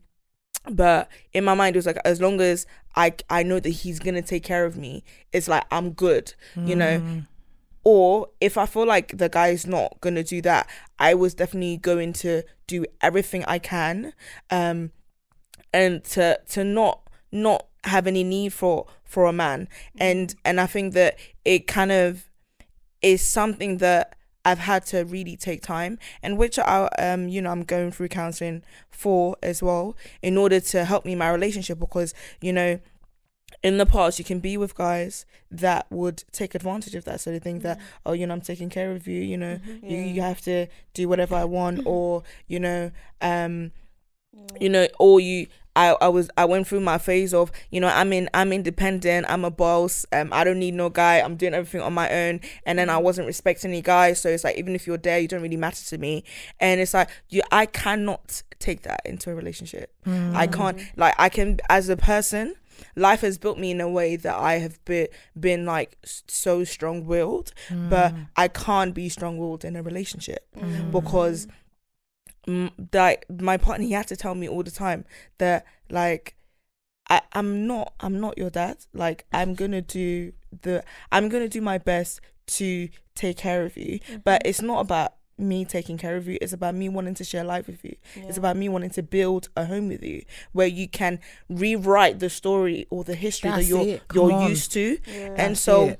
but 0.72 1.10
in 1.34 1.44
my 1.44 1.54
mind 1.54 1.76
it 1.76 1.80
was 1.80 1.86
like 1.86 1.98
as 2.06 2.20
long 2.22 2.40
as 2.42 2.66
I 2.96 3.14
I 3.30 3.44
know 3.44 3.60
that 3.60 3.70
he's 3.70 4.00
gonna 4.00 4.22
take 4.24 4.44
care 4.44 4.66
of 4.66 4.76
me, 4.78 5.04
it's 5.32 5.48
like 5.48 5.66
I'm 5.72 5.92
good. 5.92 6.34
You 6.56 6.76
know, 6.76 7.02
or 7.84 8.30
if 8.42 8.58
I 8.58 8.66
feel 8.66 8.88
like 8.88 9.18
the 9.18 9.30
guy's 9.30 9.68
not 9.68 10.00
gonna 10.02 10.24
do 10.24 10.42
that, 10.44 10.68
I 10.98 11.14
was 11.14 11.34
definitely 11.36 11.78
going 11.78 12.14
to 12.14 12.44
do 12.66 12.86
everything 13.02 13.44
I 13.46 13.60
can, 13.60 14.14
um, 14.50 14.92
and 15.74 16.04
to 16.06 16.40
to 16.50 16.64
not 16.64 17.02
not 17.32 17.68
have 17.86 18.08
any 18.08 18.24
need 18.24 18.54
for 18.54 18.88
for 19.04 19.26
a 19.26 19.34
man, 19.34 19.68
and 19.98 20.36
and 20.46 20.60
I 20.60 20.68
think 20.68 20.94
that 20.94 21.18
it 21.44 21.68
kind 21.68 21.92
of 21.92 22.30
is 23.02 23.22
something 23.22 23.78
that 23.78 24.16
I've 24.46 24.60
had 24.60 24.86
to 24.88 25.04
really 25.04 25.36
take 25.36 25.62
time, 25.62 26.00
and 26.22 26.38
which 26.38 26.60
I 26.60 26.88
um 26.98 27.28
you 27.28 27.42
know 27.42 27.52
I'm 27.52 27.64
going 27.64 27.92
through 27.92 28.10
counseling 28.10 28.64
for 28.92 29.36
as 29.42 29.62
well 29.62 29.96
in 30.22 30.38
order 30.38 30.60
to 30.60 30.86
help 30.86 31.06
me 31.06 31.14
in 31.14 31.18
my 31.18 31.30
relationship 31.30 31.80
because 31.80 32.14
you 32.42 32.54
know 32.54 32.80
in 33.62 33.78
the 33.78 33.86
past 33.86 34.20
you 34.20 34.26
can 34.26 34.40
be 34.40 34.58
with 34.58 34.76
guys 34.76 35.26
that 35.52 35.86
would 35.90 36.24
take 36.32 36.56
advantage 36.56 36.96
of 36.96 37.06
that 37.06 37.22
so 37.22 37.32
they 37.32 37.40
think 37.40 37.62
that 37.64 37.80
oh 38.06 38.14
you 38.14 38.26
know 38.26 38.34
i'm 38.34 38.42
taking 38.42 38.70
care 38.70 38.92
of 38.92 39.08
you 39.08 39.22
you 39.22 39.38
know 39.38 39.60
you, 39.82 39.98
you 39.98 40.22
have 40.22 40.42
to 40.42 40.68
do 40.94 41.08
whatever 41.08 41.36
i 41.36 41.44
want 41.44 41.80
or 41.86 42.24
you 42.48 42.60
know 42.60 42.92
um 43.22 43.72
you 44.60 44.70
know 44.70 44.88
or 45.00 45.20
you 45.20 45.48
I, 45.76 45.96
I 46.02 46.08
was 46.08 46.30
I 46.38 46.46
went 46.46 46.68
through 46.68 46.82
my 46.82 46.98
phase 46.98 47.34
of 47.34 47.52
you 47.72 47.80
know 47.80 47.88
I'm 47.88 48.14
in 48.14 48.30
I'm 48.34 48.54
independent 48.54 49.26
I'm 49.30 49.44
a 49.44 49.52
boss 49.52 50.06
um 50.12 50.32
I 50.32 50.44
don't 50.44 50.60
need 50.60 50.74
no 50.74 50.90
guy 50.90 51.20
I'm 51.20 51.36
doing 51.36 51.54
everything 51.54 51.82
on 51.82 51.94
my 51.94 52.10
own 52.10 52.42
and 52.66 52.78
then 52.78 52.90
I 52.90 52.96
mm-hmm. 52.96 53.04
wasn't 53.04 53.28
respecting 53.28 53.72
any 53.72 53.82
guys 53.82 54.22
so 54.22 54.30
it's 54.30 54.44
like 54.44 54.58
even 54.58 54.76
if 54.76 54.86
you're 54.86 54.98
there 54.98 55.20
you 55.20 55.28
don't 55.28 55.42
really 55.42 55.58
matter 55.58 55.84
to 55.86 55.98
me. 55.98 56.24
And 56.60 56.80
it's 56.80 56.94
like 56.94 57.10
you 57.30 57.42
I 57.52 57.66
cannot 57.66 58.44
take 58.60 58.84
that 58.84 59.02
into 59.06 59.30
a 59.32 59.36
relationship. 59.36 59.94
I 60.06 60.10
mm. 60.48 60.54
can't 60.54 60.80
like 60.96 61.16
I 61.18 61.30
can 61.30 61.60
as 61.70 61.90
a 61.90 61.98
person 61.98 62.56
life 62.96 63.22
has 63.22 63.38
built 63.38 63.58
me 63.58 63.72
in 63.72 63.82
a 63.82 63.90
way 63.90 64.16
that 64.16 64.36
I 64.36 64.56
have 64.56 64.84
been 64.86 65.08
been 65.40 65.66
like 65.66 65.98
so 66.04 66.64
strong 66.64 67.06
willed 67.06 67.52
but 67.70 68.14
mm. 68.14 68.28
I 68.36 68.48
can't 68.48 68.94
be 68.94 69.10
strong 69.10 69.38
willed 69.38 69.64
in 69.64 69.76
a 69.76 69.84
relationship 69.84 70.46
mm. 70.56 70.92
because 70.92 71.48
that 72.46 73.26
my 73.42 73.58
partner 73.58 73.86
he 73.86 73.94
had 73.94 74.08
to 74.08 74.16
tell 74.16 74.36
me 74.36 74.48
all 74.48 74.64
the 74.64 74.72
time 74.72 75.06
that 75.38 75.66
like 75.90 76.36
I, 77.10 77.22
I'm 77.34 77.68
not 77.68 77.94
I'm 78.00 78.20
not 78.20 78.38
your 78.38 78.50
dad. 78.50 78.78
Like 78.94 79.26
I'm 79.32 79.56
gonna 79.56 79.82
do 79.82 80.34
the 80.62 80.84
I'm 81.12 81.30
gonna 81.30 81.50
do 81.50 81.62
my 81.62 81.78
best 81.78 82.22
to 82.48 82.90
take 83.16 83.38
care 83.38 83.64
of 83.64 83.78
you. 83.78 84.00
Mm-hmm. 84.00 84.18
But 84.24 84.42
it's 84.46 84.62
not 84.62 84.82
about 84.82 85.14
me 85.38 85.66
taking 85.66 85.98
care 85.98 86.16
of 86.16 86.28
you. 86.28 86.38
It's 86.42 86.54
about 86.54 86.76
me 86.76 86.90
wanting 86.90 87.16
to 87.16 87.24
share 87.24 87.44
life 87.44 87.68
with 87.68 87.84
you. 87.84 87.96
It's 88.16 88.38
about 88.38 88.56
me 88.56 88.70
wanting 88.70 88.92
to 88.92 89.04
build 89.04 89.50
a 89.58 89.66
home 89.66 89.88
with 89.88 90.04
you 90.04 90.24
where 90.52 90.68
you 90.68 90.88
can 90.88 91.20
rewrite 91.50 92.20
the 92.20 92.30
story 92.30 92.88
or 92.90 93.04
the 93.04 93.16
history 93.16 93.50
That's 93.50 93.68
that 93.68 93.70
you're 93.70 94.00
you're 94.14 94.32
on. 94.32 94.50
used 94.50 94.72
to. 94.74 94.98
and 95.36 95.58
so 95.58 95.90
it. 95.90 96.00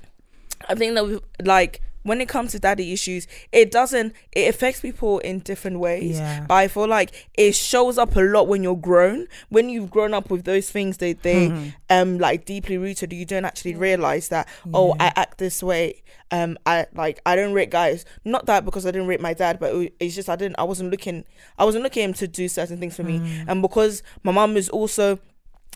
I 0.68 0.74
think 0.74 0.94
that 0.94 1.06
we, 1.06 1.20
like 1.42 1.82
when 2.04 2.20
it 2.20 2.28
comes 2.28 2.52
to 2.52 2.58
daddy 2.58 2.92
issues, 2.92 3.26
it 3.50 3.70
doesn't 3.70 4.12
it 4.32 4.48
affects 4.48 4.80
people 4.80 5.18
in 5.18 5.40
different 5.40 5.80
ways. 5.80 6.18
Yeah. 6.18 6.44
But 6.46 6.54
I 6.54 6.68
feel 6.68 6.86
like 6.86 7.28
it 7.34 7.54
shows 7.54 7.98
up 7.98 8.14
a 8.16 8.20
lot 8.20 8.46
when 8.46 8.62
you're 8.62 8.76
grown. 8.76 9.26
When 9.48 9.68
you've 9.68 9.90
grown 9.90 10.14
up 10.14 10.30
with 10.30 10.44
those 10.44 10.70
things 10.70 10.98
they 10.98 11.14
they 11.14 11.48
Mm-hmm. 11.48 11.68
um 11.90 12.18
like 12.18 12.44
deeply 12.46 12.78
rooted, 12.78 13.12
you 13.12 13.24
don't 13.24 13.44
actually 13.44 13.74
realize 13.74 14.28
that 14.28 14.46
oh 14.72 14.94
I 15.00 15.12
act 15.16 15.38
this 15.38 15.62
way. 15.62 16.02
Um 16.30 16.56
I 16.64 16.86
like 16.94 17.20
I 17.26 17.34
don't 17.36 17.52
rate 17.52 17.70
guys. 17.70 18.04
Not 18.24 18.46
that 18.46 18.64
because 18.64 18.86
I 18.86 18.90
didn't 18.92 19.08
rate 19.08 19.20
my 19.20 19.34
dad, 19.34 19.58
but 19.58 19.74
it- 19.74 19.94
it's 19.98 20.14
just 20.14 20.28
I 20.28 20.36
didn't 20.36 20.56
I 20.58 20.64
wasn't 20.64 20.90
looking 20.90 21.24
I 21.58 21.64
wasn't 21.64 21.84
looking 21.84 22.02
at 22.04 22.08
him 22.10 22.14
to 22.14 22.28
do 22.28 22.48
certain 22.48 22.78
things 22.78 22.94
for 22.96 23.02
me. 23.02 23.18
Mm. 23.18 23.44
And 23.48 23.62
because 23.62 24.02
my 24.22 24.30
mum 24.32 24.56
is 24.56 24.68
also 24.68 25.18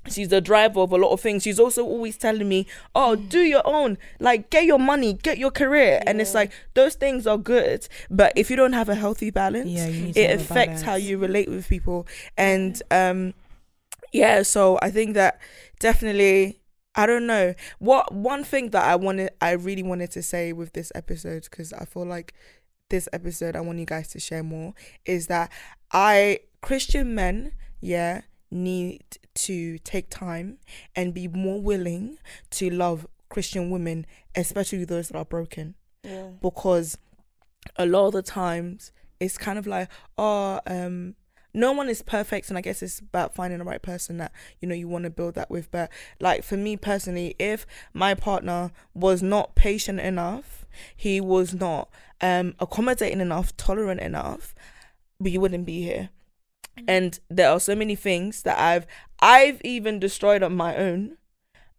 she's 0.08 0.28
the 0.28 0.40
driver 0.40 0.80
of 0.80 0.92
a 0.92 0.96
lot 0.96 1.10
of 1.12 1.20
things. 1.20 1.42
She's 1.42 1.58
also 1.60 1.84
always 1.84 2.16
telling 2.16 2.48
me 2.48 2.66
oh 2.94 3.16
Mm. 3.16 3.28
do 3.28 3.40
your 3.40 3.62
own 3.66 3.98
like 4.20 4.50
get 4.50 4.64
your 4.64 4.78
money 4.78 5.12
get 5.14 5.38
your 5.38 5.50
career. 5.50 6.00
And 6.06 6.20
it's 6.20 6.34
like 6.34 6.52
those 6.74 6.94
things 6.94 7.26
are 7.26 7.38
good 7.38 7.88
but 8.10 8.32
if 8.36 8.48
you 8.50 8.56
don't 8.56 8.72
have 8.74 8.88
a 8.88 8.94
healthy 8.94 9.30
balance 9.30 9.68
Yeah, 9.68 9.86
you 9.88 10.04
need 10.06 10.14
to 10.14 10.20
it 10.20 10.40
affects 10.40 10.82
how 10.82 10.94
you 10.94 11.18
relate 11.18 11.48
with 11.48 11.68
people. 11.68 12.06
And 12.36 12.80
um 12.90 13.34
yeah 14.12 14.42
so 14.42 14.78
i 14.80 14.90
think 14.90 15.14
that 15.14 15.38
definitely 15.80 16.58
i 16.94 17.04
don't 17.06 17.26
know. 17.26 17.54
What 17.78 18.12
one 18.14 18.42
thing 18.44 18.70
that 18.70 18.84
i 18.84 18.96
wanted 18.96 19.30
i 19.40 19.50
really 19.52 19.82
wanted 19.82 20.10
to 20.12 20.22
say 20.22 20.52
with 20.52 20.72
this 20.72 20.90
episode 20.94 21.42
because 21.44 21.72
i 21.74 21.84
feel 21.84 22.06
like 22.06 22.32
this 22.90 23.08
episode 23.12 23.54
i 23.54 23.60
want 23.60 23.78
you 23.78 23.84
guys 23.84 24.08
to 24.08 24.18
share 24.18 24.42
more 24.42 24.72
is 25.04 25.26
that 25.26 25.52
i 25.92 26.40
christian 26.62 27.14
men 27.14 27.52
yeah 27.80 28.22
need 28.50 29.04
to 29.38 29.78
take 29.78 30.10
time 30.10 30.58
and 30.96 31.14
be 31.14 31.28
more 31.28 31.60
willing 31.60 32.18
to 32.50 32.70
love 32.70 33.06
christian 33.28 33.70
women 33.70 34.06
especially 34.34 34.84
those 34.84 35.08
that 35.08 35.18
are 35.18 35.24
broken. 35.24 35.74
Yeah. 36.04 36.28
because 36.40 36.96
a 37.76 37.84
lot 37.84 38.06
of 38.06 38.12
the 38.12 38.22
times 38.22 38.92
it's 39.20 39.36
kind 39.36 39.58
of 39.58 39.66
like 39.66 39.88
oh 40.16 40.60
um 40.66 41.14
no 41.52 41.72
one 41.72 41.88
is 41.88 42.02
perfect 42.02 42.48
and 42.48 42.56
i 42.56 42.60
guess 42.60 42.82
it's 42.82 43.00
about 43.00 43.34
finding 43.34 43.58
the 43.58 43.64
right 43.64 43.82
person 43.82 44.16
that 44.18 44.32
you 44.60 44.68
know 44.68 44.74
you 44.74 44.86
want 44.86 45.04
to 45.04 45.10
build 45.10 45.34
that 45.34 45.50
with. 45.50 45.70
But 45.70 45.90
like 46.20 46.44
for 46.44 46.56
me 46.56 46.76
personally 46.76 47.34
if 47.38 47.66
my 47.92 48.14
partner 48.14 48.70
was 48.94 49.22
not 49.22 49.54
patient 49.54 50.00
enough 50.00 50.66
he 50.96 51.20
was 51.20 51.52
not 51.52 51.88
um 52.20 52.54
accommodating 52.60 53.20
enough 53.20 53.56
tolerant 53.56 54.00
enough 54.00 54.54
we 55.18 55.36
wouldn't 55.36 55.66
be 55.66 55.82
here 55.82 56.10
and 56.86 57.20
there 57.28 57.50
are 57.50 57.60
so 57.60 57.74
many 57.74 57.94
things 57.94 58.42
that 58.42 58.58
i've 58.58 58.86
i've 59.20 59.60
even 59.62 59.98
destroyed 59.98 60.42
on 60.42 60.54
my 60.54 60.76
own 60.76 61.16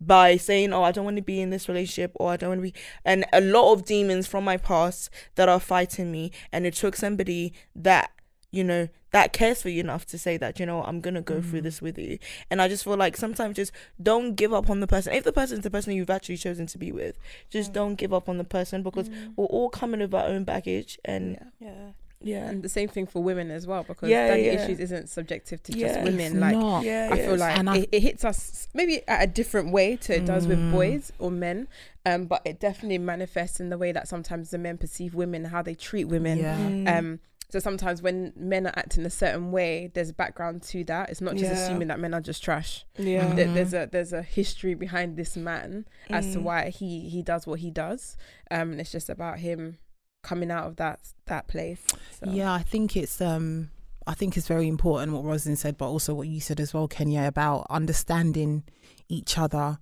by 0.02 0.38
saying, 0.38 0.72
"Oh, 0.74 0.84
I 0.84 0.92
don't 0.92 1.06
want 1.06 1.18
to 1.18 1.24
be 1.24 1.42
in 1.42 1.50
this 1.50 1.68
relationship," 1.68 2.12
or 2.16 2.32
"I 2.32 2.38
don't 2.38 2.50
want 2.50 2.60
to 2.60 2.64
be," 2.64 2.74
and 3.04 3.26
a 3.34 3.42
lot 3.42 3.74
of 3.74 3.86
demons 3.86 4.28
from 4.28 4.44
my 4.44 4.58
past 4.58 5.10
that 5.36 5.50
are 5.50 5.60
fighting 5.60 6.12
me, 6.12 6.32
and 6.52 6.66
it 6.66 6.74
took 6.76 6.96
somebody 6.96 7.54
that 7.76 8.12
you 8.52 8.64
know 8.64 8.88
that 9.12 9.34
cares 9.34 9.62
for 9.62 9.70
you 9.70 9.80
enough 9.80 10.06
to 10.06 10.18
say 10.18 10.38
that 10.38 10.60
you 10.60 10.66
know 10.66 10.84
I'm 10.84 11.02
gonna 11.02 11.22
go 11.22 11.42
through 11.42 11.62
mm. 11.62 11.64
this 11.64 11.82
with 11.82 11.98
you, 11.98 12.18
and 12.50 12.62
I 12.62 12.68
just 12.68 12.84
feel 12.84 12.98
like 12.98 13.18
sometimes 13.18 13.56
just 13.56 13.72
don't 14.02 14.36
give 14.36 14.54
up 14.54 14.70
on 14.70 14.80
the 14.80 14.88
person. 14.88 15.14
If 15.14 15.24
the 15.24 15.34
person's 15.34 15.64
the 15.64 15.72
person 15.72 15.94
you've 15.94 16.10
actually 16.10 16.38
chosen 16.38 16.66
to 16.68 16.78
be 16.78 16.92
with, 16.92 17.18
just 17.50 17.72
mm. 17.72 17.74
don't 17.74 17.96
give 17.96 18.14
up 18.14 18.30
on 18.30 18.38
the 18.38 18.44
person 18.44 18.84
because 18.84 19.10
mm. 19.10 19.34
we're 19.36 19.46
all 19.46 19.70
coming 19.70 20.00
with 20.00 20.14
our 20.14 20.26
own 20.26 20.46
baggage, 20.46 20.98
and 21.04 21.38
Yeah. 21.60 21.68
Yeah. 21.68 21.92
Yeah, 22.22 22.50
And 22.50 22.62
the 22.64 22.70
same 22.70 22.90
thing 22.90 23.06
for 23.08 23.24
women 23.24 23.50
as 23.52 23.66
well, 23.66 23.84
because 23.84 24.10
Yeah, 24.10 24.28
daddy 24.28 24.44
yeah. 24.44 24.64
issues 24.64 24.80
isn't 24.80 25.10
subjective 25.10 25.64
to 25.64 25.78
Yeah. 25.78 25.88
just 25.88 26.00
It's 26.00 26.06
women. 26.10 26.40
Like 26.40 26.56
not. 26.58 26.84
yeah, 26.84 27.10
I 27.12 27.18
feel 27.18 27.38
like 27.38 27.58
And 27.58 27.70
it, 27.70 27.90
it 27.92 28.02
hits 28.02 28.26
us 28.26 28.68
maybe 28.74 29.02
at 29.08 29.24
a 29.24 29.28
different 29.28 29.72
way 29.72 29.96
to 29.98 30.16
it 30.18 30.26
does 30.26 30.46
with 30.48 30.60
Mm. 30.60 30.72
boys 30.72 31.12
or 31.20 31.32
men, 31.32 31.68
um, 32.06 32.26
but 32.26 32.42
it 32.46 32.60
definitely 32.60 32.98
manifests 32.98 33.60
in 33.60 33.70
the 33.70 33.78
way 33.78 33.92
that 33.92 34.08
sometimes 34.08 34.50
the 34.52 34.58
men 34.58 34.78
perceive 34.78 35.16
women, 35.16 35.46
how 35.46 35.62
they 35.62 35.76
treat 35.76 36.06
women. 36.06 36.40
Yeah. 36.40 36.58
Mm. 36.58 36.88
Um, 36.98 37.20
so 37.52 37.58
sometimes 37.58 38.04
when 38.04 38.32
men 38.36 38.68
are 38.68 38.74
acting 38.76 39.06
a 39.08 39.10
certain 39.10 39.52
way, 39.52 39.90
there's 39.96 40.10
a 40.10 40.14
background 40.14 40.62
to 40.64 40.84
that. 40.84 41.10
It's 41.10 41.20
not 41.22 41.36
just 41.36 41.52
Yeah. 41.52 41.64
assuming 41.66 41.88
that 41.88 42.00
men 42.00 42.14
are 42.14 42.22
just 42.22 42.44
trash. 42.44 42.86
yeah, 42.98 43.34
There- 43.34 43.52
There's 43.52 43.74
a 43.74 43.90
there's 43.92 44.14
a 44.14 44.22
history 44.22 44.76
behind 44.76 45.18
this 45.18 45.36
man 45.36 45.86
as 46.12 46.34
to 46.34 46.40
Mm. 46.40 46.44
why 46.44 46.70
he 46.70 47.10
he 47.10 47.24
does 47.24 47.48
what 47.48 47.60
he 47.62 47.72
does. 47.72 48.18
Um, 48.52 48.72
and 48.74 48.82
it's 48.82 48.92
just 48.92 49.10
about 49.10 49.40
him 49.40 49.80
coming 50.24 50.52
out 50.52 50.68
of 50.68 50.76
that 50.78 51.00
that 51.26 51.48
place. 51.48 51.82
So. 52.20 52.30
Yeah, 52.30 52.54
I 52.54 52.64
think 52.64 52.96
it's 52.96 53.22
um 53.22 53.70
I 54.08 54.14
think 54.14 54.38
it's 54.38 54.48
very 54.48 54.68
important 54.68 55.14
what 55.14 55.24
Rosin 55.24 55.56
said, 55.56 55.78
but 55.78 55.88
also 55.88 56.14
what 56.16 56.28
you 56.28 56.40
said 56.40 56.60
as 56.60 56.74
well, 56.74 56.88
Kenya, 56.88 57.26
about 57.26 57.68
understanding 57.70 58.64
each 59.08 59.38
other, 59.38 59.78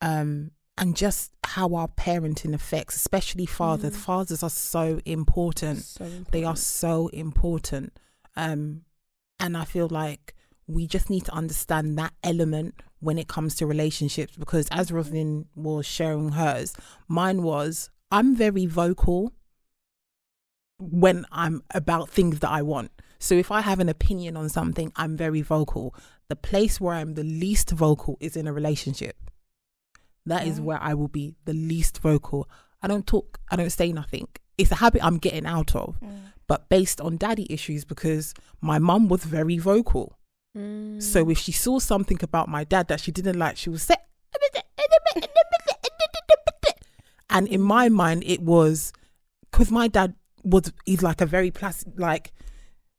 um, 0.00 0.52
and 0.78 0.96
just 0.96 1.32
how 1.44 1.74
our 1.74 1.88
parenting 1.88 2.54
affects, 2.54 2.94
especially 2.94 3.44
fathers. 3.44 3.94
Mm. 3.94 4.00
Fathers 4.00 4.42
are 4.42 4.50
so 4.50 5.00
important. 5.04 5.82
So 5.82 6.08
They 6.30 6.44
are 6.44 6.56
so 6.56 7.08
important. 7.08 7.98
Um, 8.36 8.82
and 9.40 9.56
I 9.56 9.64
feel 9.64 9.88
like 9.88 10.34
we 10.68 10.86
just 10.86 11.10
need 11.10 11.24
to 11.24 11.34
understand 11.34 11.98
that 11.98 12.12
element 12.22 12.76
when 13.00 13.18
it 13.18 13.26
comes 13.26 13.56
to 13.56 13.66
relationships 13.66 14.36
because 14.36 14.68
as 14.70 14.92
Roslyn 14.92 15.46
was 15.56 15.84
sharing 15.86 16.30
hers, 16.30 16.74
mine 17.08 17.42
was 17.42 17.90
I'm 18.12 18.36
very 18.36 18.66
vocal 18.66 19.32
when 20.90 21.24
I'm 21.32 21.62
about 21.74 22.08
things 22.10 22.40
that 22.40 22.50
I 22.50 22.62
want. 22.62 22.90
So 23.18 23.34
if 23.34 23.50
I 23.52 23.60
have 23.60 23.78
an 23.80 23.88
opinion 23.88 24.36
on 24.36 24.48
something, 24.48 24.92
I'm 24.96 25.16
very 25.16 25.42
vocal. 25.42 25.94
The 26.28 26.36
place 26.36 26.80
where 26.80 26.94
I'm 26.94 27.14
the 27.14 27.22
least 27.24 27.70
vocal 27.70 28.16
is 28.20 28.36
in 28.36 28.46
a 28.48 28.52
relationship. 28.52 29.16
That 30.26 30.46
is 30.46 30.58
Yeah. 30.58 30.64
where 30.64 30.82
I 30.82 30.94
will 30.94 31.08
be 31.08 31.34
the 31.44 31.52
least 31.52 31.98
vocal. 31.98 32.48
I 32.82 32.88
don't 32.88 33.06
talk, 33.06 33.38
I 33.50 33.56
don't 33.56 33.70
say 33.70 33.92
nothing. 33.92 34.28
It's 34.58 34.70
a 34.72 34.76
habit 34.76 35.04
I'm 35.04 35.18
getting 35.18 35.46
out 35.46 35.74
of, 35.76 35.98
Mm. 36.00 36.32
but 36.48 36.68
based 36.68 37.00
on 37.00 37.16
daddy 37.16 37.46
issues 37.50 37.84
because 37.84 38.34
my 38.60 38.78
mum 38.78 39.08
was 39.08 39.24
very 39.24 39.58
vocal. 39.58 40.18
Mm. 40.56 41.02
So 41.02 41.28
if 41.30 41.38
she 41.38 41.52
saw 41.52 41.78
something 41.78 42.18
about 42.22 42.48
my 42.48 42.64
dad 42.64 42.88
that 42.88 43.00
she 43.00 43.12
didn't 43.12 43.38
like, 43.38 43.56
she 43.56 43.70
would 43.70 43.80
say, 43.80 43.96
and 47.30 47.46
in 47.48 47.60
my 47.60 47.88
mind, 47.88 48.22
it 48.26 48.40
was 48.42 48.92
because 49.50 49.70
my 49.70 49.88
dad 49.88 50.14
was 50.42 50.72
he's 50.84 51.02
like 51.02 51.20
a 51.20 51.26
very 51.26 51.50
plastic, 51.50 51.92
like 51.96 52.32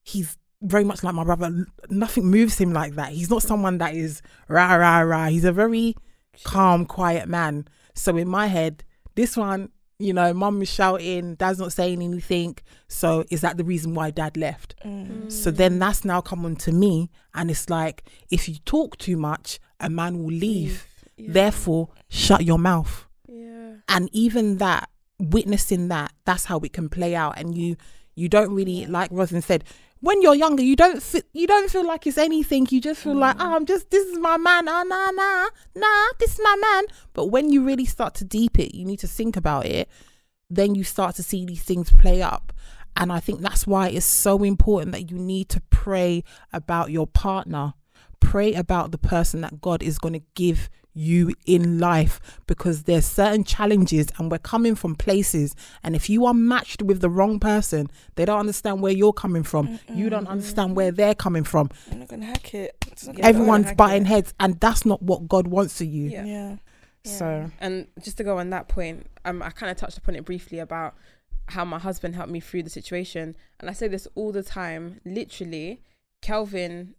he's 0.03 0.37
very 0.61 0.83
much 0.83 1.03
like 1.03 1.13
my 1.13 1.23
brother. 1.23 1.65
Nothing 1.89 2.25
moves 2.27 2.57
him 2.57 2.73
like 2.73 2.95
that. 2.95 3.11
He's 3.11 3.29
not 3.29 3.43
someone 3.43 3.77
that 3.79 3.95
is 3.95 4.21
rah 4.47 4.75
rah 4.75 4.99
rah. 4.99 5.27
He's 5.27 5.45
a 5.45 5.51
very 5.51 5.95
calm, 6.43 6.85
quiet 6.85 7.27
man. 7.27 7.67
So 7.95 8.15
in 8.17 8.27
my 8.27 8.47
head, 8.47 8.83
this 9.15 9.37
one, 9.37 9.69
you 9.99 10.13
know, 10.13 10.33
mum 10.33 10.61
is 10.61 10.69
shouting, 10.69 11.35
dad's 11.35 11.59
not 11.59 11.71
saying 11.71 12.01
anything. 12.01 12.57
So 12.87 13.23
is 13.29 13.41
that 13.41 13.57
the 13.57 13.63
reason 13.63 13.93
why 13.93 14.11
dad 14.11 14.35
left? 14.37 14.75
Mm. 14.85 15.31
So 15.31 15.51
then 15.51 15.79
that's 15.79 16.03
now 16.03 16.21
come 16.21 16.45
on 16.45 16.55
to 16.57 16.71
me, 16.71 17.09
and 17.33 17.51
it's 17.51 17.69
like 17.69 18.03
if 18.31 18.49
you 18.49 18.55
talk 18.65 18.97
too 18.97 19.17
much, 19.17 19.59
a 19.79 19.89
man 19.89 20.19
will 20.19 20.33
leave. 20.33 20.87
Yeah. 21.17 21.31
Therefore, 21.31 21.89
shut 22.09 22.43
your 22.43 22.57
mouth. 22.57 23.07
yeah. 23.27 23.75
And 23.87 24.09
even 24.11 24.57
that, 24.57 24.89
witnessing 25.19 25.87
that, 25.89 26.13
that's 26.25 26.45
how 26.45 26.59
it 26.59 26.73
can 26.73 26.89
play 26.89 27.15
out. 27.15 27.37
And 27.37 27.57
you, 27.57 27.77
you 28.15 28.29
don't 28.29 28.53
really 28.53 28.85
like 28.85 29.09
Rosin 29.11 29.41
said. 29.41 29.63
When 29.99 30.21
you're 30.21 30.35
younger, 30.35 30.61
you 30.61 30.75
don't 30.75 31.01
feel, 31.01 31.21
you 31.31 31.47
don't 31.47 31.71
feel 31.71 31.87
like 31.87 32.05
it's 32.05 32.17
anything. 32.17 32.67
You 32.69 32.81
just 32.81 33.01
feel 33.01 33.15
like, 33.15 33.37
oh, 33.39 33.55
I'm 33.55 33.65
just 33.65 33.89
this 33.89 34.05
is 34.05 34.17
my 34.19 34.35
man. 34.37 34.67
Ah, 34.67 34.83
nah, 34.83 35.11
nah, 35.11 35.47
nah, 35.75 36.07
this 36.19 36.33
is 36.33 36.41
my 36.43 36.57
man. 36.59 36.83
But 37.13 37.27
when 37.27 37.49
you 37.49 37.63
really 37.63 37.85
start 37.85 38.13
to 38.15 38.25
deep 38.25 38.59
it, 38.59 38.75
you 38.75 38.83
need 38.83 38.99
to 38.99 39.07
think 39.07 39.37
about 39.37 39.65
it. 39.65 39.87
Then 40.49 40.75
you 40.75 40.83
start 40.83 41.15
to 41.15 41.23
see 41.23 41.45
these 41.45 41.63
things 41.63 41.89
play 41.89 42.21
up. 42.21 42.51
And 42.97 43.11
I 43.11 43.21
think 43.21 43.39
that's 43.39 43.65
why 43.65 43.87
it's 43.87 44.05
so 44.05 44.43
important 44.43 44.91
that 44.91 45.09
you 45.09 45.17
need 45.17 45.47
to 45.49 45.61
pray 45.69 46.23
about 46.51 46.91
your 46.91 47.07
partner. 47.07 47.73
Pray 48.23 48.53
about 48.53 48.91
the 48.91 48.97
person 48.97 49.41
that 49.41 49.61
God 49.61 49.83
is 49.83 49.99
going 49.99 50.13
to 50.13 50.21
give 50.35 50.69
you 50.95 51.33
in 51.45 51.79
life 51.79 52.19
because 52.45 52.83
there's 52.83 53.05
certain 53.05 53.43
challenges 53.43 54.07
and 54.17 54.29
we're 54.29 54.37
coming 54.37 54.75
from 54.75 54.95
places 54.95 55.55
and 55.83 55.95
if 55.95 56.07
you 56.07 56.23
are 56.27 56.35
matched 56.35 56.83
with 56.83 57.01
the 57.01 57.09
wrong 57.09 57.39
person 57.39 57.87
they 58.13 58.25
don't 58.25 58.39
understand 58.39 58.79
where 58.79 58.91
you're 58.91 59.11
coming 59.11 59.41
from 59.41 59.79
you 59.91 60.07
don't 60.07 60.27
understand 60.27 60.75
where 60.75 60.91
they're 60.91 61.15
coming 61.15 61.43
from 61.43 61.67
I'm 61.91 61.97
not 61.99 62.09
gonna 62.09 62.25
hack 62.27 62.53
it. 62.53 62.75
Gonna 63.03 63.17
everyone's 63.23 63.65
hack 63.65 63.77
butting 63.77 64.03
it. 64.03 64.07
heads 64.07 64.35
and 64.39 64.59
that's 64.59 64.85
not 64.85 65.01
what 65.01 65.27
God 65.27 65.47
wants 65.47 65.79
for 65.79 65.85
you 65.85 66.09
Yeah. 66.09 66.25
Yeah. 66.25 66.55
so 67.05 67.49
And 67.59 67.87
just 68.03 68.17
to 68.17 68.23
go 68.23 68.37
on 68.37 68.51
that 68.51 68.67
point, 68.67 69.07
um, 69.25 69.41
I 69.41 69.49
kind 69.49 69.71
of 69.71 69.77
touched 69.77 69.97
upon 69.97 70.15
it 70.15 70.25
briefly 70.25 70.59
about 70.59 70.93
how 71.47 71.65
my 71.65 71.79
husband 71.79 72.15
helped 72.15 72.31
me 72.31 72.39
through 72.39 72.63
the 72.63 72.69
situation, 72.69 73.35
and 73.59 73.69
I 73.69 73.73
say 73.73 73.87
this 73.89 74.07
all 74.15 74.31
the 74.31 74.43
time. 74.43 75.01
Literally, 75.03 75.81
Kelvin, 76.21 76.95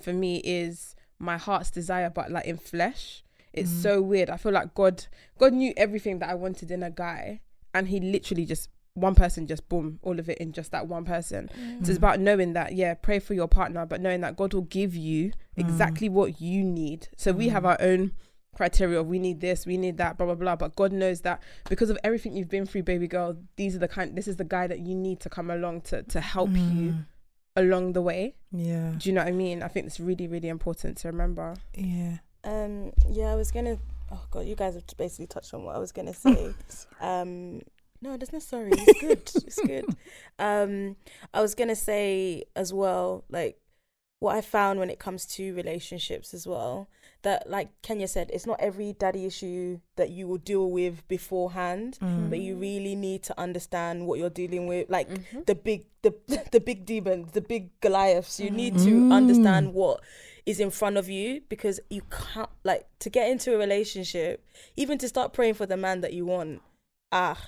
for 0.00 0.12
me, 0.12 0.36
is 0.44 0.94
my 1.18 1.36
heart's 1.36 1.70
desire, 1.70 2.10
but 2.10 2.30
like 2.30 2.46
in 2.46 2.56
flesh. 2.56 3.24
It's 3.52 3.70
Mm. 3.70 3.82
so 3.82 4.02
weird. 4.02 4.30
I 4.30 4.36
feel 4.38 4.52
like 4.52 4.74
God, 4.74 5.04
God 5.38 5.52
knew 5.52 5.74
everything 5.76 6.18
that 6.20 6.30
I 6.30 6.34
wanted 6.34 6.70
in 6.70 6.82
a 6.82 6.90
guy, 6.90 7.40
and 7.74 7.88
He 7.88 8.00
literally 8.00 8.46
just 8.46 8.70
one 8.94 9.14
person, 9.14 9.46
just 9.46 9.68
boom, 9.68 9.98
all 10.02 10.18
of 10.18 10.28
it 10.28 10.38
in 10.38 10.52
just 10.52 10.70
that 10.72 10.86
one 10.86 11.04
person. 11.04 11.48
So 11.82 11.88
it's 11.90 11.96
about 11.98 12.20
knowing 12.20 12.52
that, 12.54 12.74
yeah, 12.74 12.92
pray 12.94 13.18
for 13.20 13.32
your 13.34 13.48
partner, 13.48 13.86
but 13.86 14.00
knowing 14.02 14.20
that 14.20 14.36
God 14.36 14.52
will 14.52 14.62
give 14.62 14.94
you 14.94 15.32
exactly 15.56 16.08
what 16.10 16.40
you 16.42 16.62
need. 16.62 17.08
So 17.16 17.32
we 17.32 17.48
have 17.48 17.64
our 17.64 17.76
own 17.80 18.12
criteria 18.54 19.00
of 19.00 19.06
we 19.06 19.18
need 19.18 19.40
this, 19.40 19.64
we 19.64 19.78
need 19.78 19.96
that, 19.96 20.18
blah 20.18 20.26
blah 20.26 20.34
blah. 20.34 20.56
But 20.56 20.76
God 20.76 20.92
knows 20.92 21.22
that 21.22 21.42
because 21.70 21.88
of 21.88 21.98
everything 22.04 22.36
you've 22.36 22.50
been 22.50 22.66
through, 22.66 22.82
baby 22.82 23.08
girl, 23.08 23.36
these 23.56 23.74
are 23.74 23.78
the 23.78 23.88
kind 23.88 24.14
this 24.16 24.28
is 24.28 24.36
the 24.36 24.44
guy 24.44 24.66
that 24.66 24.80
you 24.80 24.94
need 24.94 25.20
to 25.20 25.30
come 25.30 25.50
along 25.50 25.82
to 25.82 26.02
to 26.02 26.20
help 26.20 26.50
you 26.70 26.92
Mm. 26.92 27.04
Along 27.56 27.92
the 27.92 28.02
way. 28.02 28.34
yeah 28.50 28.92
Do 28.98 29.08
you 29.08 29.14
know 29.14 29.22
what 29.22 29.28
I 29.28 29.32
mean? 29.32 29.62
I 29.62 29.68
think 29.68 29.86
it's 29.86 30.00
really, 30.00 30.26
really 30.28 30.48
important 30.48 30.96
to 30.98 31.08
remember. 31.08 31.54
yeah 31.74 32.18
Um, 32.44 32.92
yeah, 33.08 33.32
I 33.32 33.36
was 33.36 33.50
gonna. 33.52 33.78
Oh 34.10 34.24
god, 34.30 34.46
you 34.46 34.54
guys 34.56 34.74
have 34.74 34.84
basically 34.96 35.26
touched 35.26 35.54
on 35.54 35.64
what 35.64 35.74
I 35.76 35.78
was 35.78 35.92
gonna 35.92 36.14
say. 36.26 36.52
um, 37.00 37.62
no, 38.02 38.16
there's 38.16 38.32
no 38.32 38.40
sorry. 38.40 38.70
It's 38.72 39.00
good. 39.00 39.30
it's 39.46 39.60
good. 39.60 39.84
Um, 40.38 40.96
I 41.32 41.40
was 41.40 41.54
gonna 41.54 41.76
say 41.76 42.44
as 42.56 42.72
well, 42.72 43.24
like 43.30 43.56
what 44.22 44.36
I 44.36 44.40
found 44.40 44.78
when 44.78 44.88
it 44.94 44.98
comes 45.06 45.26
to 45.36 45.42
relationships 45.62 46.32
as 46.32 46.46
well, 46.46 46.88
that 47.22 47.50
like 47.50 47.68
Kenya 47.82 48.06
said, 48.08 48.30
it's 48.32 48.46
not 48.46 48.58
every 48.60 48.92
daddy 49.02 49.24
issue 49.26 49.80
that 49.96 50.10
you 50.10 50.26
will 50.28 50.38
deal 50.52 50.70
with 50.70 51.06
beforehand, 51.08 51.98
Mm. 52.00 52.30
but 52.30 52.38
you 52.38 52.54
really 52.56 52.94
need 52.94 53.22
to 53.24 53.34
understand 53.46 54.06
what 54.06 54.18
you're 54.20 54.30
dealing 54.42 54.66
with, 54.72 54.88
like 54.88 55.08
Mhm. 55.08 55.46
the 55.46 55.54
big 55.68 55.80
the 56.02 56.12
the 56.54 56.60
big 56.60 56.84
demons, 56.86 57.32
the 57.32 57.40
big 57.40 57.64
Goliaths. 57.80 58.38
You 58.44 58.50
need 58.50 58.74
to 58.86 58.90
Mm. 58.90 59.12
understand 59.12 59.74
what 59.74 60.00
is 60.46 60.58
in 60.60 60.70
front 60.70 60.96
of 60.96 61.08
you 61.08 61.40
because 61.48 61.76
you 61.90 62.02
can't 62.10 62.50
like 62.64 62.84
to 63.00 63.08
get 63.10 63.30
into 63.30 63.54
a 63.54 63.58
relationship, 63.58 64.44
even 64.76 64.98
to 64.98 65.08
start 65.08 65.32
praying 65.32 65.54
for 65.54 65.66
the 65.66 65.76
man 65.76 66.00
that 66.00 66.12
you 66.12 66.24
want. 66.26 66.60
Ah, 67.12 67.38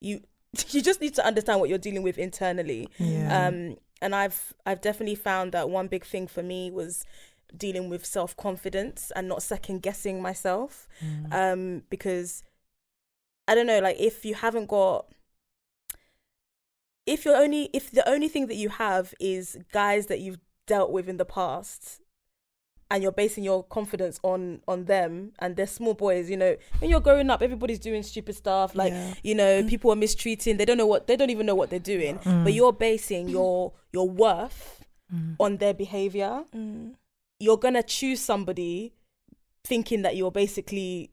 you 0.00 0.20
you 0.74 0.80
just 0.82 1.00
need 1.00 1.14
to 1.14 1.24
understand 1.24 1.60
what 1.60 1.68
you're 1.68 1.78
dealing 1.88 2.02
with 2.02 2.18
internally. 2.18 2.88
Yeah. 2.98 3.28
Um, 3.48 3.76
and 4.02 4.14
I've 4.14 4.52
I've 4.66 4.82
definitely 4.82 5.14
found 5.14 5.52
that 5.52 5.70
one 5.70 5.86
big 5.86 6.04
thing 6.04 6.26
for 6.26 6.42
me 6.42 6.70
was 6.70 7.04
dealing 7.56 7.88
with 7.88 8.04
self 8.04 8.36
confidence 8.36 9.10
and 9.16 9.28
not 9.28 9.42
second 9.42 9.80
guessing 9.80 10.20
myself. 10.20 10.86
Mm. 11.02 11.32
Um, 11.32 11.82
because 11.88 12.42
I 13.48 13.54
don't 13.54 13.66
know, 13.66 13.80
like 13.80 13.96
if 13.98 14.24
you 14.24 14.34
haven't 14.34 14.66
got 14.66 15.06
if 17.06 17.24
you're 17.24 17.36
only 17.36 17.70
if 17.72 17.90
the 17.90 18.06
only 18.08 18.28
thing 18.28 18.48
that 18.48 18.56
you 18.56 18.68
have 18.68 19.14
is 19.18 19.56
guys 19.72 20.06
that 20.06 20.20
you've 20.20 20.38
dealt 20.66 20.90
with 20.90 21.08
in 21.08 21.16
the 21.16 21.24
past 21.24 22.01
and 22.92 23.02
you're 23.02 23.10
basing 23.10 23.42
your 23.42 23.64
confidence 23.64 24.20
on 24.22 24.60
on 24.68 24.84
them 24.84 25.32
and 25.40 25.56
they're 25.56 25.66
small 25.66 25.94
boys 25.94 26.28
you 26.30 26.36
know 26.36 26.54
when 26.78 26.90
you're 26.90 27.00
growing 27.00 27.30
up 27.30 27.40
everybody's 27.42 27.78
doing 27.78 28.02
stupid 28.02 28.34
stuff 28.36 28.74
like 28.74 28.92
Yeah. 28.92 29.14
you 29.24 29.34
know 29.34 29.64
people 29.66 29.90
are 29.90 29.96
mistreating 29.96 30.58
they 30.58 30.64
don't 30.66 30.76
know 30.78 30.86
what 30.86 31.06
they 31.06 31.16
don't 31.16 31.30
even 31.30 31.46
know 31.46 31.54
what 31.54 31.70
they're 31.70 31.78
doing 31.94 32.20
but 32.44 32.52
you're 32.52 32.72
basing 32.72 33.28
your 33.28 33.72
your 33.92 34.08
worth 34.08 34.78
Mm. 35.14 35.36
on 35.40 35.56
their 35.58 35.74
behavior 35.74 36.44
Mm. 36.54 36.94
you're 37.40 37.58
gonna 37.58 37.82
choose 37.82 38.20
somebody 38.20 38.94
thinking 39.64 40.02
that 40.02 40.16
you're 40.16 40.30
basically 40.30 41.10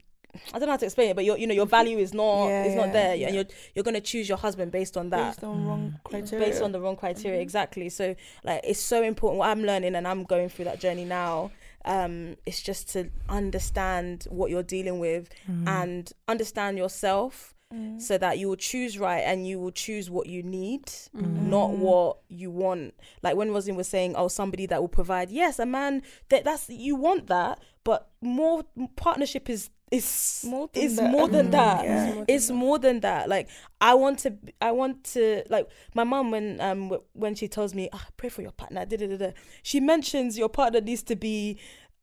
I 0.54 0.58
don't 0.60 0.66
know 0.68 0.74
how 0.74 0.76
to 0.76 0.84
explain 0.84 1.10
it, 1.10 1.16
but 1.16 1.24
your 1.24 1.36
you 1.36 1.46
know 1.48 1.54
your 1.54 1.66
value 1.66 1.98
is 1.98 2.14
not 2.14 2.46
Yeah, 2.48 2.64
is 2.64 2.74
not 2.76 2.86
yeah, 2.86 2.92
there, 2.92 3.14
yeah. 3.16 3.26
and 3.26 3.34
you're 3.34 3.44
you're 3.74 3.82
gonna 3.82 4.00
choose 4.00 4.28
your 4.28 4.38
husband 4.38 4.70
based 4.70 4.96
on 4.96 5.10
that, 5.10 5.30
Based 5.34 5.42
on 5.44 5.66
wrong 5.66 5.98
criteria. 6.04 6.46
based 6.46 6.62
on 6.62 6.70
the 6.70 6.80
wrong 6.80 6.94
criteria, 6.96 7.40
exactly. 7.40 7.88
So 7.88 8.14
like 8.44 8.60
it's 8.62 8.78
so 8.78 9.02
important. 9.02 9.38
What 9.40 9.48
I'm 9.48 9.64
learning, 9.64 9.96
and 9.96 10.06
I'm 10.06 10.22
going 10.22 10.48
through 10.48 10.66
that 10.66 10.78
journey 10.78 11.04
now. 11.04 11.50
Um, 11.84 12.36
it's 12.46 12.60
just 12.62 12.90
to 12.92 13.10
understand 13.28 14.26
what 14.30 14.50
you're 14.50 14.62
dealing 14.62 14.98
with 14.98 15.28
Mm. 15.48 15.66
and 15.68 16.12
understand 16.28 16.76
yourself, 16.78 17.54
Mm. 17.72 18.00
so 18.02 18.18
that 18.18 18.36
you 18.38 18.48
will 18.48 18.56
choose 18.56 18.98
right 18.98 19.20
and 19.20 19.46
you 19.46 19.60
will 19.60 19.70
choose 19.70 20.10
what 20.10 20.26
you 20.26 20.42
need 20.42 20.86
Mm. 21.14 21.46
not 21.48 21.70
what 21.70 22.18
you 22.28 22.50
want. 22.50 22.94
Like 23.22 23.36
when 23.36 23.52
Rosin 23.52 23.76
was 23.76 23.86
saying, 23.88 24.14
"Oh, 24.16 24.26
somebody 24.28 24.66
that 24.66 24.80
will 24.80 24.88
provide." 24.88 25.30
Yes, 25.30 25.58
a 25.60 25.66
man 25.66 26.02
that 26.30 26.42
that's 26.44 26.68
you 26.68 26.96
want 26.96 27.28
that, 27.28 27.60
but 27.84 28.10
more 28.20 28.64
partnership 28.96 29.48
is 29.48 29.70
is 29.90 30.44
More 30.48 30.68
than 30.72 30.82
is 30.84 30.96
that. 30.96 31.10
more 31.10 31.28
than 31.28 31.46
Mm, 31.48 31.50
that. 31.52 31.84
yeah. 31.84 32.24
It's 32.28 32.50
more 32.50 32.78
than 32.78 33.00
that. 33.00 33.28
Like 33.28 33.48
I 33.80 33.94
want 33.94 34.20
to, 34.20 34.34
I 34.60 34.70
want 34.72 35.02
to. 35.14 35.42
Like 35.48 35.68
my 35.94 36.04
mom, 36.04 36.30
when 36.30 36.60
um 36.60 36.82
w- 36.90 37.02
when 37.14 37.34
she 37.34 37.48
tells 37.48 37.74
me, 37.74 37.88
ah, 37.92 38.06
"Pray 38.16 38.28
for 38.28 38.42
your 38.42 38.52
partner," 38.52 38.84
da, 38.86 38.96
da, 38.96 39.06
da, 39.08 39.16
da, 39.16 39.30
she 39.62 39.80
mentions 39.80 40.38
your 40.38 40.48
partner 40.48 40.80
needs 40.80 41.02
to 41.04 41.16
be. 41.16 41.58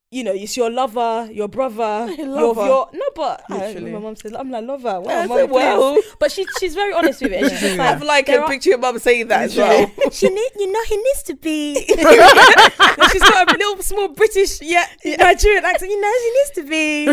You 0.09 0.23
know, 0.23 0.31
it's 0.31 0.55
your 0.55 0.71
lover, 0.71 1.27
your 1.33 1.49
brother, 1.49 2.09
your, 2.17 2.27
Lover. 2.27 2.65
your 2.65 2.89
no, 2.93 3.03
but 3.13 3.43
I, 3.49 3.73
my 3.77 3.99
mum 3.99 4.15
says 4.15 4.31
I'm 4.33 4.49
like 4.49 4.63
lover. 4.63 5.01
Wow, 5.01 5.09
I 5.09 5.27
mum, 5.27 5.37
said, 5.37 5.51
well. 5.51 5.97
but 6.17 6.31
she 6.31 6.45
she's 6.61 6.75
very 6.75 6.93
honest 6.93 7.21
with 7.21 7.33
it. 7.33 7.41
And 7.41 7.51
she's 7.51 7.59
just 7.59 7.77
like, 7.77 7.95
I've 7.97 8.01
like 8.01 8.29
a 8.29 8.41
are- 8.41 8.47
picture 8.47 8.73
of 8.75 8.79
mum 8.79 8.97
saying 8.99 9.27
that 9.27 9.41
as 9.41 9.57
well. 9.57 9.91
she 10.13 10.29
need, 10.29 10.49
you 10.55 10.71
know, 10.71 10.81
he 10.87 10.95
needs 10.95 11.23
to 11.23 11.35
be. 11.35 11.75
she's 11.87 13.21
got 13.21 13.53
a 13.53 13.57
little 13.57 13.83
small 13.83 14.07
British, 14.07 14.61
yeah, 14.61 14.85
Nigerian 15.03 15.65
accent. 15.65 15.91
You 15.91 15.99
know, 15.99 16.13
he 16.23 16.31
needs 16.31 16.51
to 16.51 16.63
be. 16.63 17.07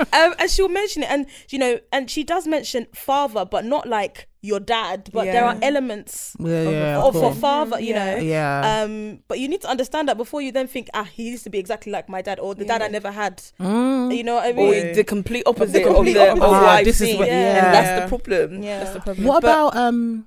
Um, 0.00 0.06
um, 0.14 0.34
and 0.38 0.50
she'll 0.50 0.70
mention 0.70 1.02
it, 1.02 1.10
and 1.10 1.26
you 1.50 1.58
know, 1.58 1.78
and 1.92 2.10
she 2.10 2.24
does 2.24 2.46
mention 2.46 2.86
father, 2.94 3.44
but 3.44 3.66
not 3.66 3.86
like 3.86 4.28
your 4.44 4.60
dad. 4.60 5.08
But 5.12 5.24
there 5.24 5.44
are 5.44 5.56
elements 5.62 6.36
Yeah, 6.38 6.68
yeah, 6.68 6.98
of 7.02 7.16
of 7.16 7.22
a 7.22 7.34
father, 7.34 7.80
you 7.80 7.94
Yeah. 7.94 8.04
know. 8.04 8.16
Yeah. 8.20 8.82
Um, 8.84 9.18
but 9.26 9.38
you 9.40 9.48
need 9.48 9.62
to 9.62 9.68
understand 9.68 10.08
that 10.08 10.16
before 10.18 10.42
you 10.42 10.52
then 10.52 10.66
think, 10.68 10.88
ah, 10.92 11.04
he 11.04 11.30
needs 11.30 11.42
to 11.44 11.50
be 11.50 11.58
exactly 11.58 11.90
like 11.90 12.08
my 12.08 12.20
dad 12.22 12.38
or 12.38 12.54
the 12.54 12.64
dad 12.64 12.82
I 12.82 12.88
never 12.88 13.10
had. 13.10 13.42
Mm. 13.58 14.14
You 14.16 14.22
know 14.22 14.34
what 14.34 14.44
I 14.44 14.52
mean? 14.52 14.68
Or 14.68 14.70
mean? 14.72 14.94
the 14.94 15.04
complete 15.04 15.44
opposite 15.46 15.82
complete 15.84 16.16
of, 16.16 16.26
the, 16.26 16.32
of 16.32 16.38
opposite. 16.42 16.50
what 16.50 16.62
Ah, 16.62 16.76
I've 16.76 16.84
this 16.84 17.00
is 17.00 17.16
what- 17.18 17.28
yeah. 17.28 17.64
And 17.64 17.74
that's 17.74 18.02
the 18.02 18.08
problem. 18.08 18.62
yeah, 18.62 18.78
That's 18.80 18.92
the 18.94 19.00
problem. 19.00 19.26
What 19.26 19.40
But- 19.42 19.48
about 19.48 19.76
um 19.76 20.26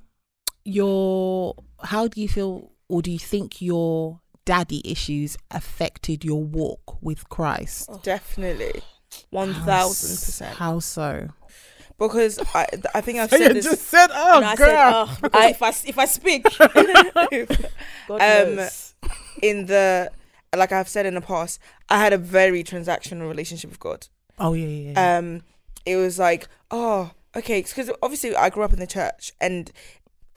your 0.64 1.56
how 1.84 2.08
do 2.08 2.20
you 2.22 2.28
feel 2.28 2.72
or 2.90 3.02
do 3.02 3.12
you 3.12 3.20
think 3.20 3.62
your 3.62 4.20
daddy 4.46 4.82
issues 4.84 5.38
affected 5.52 6.26
your 6.26 6.44
walk 6.44 6.98
with 7.02 7.28
Christ? 7.30 7.90
Definitely. 8.04 8.82
One 9.30 9.54
thousand 9.54 10.16
percent. 10.18 10.56
How 10.58 10.80
so? 10.80 11.30
Because 12.00 12.40
I, 12.54 12.68
I 12.94 13.02
think 13.02 13.18
I've 13.20 13.30
said 13.30 13.56
this. 13.56 13.82
said, 13.82 14.10
"Oh, 14.14 14.42
I 14.44 14.56
said, 14.56 14.76
oh, 14.94 15.18
I- 15.34 15.50
if 15.50 15.62
I 15.64 15.70
if 15.70 15.98
I 15.98 16.06
speak, 16.06 16.46
Um, 18.10 18.70
in 19.42 19.66
the 19.66 20.12
like 20.56 20.72
I've 20.72 20.88
said 20.90 21.06
in 21.06 21.16
the 21.16 21.22
past, 21.22 21.60
I 21.90 21.98
had 22.00 22.14
a 22.14 22.18
very 22.18 22.64
transactional 22.64 23.28
relationship 23.28 23.70
with 23.70 23.80
God. 23.80 24.08
oh 24.40 24.54
yeah, 24.54 24.68
yeah, 24.68 24.92
yeah. 24.92 25.18
Um, 25.18 25.42
it 25.86 25.96
was 25.96 26.20
like, 26.20 26.48
oh, 26.72 27.12
okay, 27.36 27.62
because 27.62 27.90
obviously 28.02 28.36
I 28.36 28.50
grew 28.50 28.64
up 28.64 28.74
in 28.74 28.80
the 28.80 28.88
church, 28.88 29.32
and 29.42 29.72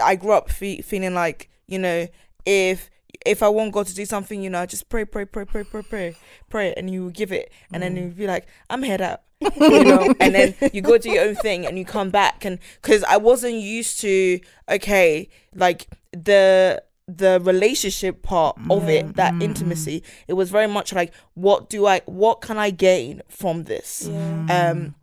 I 0.03 0.17
grew 0.17 0.33
up 0.33 0.51
fe- 0.51 0.81
feeling 0.83 1.15
like, 1.15 1.51
you 1.67 1.79
know, 1.79 2.07
if 2.47 2.91
if 3.27 3.43
I 3.43 3.49
want 3.49 3.73
God 3.73 3.87
to 3.87 3.95
do 3.95 4.05
something, 4.07 4.43
you 4.43 4.49
know, 4.51 4.61
I 4.63 4.67
just 4.67 4.89
pray, 4.89 5.05
pray, 5.05 5.25
pray, 5.27 5.45
pray, 5.45 5.65
pray, 5.65 5.83
pray, 5.83 6.17
pray, 6.49 6.73
and 6.75 6.89
you 6.91 7.03
will 7.05 7.11
give 7.11 7.33
it, 7.33 7.53
and 7.73 7.83
then 7.83 7.97
you'll 7.97 8.11
be 8.11 8.27
like, 8.27 8.47
I'm 8.71 8.83
head 8.83 9.01
out. 9.03 9.23
you 9.57 9.85
know, 9.85 10.15
and 10.21 10.35
then 10.35 10.55
you 10.73 10.83
go 10.83 10.99
do 10.99 11.11
your 11.11 11.25
own 11.25 11.35
thing 11.35 11.67
and 11.67 11.79
you 11.79 11.85
come 11.85 12.11
back 12.11 12.45
and 12.45 12.59
because 12.83 13.03
I 13.05 13.17
wasn't 13.17 13.55
used 13.55 14.01
to 14.01 14.41
okay 14.71 15.29
like 15.55 15.89
the 16.13 16.83
the 17.07 17.41
relationship 17.43 18.23
part 18.23 18.57
of 18.69 18.89
it 18.89 19.17
that 19.17 19.35
Mm, 19.35 19.39
mm, 19.39 19.43
intimacy 19.43 20.03
it 20.29 20.35
was 20.35 20.51
very 20.51 20.67
much 20.69 20.93
like 20.93 21.13
what 21.35 21.69
do 21.69 21.87
I 21.87 22.01
what 22.07 22.41
can 22.41 22.59
I 22.59 22.71
gain 22.71 23.23
from 23.29 23.65
this? 23.65 24.09
Mm. 24.09 24.51
um 24.51 24.95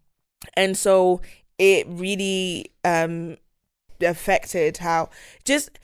and 0.56 0.78
so 0.78 1.22
it 1.58 1.88
really 1.90 2.72
um 2.86 3.38
affected 4.02 4.78
how 4.78 5.10
just 5.44 5.80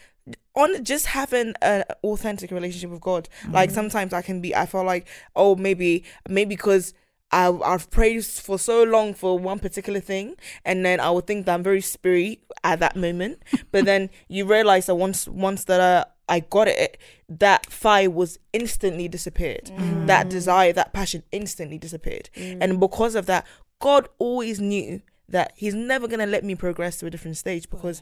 on 0.55 0.83
just 0.83 1.07
having 1.07 1.53
an 1.61 1.83
authentic 2.03 2.51
relationship 2.51 2.91
with 2.91 3.01
God. 3.01 3.27
Like 3.51 3.71
sometimes 3.71 4.13
I 4.13 4.21
can 4.21 4.39
be 4.39 4.55
I 4.55 4.65
feel 4.65 4.83
like 4.85 5.07
oh 5.35 5.55
maybe 5.55 6.03
maybe 6.29 6.55
because 6.55 6.93
I, 7.33 7.51
I've 7.73 7.89
prayed 7.89 8.23
for 8.23 8.59
so 8.59 8.83
long 8.83 9.15
for 9.15 9.39
one 9.39 9.57
particular 9.57 9.99
thing, 9.99 10.35
and 10.63 10.85
then 10.85 10.99
I 10.99 11.09
would 11.09 11.25
think 11.25 11.47
that 11.47 11.55
I'm 11.55 11.63
very 11.63 11.81
spirit 11.81 12.39
at 12.63 12.79
that 12.79 12.95
moment. 12.95 13.41
but 13.71 13.85
then 13.85 14.11
you 14.27 14.45
realize 14.45 14.85
that 14.85 14.95
once 14.95 15.27
once 15.27 15.63
that 15.65 15.81
uh, 15.81 16.05
I 16.29 16.41
got 16.41 16.67
it, 16.67 16.99
that 17.27 17.65
fire 17.71 18.09
was 18.11 18.37
instantly 18.53 19.07
disappeared. 19.07 19.71
That 20.05 20.29
desire, 20.29 20.73
that 20.73 20.93
passion, 20.93 21.23
instantly 21.31 21.79
disappeared. 21.79 22.29
And 22.61 22.79
because 22.79 23.15
of 23.15 23.25
that, 23.25 23.47
God 23.79 24.07
always 24.19 24.61
knew 24.61 25.01
that 25.27 25.53
He's 25.55 25.73
never 25.73 26.07
gonna 26.07 26.27
let 26.27 26.43
me 26.43 26.53
progress 26.53 26.97
to 26.97 27.07
a 27.07 27.09
different 27.09 27.37
stage 27.37 27.67
because 27.67 28.01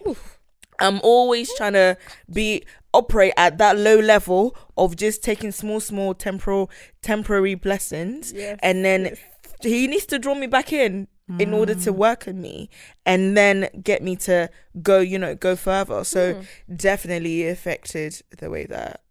I'm 0.82 1.00
always 1.04 1.54
trying 1.56 1.74
to 1.74 1.98
be 2.32 2.64
operate 2.94 3.34
at 3.38 3.58
that 3.60 3.78
low 3.78 4.00
level 4.00 4.56
of 4.78 4.96
just 4.98 5.24
taking 5.24 5.52
small, 5.52 5.80
small 5.80 6.14
temporal, 6.14 6.70
temporary 7.02 7.56
blessings, 7.56 8.34
Yes, 8.34 8.60
and 8.62 8.84
then 8.84 9.16
he 9.62 9.88
needs 9.88 10.06
to 10.08 10.20
draw 10.20 10.36
me 10.36 10.48
back 10.48 10.74
in 10.74 11.08
in 11.40 11.54
order 11.54 11.74
to 11.74 11.94
work 11.94 12.28
on 12.28 12.42
me, 12.42 12.70
and 13.06 13.38
then 13.38 13.70
get 13.82 14.02
me 14.04 14.16
to 14.18 14.50
go, 14.82 15.00
you 15.00 15.18
know, 15.18 15.34
go 15.34 15.56
further. 15.56 16.04
So 16.04 16.34
Hmm. 16.34 16.76
definitely 16.76 17.48
affected 17.48 18.22
the 18.38 18.50
way 18.50 18.66
that 18.66 19.02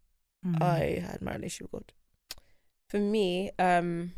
Mm. 0.47 0.63
I 0.63 1.03
had 1.07 1.21
my 1.23 1.35
relationship 1.35 1.73
with 1.73 1.83
God. 1.87 1.93
for 2.89 2.99
me, 2.99 3.51
um, 3.59 4.13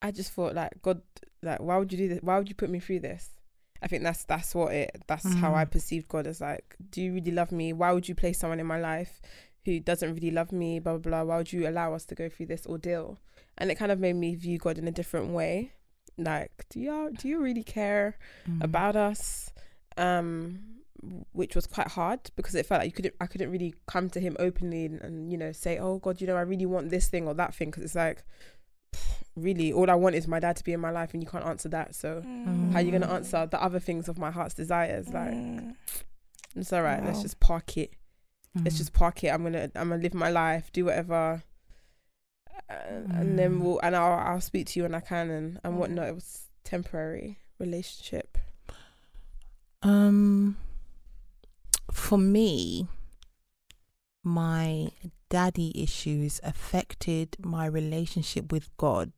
I 0.00 0.10
just 0.12 0.32
thought 0.32 0.54
like 0.54 0.80
God, 0.82 1.02
like 1.42 1.60
why 1.60 1.76
would 1.76 1.90
you 1.92 1.98
do 1.98 2.08
this? 2.08 2.20
Why 2.22 2.38
would 2.38 2.48
you 2.48 2.54
put 2.54 2.70
me 2.70 2.80
through 2.80 3.00
this? 3.00 3.30
I 3.82 3.86
think 3.88 4.02
that's 4.02 4.24
that's 4.24 4.54
what 4.54 4.72
it. 4.74 5.02
That's 5.06 5.34
how 5.34 5.54
I 5.54 5.64
Mm. 5.64 5.70
perceived 5.70 6.08
God 6.08 6.26
as 6.26 6.40
like, 6.40 6.76
do 6.90 7.00
you 7.02 7.12
really 7.14 7.30
love 7.30 7.52
me? 7.52 7.72
Why 7.72 7.92
would 7.92 8.08
you 8.08 8.14
place 8.14 8.38
someone 8.38 8.60
in 8.60 8.66
my 8.66 8.78
life 8.80 9.20
who 9.64 9.80
doesn't 9.80 10.14
really 10.14 10.30
love 10.30 10.50
me? 10.52 10.78
Blah 10.80 10.98
blah 10.98 11.10
blah. 11.10 11.22
Why 11.24 11.36
would 11.38 11.52
you 11.52 11.68
allow 11.68 11.94
us 11.94 12.04
to 12.06 12.14
go 12.14 12.28
through 12.28 12.46
this 12.46 12.66
ordeal? 12.66 13.18
And 13.56 13.70
it 13.70 13.76
kind 13.76 13.90
of 13.92 13.98
made 14.00 14.14
me 14.16 14.34
view 14.34 14.58
God 14.58 14.78
in 14.78 14.86
a 14.88 14.92
different 14.92 15.30
way. 15.30 15.72
Like, 16.16 16.66
do 16.70 16.80
you 16.80 17.10
do 17.16 17.28
you 17.28 17.40
really 17.40 17.62
care 17.62 18.16
Mm. 18.48 18.62
about 18.64 18.96
us? 18.96 19.50
Um, 19.96 20.60
which 21.32 21.54
was 21.54 21.66
quite 21.68 21.86
hard 21.88 22.18
because 22.34 22.56
it 22.56 22.66
felt 22.66 22.80
like 22.80 22.86
you 22.86 22.92
couldn't. 22.92 23.14
I 23.20 23.26
couldn't 23.26 23.50
really 23.52 23.74
come 23.86 24.10
to 24.10 24.18
Him 24.20 24.36
openly 24.40 24.86
and, 24.86 25.00
and 25.00 25.30
you 25.30 25.38
know 25.38 25.52
say, 25.52 25.78
"Oh 25.78 25.98
God, 25.98 26.20
you 26.20 26.26
know, 26.26 26.36
I 26.36 26.40
really 26.40 26.66
want 26.66 26.90
this 26.90 27.08
thing 27.08 27.28
or 27.28 27.34
that 27.34 27.54
thing," 27.54 27.68
because 27.70 27.84
it's 27.84 27.94
like, 27.94 28.24
really, 29.38 29.72
all 29.72 29.90
I 29.90 29.94
want 29.94 30.14
is 30.14 30.26
my 30.28 30.40
dad 30.40 30.56
to 30.56 30.64
be 30.64 30.72
in 30.72 30.80
my 30.80 30.90
life, 30.90 31.14
and 31.14 31.22
you 31.22 31.28
can't 31.28 31.44
answer 31.44 31.68
that. 31.70 31.94
So 31.94 32.22
how 32.72 32.78
are 32.78 32.82
you 32.82 32.92
gonna 32.92 33.10
answer 33.12 33.46
the 33.46 33.62
other 33.62 33.78
things 33.80 34.08
of 34.08 34.18
my 34.18 34.30
heart's 34.30 34.54
desires? 34.54 35.08
Like, 35.08 35.30
Mm. 35.32 35.74
it's 36.56 36.72
all 36.72 36.82
right. 36.82 37.04
Let's 37.04 37.22
just 37.22 37.40
park 37.40 37.76
it. 37.76 37.92
Let's 38.54 38.74
Mm. 38.76 38.78
just 38.78 38.92
park 38.92 39.22
it. 39.24 39.28
I'm 39.28 39.42
gonna 39.42 39.70
I'm 39.74 39.88
gonna 39.90 40.02
live 40.02 40.14
my 40.14 40.30
life, 40.30 40.70
do 40.72 40.84
whatever. 40.86 41.42
and 42.68 43.38
then 43.38 43.60
we'll 43.60 43.78
and 43.80 43.94
I'll 43.96 44.18
I'll 44.18 44.40
speak 44.40 44.66
to 44.68 44.78
you 44.78 44.82
when 44.82 44.94
I 44.94 45.00
can 45.00 45.30
and 45.30 45.60
and 45.64 45.78
whatnot. 45.78 46.08
It 46.08 46.14
was 46.14 46.48
temporary 46.64 47.38
relationship. 47.58 48.36
Um, 49.82 50.56
for 51.92 52.18
me, 52.18 52.88
my 54.22 54.90
daddy 55.30 55.72
issues 55.80 56.40
affected 56.42 57.36
my 57.40 57.66
relationship 57.66 58.52
with 58.52 58.74
God 58.76 59.12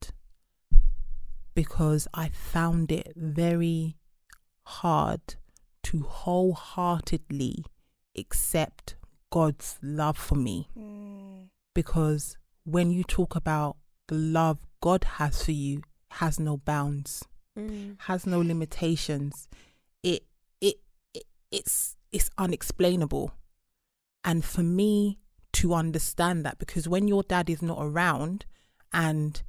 because 1.53 2.07
I 2.13 2.29
found 2.29 2.91
it 2.91 3.13
very 3.15 3.97
hard 4.65 5.35
to 5.83 6.01
wholeheartedly 6.01 7.65
accept 8.17 8.95
God's 9.31 9.77
love 9.81 10.17
for 10.17 10.35
me. 10.35 10.69
Mm. 10.77 11.47
Because 11.73 12.37
when 12.63 12.91
you 12.91 13.03
talk 13.03 13.35
about 13.35 13.77
the 14.07 14.15
love 14.15 14.59
God 14.81 15.03
has 15.03 15.43
for 15.43 15.51
you, 15.51 15.81
has 16.11 16.39
no 16.39 16.57
bounds 16.57 17.23
mm. 17.57 17.95
has 18.01 18.25
no 18.25 18.39
limitations. 18.39 19.47
It 20.03 20.23
it, 20.59 20.75
it 21.13 21.23
it's 21.51 21.95
it's 22.11 22.29
unexplainable. 22.37 23.33
And 24.23 24.45
for 24.45 24.63
me 24.63 25.19
to 25.53 25.73
understand 25.73 26.45
that 26.45 26.59
because 26.59 26.87
when 26.87 27.07
your 27.07 27.23
dad 27.23 27.49
is 27.49 27.61
not 27.61 27.77
around 27.79 28.45
and 28.93 29.41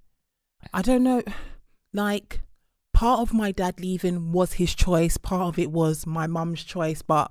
I 0.72 0.82
don't 0.82 1.02
know 1.02 1.22
like 1.92 2.40
part 2.92 3.20
of 3.20 3.32
my 3.32 3.52
dad 3.52 3.80
leaving 3.80 4.32
was 4.32 4.54
his 4.54 4.74
choice, 4.74 5.16
part 5.16 5.48
of 5.48 5.58
it 5.58 5.70
was 5.70 6.06
my 6.06 6.26
mum's 6.26 6.64
choice, 6.64 7.02
but 7.02 7.30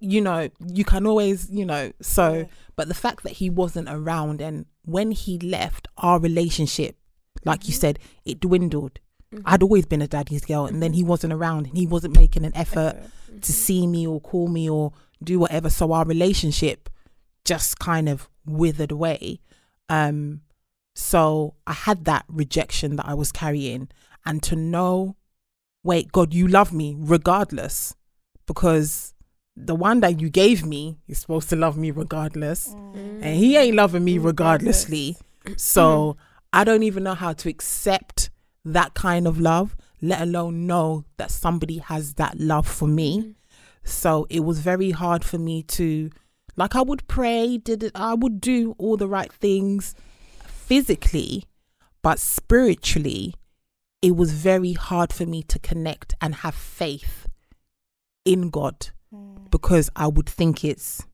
you 0.00 0.20
know, 0.20 0.48
you 0.66 0.84
can 0.84 1.06
always, 1.06 1.48
you 1.50 1.64
know, 1.64 1.92
so 2.00 2.48
but 2.74 2.88
the 2.88 2.94
fact 2.94 3.22
that 3.22 3.32
he 3.32 3.48
wasn't 3.48 3.88
around 3.88 4.40
and 4.40 4.66
when 4.84 5.10
he 5.12 5.38
left 5.38 5.88
our 5.98 6.18
relationship, 6.18 6.96
like 7.44 7.66
you 7.66 7.72
mm-hmm. 7.72 7.80
said, 7.80 7.98
it 8.24 8.40
dwindled. 8.40 8.98
Mm-hmm. 9.32 9.42
I'd 9.46 9.62
always 9.62 9.86
been 9.86 10.02
a 10.02 10.06
daddy's 10.06 10.44
girl, 10.44 10.66
and 10.66 10.82
then 10.82 10.90
mm-hmm. 10.90 10.96
he 10.96 11.04
wasn't 11.04 11.32
around, 11.32 11.66
and 11.66 11.76
he 11.76 11.86
wasn't 11.86 12.16
making 12.16 12.44
an 12.44 12.56
effort 12.56 12.96
to 13.40 13.52
see 13.52 13.86
me 13.86 14.06
or 14.06 14.20
call 14.20 14.48
me 14.48 14.70
or 14.70 14.92
do 15.22 15.38
whatever. 15.38 15.70
So 15.70 15.92
our 15.92 16.04
relationship 16.04 16.88
just 17.44 17.78
kind 17.78 18.08
of 18.08 18.28
withered 18.44 18.90
away. 18.90 19.40
Um, 19.88 20.42
so 20.94 21.54
I 21.66 21.72
had 21.72 22.04
that 22.06 22.24
rejection 22.28 22.96
that 22.96 23.06
I 23.06 23.14
was 23.14 23.30
carrying, 23.30 23.88
and 24.24 24.42
to 24.44 24.56
know, 24.56 25.16
wait, 25.84 26.10
God, 26.10 26.32
you 26.32 26.48
love 26.48 26.72
me 26.72 26.96
regardless, 26.98 27.94
because 28.46 29.14
the 29.56 29.74
one 29.74 30.00
that 30.00 30.20
you 30.20 30.28
gave 30.28 30.64
me 30.64 30.98
is 31.06 31.18
supposed 31.18 31.48
to 31.50 31.56
love 31.56 31.76
me 31.76 31.90
regardless, 31.90 32.68
mm. 32.68 33.20
and 33.22 33.36
he 33.36 33.56
ain't 33.56 33.76
loving 33.76 34.04
me 34.04 34.18
mm, 34.18 34.24
regardlessly. 34.24 35.16
So 35.56 36.16
I 36.52 36.64
don't 36.64 36.82
even 36.82 37.04
know 37.04 37.14
how 37.14 37.32
to 37.34 37.48
accept 37.48 38.30
that 38.64 38.94
kind 38.94 39.26
of 39.26 39.40
love, 39.40 39.76
let 40.00 40.20
alone 40.20 40.66
know 40.66 41.04
that 41.18 41.30
somebody 41.30 41.78
has 41.78 42.14
that 42.14 42.38
love 42.38 42.66
for 42.66 42.88
me. 42.88 43.20
Mm. 43.20 43.34
So 43.86 44.26
it 44.28 44.40
was 44.40 44.58
very 44.58 44.90
hard 44.90 45.24
for 45.24 45.38
me 45.38 45.62
to, 45.62 46.10
like, 46.56 46.74
I 46.74 46.82
would 46.82 47.06
pray, 47.06 47.56
did 47.56 47.84
it, 47.84 47.92
I 47.94 48.14
would 48.14 48.40
do 48.40 48.74
all 48.78 48.96
the 48.96 49.08
right 49.08 49.32
things 49.32 49.94
physically, 50.44 51.44
but 52.02 52.18
spiritually, 52.18 53.34
it 54.02 54.16
was 54.16 54.32
very 54.32 54.72
hard 54.72 55.12
for 55.12 55.24
me 55.24 55.42
to 55.44 55.58
connect 55.60 56.14
and 56.20 56.34
have 56.36 56.54
faith 56.54 57.28
in 58.24 58.50
God 58.50 58.88
mm. 59.14 59.50
because 59.50 59.88
I 59.94 60.08
would 60.08 60.28
think 60.28 60.64
it's 60.64 61.04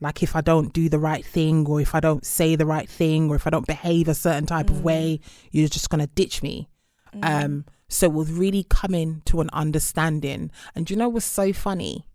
like 0.00 0.22
if 0.22 0.34
I 0.34 0.40
don't 0.40 0.72
do 0.72 0.88
the 0.88 0.98
right 0.98 1.24
thing 1.24 1.66
or 1.66 1.80
if 1.80 1.94
I 1.94 2.00
don't 2.00 2.26
say 2.26 2.56
the 2.56 2.66
right 2.66 2.88
thing 2.88 3.30
or 3.30 3.36
if 3.36 3.46
I 3.46 3.50
don't 3.50 3.66
behave 3.66 4.08
a 4.08 4.14
certain 4.14 4.46
type 4.46 4.70
of 4.70 4.76
mm. 4.76 4.82
way, 4.82 5.20
you're 5.52 5.68
just 5.68 5.90
gonna 5.90 6.08
ditch 6.08 6.42
me. 6.42 6.68
Mm. 7.14 7.44
Um, 7.44 7.64
so 7.90 8.06
it 8.06 8.12
was 8.12 8.30
really 8.30 8.64
coming 8.64 9.20
to 9.26 9.40
an 9.40 9.50
understanding. 9.52 10.50
And 10.74 10.86
do 10.86 10.94
you 10.94 10.98
know 10.98 11.08
what's 11.08 11.26
so 11.26 11.52
funny? 11.52 12.06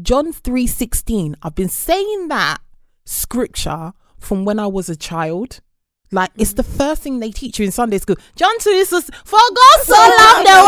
John 0.00 0.32
three 0.32 0.66
sixteen. 0.66 1.36
I've 1.42 1.54
been 1.54 1.68
saying 1.68 2.28
that 2.28 2.58
scripture 3.04 3.92
from 4.18 4.44
when 4.44 4.58
I 4.58 4.66
was 4.66 4.88
a 4.88 4.96
child. 4.96 5.60
Like 6.10 6.30
it's 6.36 6.54
the 6.54 6.64
mm. 6.64 6.76
first 6.76 7.02
thing 7.02 7.20
they 7.20 7.30
teach 7.30 7.58
you 7.58 7.64
in 7.64 7.70
Sunday 7.70 7.98
school. 7.98 8.16
John 8.36 8.58
two 8.58 8.70
is 8.70 8.90
just, 8.90 9.14
for 9.24 9.38
God 9.38 9.80
so 9.82 9.94
loved 10.20 10.46
the 10.46 10.62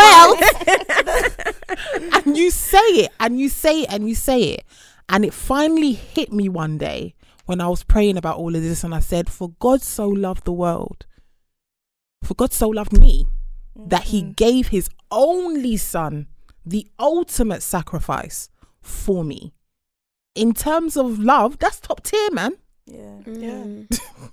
world, 2.01 2.25
and 2.27 2.37
you 2.37 2.51
say 2.51 2.79
it, 2.79 3.13
and 3.21 3.39
you 3.39 3.49
say 3.49 3.83
it, 3.83 3.93
and 3.93 4.09
you 4.09 4.15
say 4.15 4.43
it, 4.43 4.65
and 5.09 5.25
it 5.25 5.35
finally 5.35 5.93
hit 5.93 6.33
me 6.33 6.49
one 6.49 6.79
day 6.79 7.15
when 7.45 7.61
I 7.61 7.69
was 7.69 7.85
praying 7.85 8.17
about 8.17 8.39
all 8.39 8.55
of 8.57 8.63
this, 8.63 8.85
and 8.85 8.95
I 8.95 9.01
said, 9.01 9.29
"For 9.29 9.51
God 9.59 9.83
so 9.83 10.09
loved 10.09 10.45
the 10.45 10.53
world, 10.53 11.05
for 12.23 12.35
God 12.35 12.55
so 12.55 12.69
loved 12.69 12.99
me, 12.99 13.27
that 13.77 14.05
He 14.05 14.23
gave 14.23 14.69
His 14.69 14.89
only 15.11 15.77
Son, 15.77 16.27
the 16.65 16.87
ultimate 16.99 17.63
sacrifice 17.63 18.49
for 18.81 19.25
me." 19.25 19.53
In 20.35 20.53
terms 20.53 20.97
of 20.97 21.19
love, 21.19 21.59
that's 21.59 21.81
top 21.81 22.03
tier, 22.03 22.31
man. 22.33 22.53
Yeah. 22.87 23.21
Mm. 23.25 23.87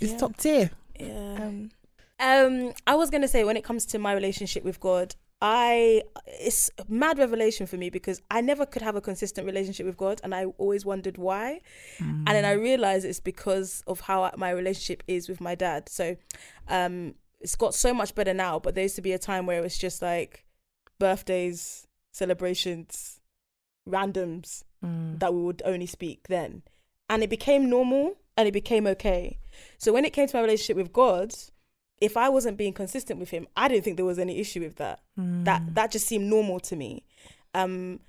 It's 0.00 0.12
Yeah. 0.12 0.18
top 0.18 0.36
tier. 0.36 0.70
Yeah. 0.98 1.38
Um, 1.42 1.70
Um, 2.18 2.72
I 2.86 2.94
was 2.94 3.10
gonna 3.10 3.28
say 3.28 3.44
when 3.44 3.56
it 3.58 3.64
comes 3.64 3.84
to 3.86 3.98
my 3.98 4.12
relationship 4.14 4.64
with 4.64 4.80
God, 4.80 5.14
I 5.42 6.02
it's 6.26 6.70
a 6.78 6.84
mad 6.88 7.18
revelation 7.18 7.66
for 7.66 7.76
me 7.76 7.90
because 7.90 8.22
I 8.30 8.40
never 8.40 8.64
could 8.64 8.80
have 8.80 8.96
a 8.96 9.02
consistent 9.02 9.46
relationship 9.46 9.84
with 9.84 9.98
God, 9.98 10.20
and 10.24 10.34
I 10.34 10.46
always 10.56 10.86
wondered 10.86 11.18
why. 11.18 11.60
And 11.98 12.26
then 12.26 12.46
I 12.46 12.52
realized 12.52 13.04
it's 13.04 13.20
because 13.20 13.82
of 13.86 14.00
how 14.00 14.30
my 14.38 14.48
relationship 14.50 15.02
is 15.06 15.28
with 15.28 15.40
my 15.42 15.54
dad. 15.54 15.90
So, 15.90 16.16
um, 16.68 17.14
it's 17.40 17.56
got 17.56 17.74
so 17.74 17.92
much 17.94 18.14
better 18.14 18.34
now. 18.34 18.58
But 18.58 18.74
there 18.74 18.82
used 18.84 18.96
to 18.96 19.02
be 19.02 19.12
a 19.12 19.18
time 19.18 19.46
where 19.46 19.58
it 19.58 19.62
was 19.62 19.78
just 19.78 20.02
like 20.02 20.46
birthdays, 20.98 21.86
celebrations, 22.12 23.20
randoms 23.88 24.62
Mm. 24.84 25.18
that 25.20 25.32
we 25.32 25.42
would 25.42 25.62
only 25.64 25.86
speak 25.86 26.28
then. 26.28 26.62
And 27.08 27.22
it 27.22 27.30
became 27.30 27.68
normal 27.70 28.16
and 28.36 28.46
it 28.46 28.52
became 28.52 28.86
okay. 28.88 29.38
So 29.78 29.90
when 29.92 30.04
it 30.04 30.12
came 30.12 30.26
to 30.28 30.36
my 30.36 30.42
relationship 30.42 30.76
with 30.76 30.92
God, 30.92 31.34
if 31.98 32.14
I 32.16 32.28
wasn't 32.28 32.58
being 32.58 32.74
consistent 32.74 33.18
with 33.18 33.30
him, 33.30 33.48
I 33.56 33.68
didn't 33.68 33.84
think 33.84 33.96
there 33.96 34.04
was 34.04 34.18
any 34.18 34.38
issue 34.38 34.60
with 34.60 34.76
that. 34.76 35.00
That 35.16 35.74
that 35.74 35.90
just 35.92 36.06
seemed 36.06 36.26
normal 36.28 36.60
to 36.60 36.76
me. 36.76 37.04
Um 37.54 38.00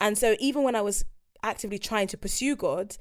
and 0.00 0.18
so 0.18 0.34
even 0.40 0.64
when 0.64 0.74
I 0.74 0.80
was 0.82 1.04
actively 1.44 1.78
trying 1.78 2.08
to 2.08 2.18
pursue 2.18 2.56
God, 2.56 2.96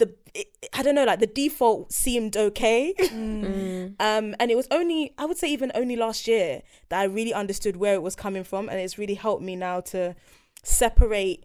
the 0.00 0.14
it, 0.34 0.48
I 0.74 0.82
don't 0.82 0.94
know, 0.96 1.04
like 1.04 1.20
the 1.20 1.26
default 1.28 1.92
seemed 1.92 2.36
okay. 2.36 2.94
Mm. 3.10 3.94
Um, 4.00 4.34
and 4.40 4.50
it 4.50 4.56
was 4.56 4.66
only, 4.70 5.12
I 5.18 5.24
would 5.26 5.36
say, 5.38 5.48
even 5.50 5.70
only 5.74 5.94
last 5.96 6.26
year 6.26 6.62
that 6.88 6.98
I 7.00 7.04
really 7.04 7.34
understood 7.34 7.76
where 7.76 7.94
it 7.94 8.02
was 8.02 8.14
coming 8.16 8.44
from, 8.44 8.68
and 8.68 8.78
it's 8.80 8.96
really 8.98 9.14
helped 9.14 9.42
me 9.42 9.56
now 9.56 9.80
to 9.92 10.14
separate 10.64 11.44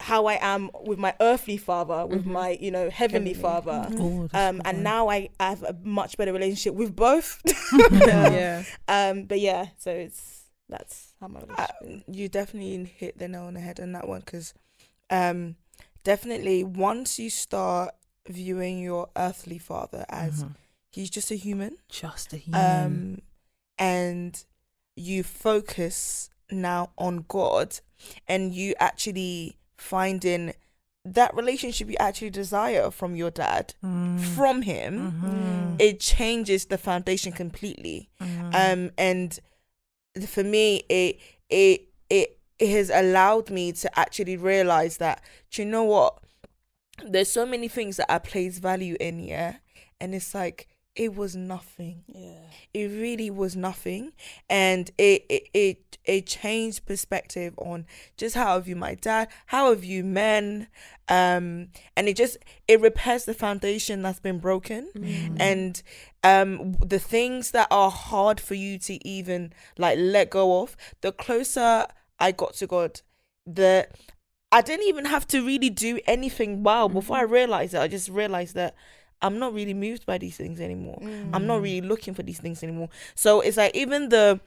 how 0.00 0.26
I 0.26 0.38
am 0.40 0.70
with 0.84 0.98
my 0.98 1.14
earthly 1.20 1.56
father, 1.56 2.06
with 2.06 2.24
Mhm. 2.24 2.32
my, 2.38 2.48
you 2.60 2.70
know, 2.70 2.90
heavenly, 2.90 3.34
Heavenly. 3.34 3.34
father. 3.34 3.88
Oh, 3.98 4.28
Um, 4.34 4.60
and 4.64 4.78
good. 4.78 4.82
now 4.82 5.08
I, 5.08 5.28
I 5.38 5.50
have 5.50 5.62
a 5.62 5.76
much 5.84 6.16
better 6.16 6.32
relationship 6.32 6.74
with 6.74 6.94
both. 6.96 7.40
yeah. 7.92 8.64
Um, 8.88 9.24
but 9.24 9.38
yeah, 9.40 9.66
so 9.78 9.90
it's 9.90 10.44
that's 10.68 11.12
how 11.20 11.28
my 11.28 11.40
Uh, 11.40 11.66
relationship 11.82 12.08
is. 12.08 12.16
you 12.16 12.28
definitely 12.28 12.84
hit 12.84 13.18
the 13.18 13.28
nail 13.28 13.44
on 13.44 13.54
the 13.54 13.60
head 13.60 13.78
on 13.80 13.92
that 13.92 14.08
one 14.08 14.20
because 14.20 14.54
um 15.10 15.56
definitely 16.04 16.64
once 16.64 17.18
you 17.18 17.30
start 17.30 17.94
viewing 18.28 18.78
your 18.80 19.08
earthly 19.16 19.58
father 19.58 20.04
as 20.08 20.44
Mhm. 20.44 20.54
he's 20.90 21.10
just 21.10 21.30
a 21.30 21.36
human 21.36 21.76
just 21.88 22.32
a 22.32 22.36
human. 22.36 22.60
um 22.84 23.22
and 23.78 24.44
you 24.96 25.22
focus 25.22 26.28
now 26.50 26.90
on 26.98 27.24
god 27.28 27.80
and 28.28 28.54
you 28.54 28.74
actually 28.78 29.56
finding 29.76 30.52
that 31.04 31.34
relationship 31.34 31.88
you 31.88 31.96
actually 31.98 32.30
desire 32.30 32.90
from 32.90 33.16
your 33.16 33.30
dad 33.30 33.74
Mm. 33.82 34.20
from 34.20 34.62
him 34.62 35.12
Mhm. 35.22 35.76
it 35.80 35.98
changes 35.98 36.66
the 36.66 36.78
foundation 36.78 37.32
completely 37.32 38.08
Mhm. 38.20 38.54
um 38.54 38.90
and 38.98 39.40
for 40.28 40.44
me 40.44 40.84
it 40.88 41.18
it 41.48 41.88
it 42.10 42.38
it 42.62 42.70
has 42.70 42.90
allowed 42.90 43.50
me 43.50 43.72
to 43.72 43.98
actually 43.98 44.36
realize 44.36 44.98
that 44.98 45.20
you 45.54 45.64
know 45.64 45.82
what? 45.82 46.18
There's 47.04 47.28
so 47.28 47.44
many 47.44 47.66
things 47.66 47.96
that 47.96 48.06
i 48.08 48.18
place 48.18 48.58
value 48.58 48.96
in 49.00 49.18
yeah? 49.18 49.56
And 50.00 50.14
it's 50.14 50.32
like 50.32 50.68
it 50.94 51.16
was 51.16 51.34
nothing. 51.34 52.04
Yeah. 52.06 52.44
it 52.72 52.86
really 52.86 53.30
was 53.30 53.56
nothing. 53.56 54.12
And 54.48 54.92
it 54.96 55.24
it 55.28 55.48
it, 55.52 55.98
it 56.04 56.26
changed 56.26 56.86
perspective 56.86 57.54
on 57.56 57.84
just 58.16 58.36
how 58.36 58.56
I 58.56 58.60
view 58.60 58.76
my 58.76 58.94
dad 58.94 59.26
how 59.46 59.72
I 59.72 59.74
view 59.74 60.04
men 60.04 60.68
um 61.08 61.68
and 61.96 62.08
it 62.08 62.14
just 62.14 62.36
it 62.68 62.80
repairs 62.80 63.24
the 63.24 63.34
foundation 63.34 64.02
that's 64.02 64.20
been 64.20 64.38
broken. 64.38 64.88
Mm. 64.94 65.36
and 65.40 65.82
um 66.22 66.74
the 66.74 67.00
things 67.00 67.50
that 67.50 67.66
are 67.72 67.90
hard 67.90 68.38
for 68.38 68.54
you 68.54 68.78
to 68.78 69.04
even 69.04 69.52
like 69.78 69.98
let 69.98 70.30
go 70.30 70.62
of 70.62 70.76
the 71.00 71.10
closer 71.10 71.86
i 72.22 72.32
got 72.32 72.54
to 72.54 72.66
god 72.66 73.00
the 73.46 73.86
i 74.50 74.62
didn't 74.62 74.86
even 74.86 75.04
have 75.04 75.26
to 75.26 75.44
really 75.44 75.70
do 75.70 75.98
anything 76.06 76.62
wow 76.62 76.88
before 76.88 77.16
i 77.18 77.22
realized 77.22 77.74
it 77.74 77.80
i 77.80 77.88
just 77.88 78.08
realized 78.08 78.54
that 78.54 78.74
I'm 79.22 79.38
not 79.38 79.54
really 79.54 79.72
moved 79.72 80.04
by 80.04 80.18
these 80.18 80.36
things 80.36 80.60
anymore. 80.60 80.98
Mm. 81.00 81.30
I'm 81.32 81.46
not 81.46 81.62
really 81.62 81.80
looking 81.80 82.12
for 82.12 82.24
these 82.24 82.40
things 82.40 82.62
anymore. 82.62 82.88
So 83.14 83.40
it's 83.40 83.56
like 83.56 83.74
even 83.74 84.08
the 84.08 84.40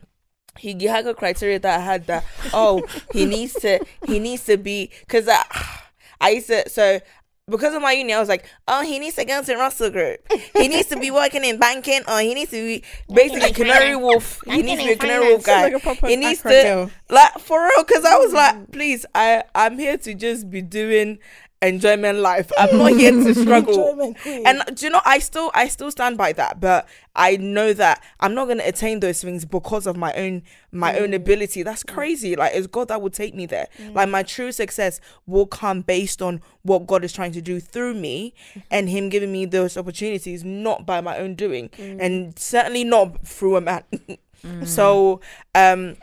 he 0.57 0.73
he 0.73 0.85
had 0.85 1.07
a 1.07 1.13
criteria 1.13 1.59
that 1.59 1.79
I 1.79 1.83
had 1.83 2.07
that 2.07 2.25
oh 2.53 2.85
he 3.13 3.25
needs 3.25 3.53
to 3.53 3.79
he 4.05 4.19
needs 4.19 4.45
to 4.45 4.57
be 4.57 4.91
because 5.01 5.27
I 5.27 5.43
I 6.21 6.29
used 6.31 6.47
to 6.47 6.69
so 6.69 6.99
because 7.47 7.75
of 7.75 7.81
my 7.81 7.91
uni 7.91 8.13
I 8.13 8.19
was 8.19 8.29
like 8.29 8.45
oh 8.67 8.81
he 8.81 8.97
needs 8.97 9.15
to 9.17 9.25
go 9.25 9.41
to 9.43 9.55
Russell 9.55 9.91
Group. 9.91 10.19
He 10.55 10.67
needs 10.67 10.87
to 10.89 10.97
be 10.97 11.11
working 11.21 11.45
in 11.45 11.59
banking 11.59 12.01
or 12.07 12.19
he 12.19 12.33
needs 12.33 12.51
to 12.51 12.61
be 12.61 12.83
basically 13.13 13.51
Canary 13.53 13.95
Wharf. 13.95 14.41
He 14.45 14.61
needs 14.63 14.81
to 14.81 14.87
be 14.87 14.93
a 14.93 14.97
Canary 14.97 15.29
Wharf 15.31 15.45
guy. 15.45 15.69
Like 15.69 15.99
he 16.05 16.15
needs 16.15 16.41
to 16.41 16.89
like 17.09 17.39
for 17.39 17.61
real 17.61 17.83
because 17.85 18.03
I 18.03 18.17
was 18.17 18.33
like 18.33 18.71
please 18.71 19.05
I 19.13 19.43
I'm 19.53 19.77
here 19.77 19.97
to 19.97 20.13
just 20.15 20.49
be 20.49 20.61
doing 20.61 21.19
enjoyment 21.65 22.19
life. 22.19 22.51
I'm 22.57 22.77
not 22.77 22.91
here 22.93 23.11
to 23.11 23.33
struggle. 23.43 24.15
And 24.25 24.61
do 24.75 24.85
you 24.85 24.91
know 24.91 25.01
i 25.05 25.19
still 25.19 25.51
i 25.53 25.67
still 25.67 25.91
stand 25.91 26.17
by 26.17 26.33
that 26.33 26.59
but 26.59 26.87
i 27.15 27.37
know 27.37 27.73
that 27.73 28.03
i'm 28.19 28.33
not 28.33 28.45
going 28.45 28.57
to 28.57 28.67
attain 28.67 28.99
those 28.99 29.21
things 29.21 29.45
because 29.45 29.87
of 29.87 29.95
my 29.95 30.13
own 30.13 30.43
my 30.75 30.97
own 30.99 31.09
mm. 31.11 31.15
ability. 31.15 31.63
That's 31.63 31.83
crazy. 31.83 32.35
Like 32.35 32.51
it's 32.53 32.67
god 32.67 32.89
that 32.89 33.01
will 33.01 33.09
take 33.09 33.33
me 33.33 33.45
there. 33.45 33.67
Mm. 33.79 33.95
Like 33.95 34.09
my 34.09 34.23
true 34.23 34.51
success 34.51 34.99
will 35.25 35.47
come 35.47 35.81
based 35.81 36.21
on 36.21 36.41
what 36.63 36.85
god 36.85 37.03
is 37.03 37.13
trying 37.13 37.31
to 37.31 37.41
do 37.41 37.59
through 37.59 37.93
me 37.93 38.33
and 38.71 38.89
him 38.89 39.09
giving 39.09 39.31
me 39.31 39.45
those 39.45 39.77
opportunities 39.77 40.43
not 40.43 40.85
by 40.85 41.01
my 41.01 41.17
own 41.17 41.35
doing 41.35 41.69
mm. 41.69 41.97
and 41.99 42.37
certainly 42.37 42.83
not 42.83 43.25
through 43.25 43.55
a 43.55 43.61
man. 43.61 43.83
So 44.63 45.21
um 45.55 45.95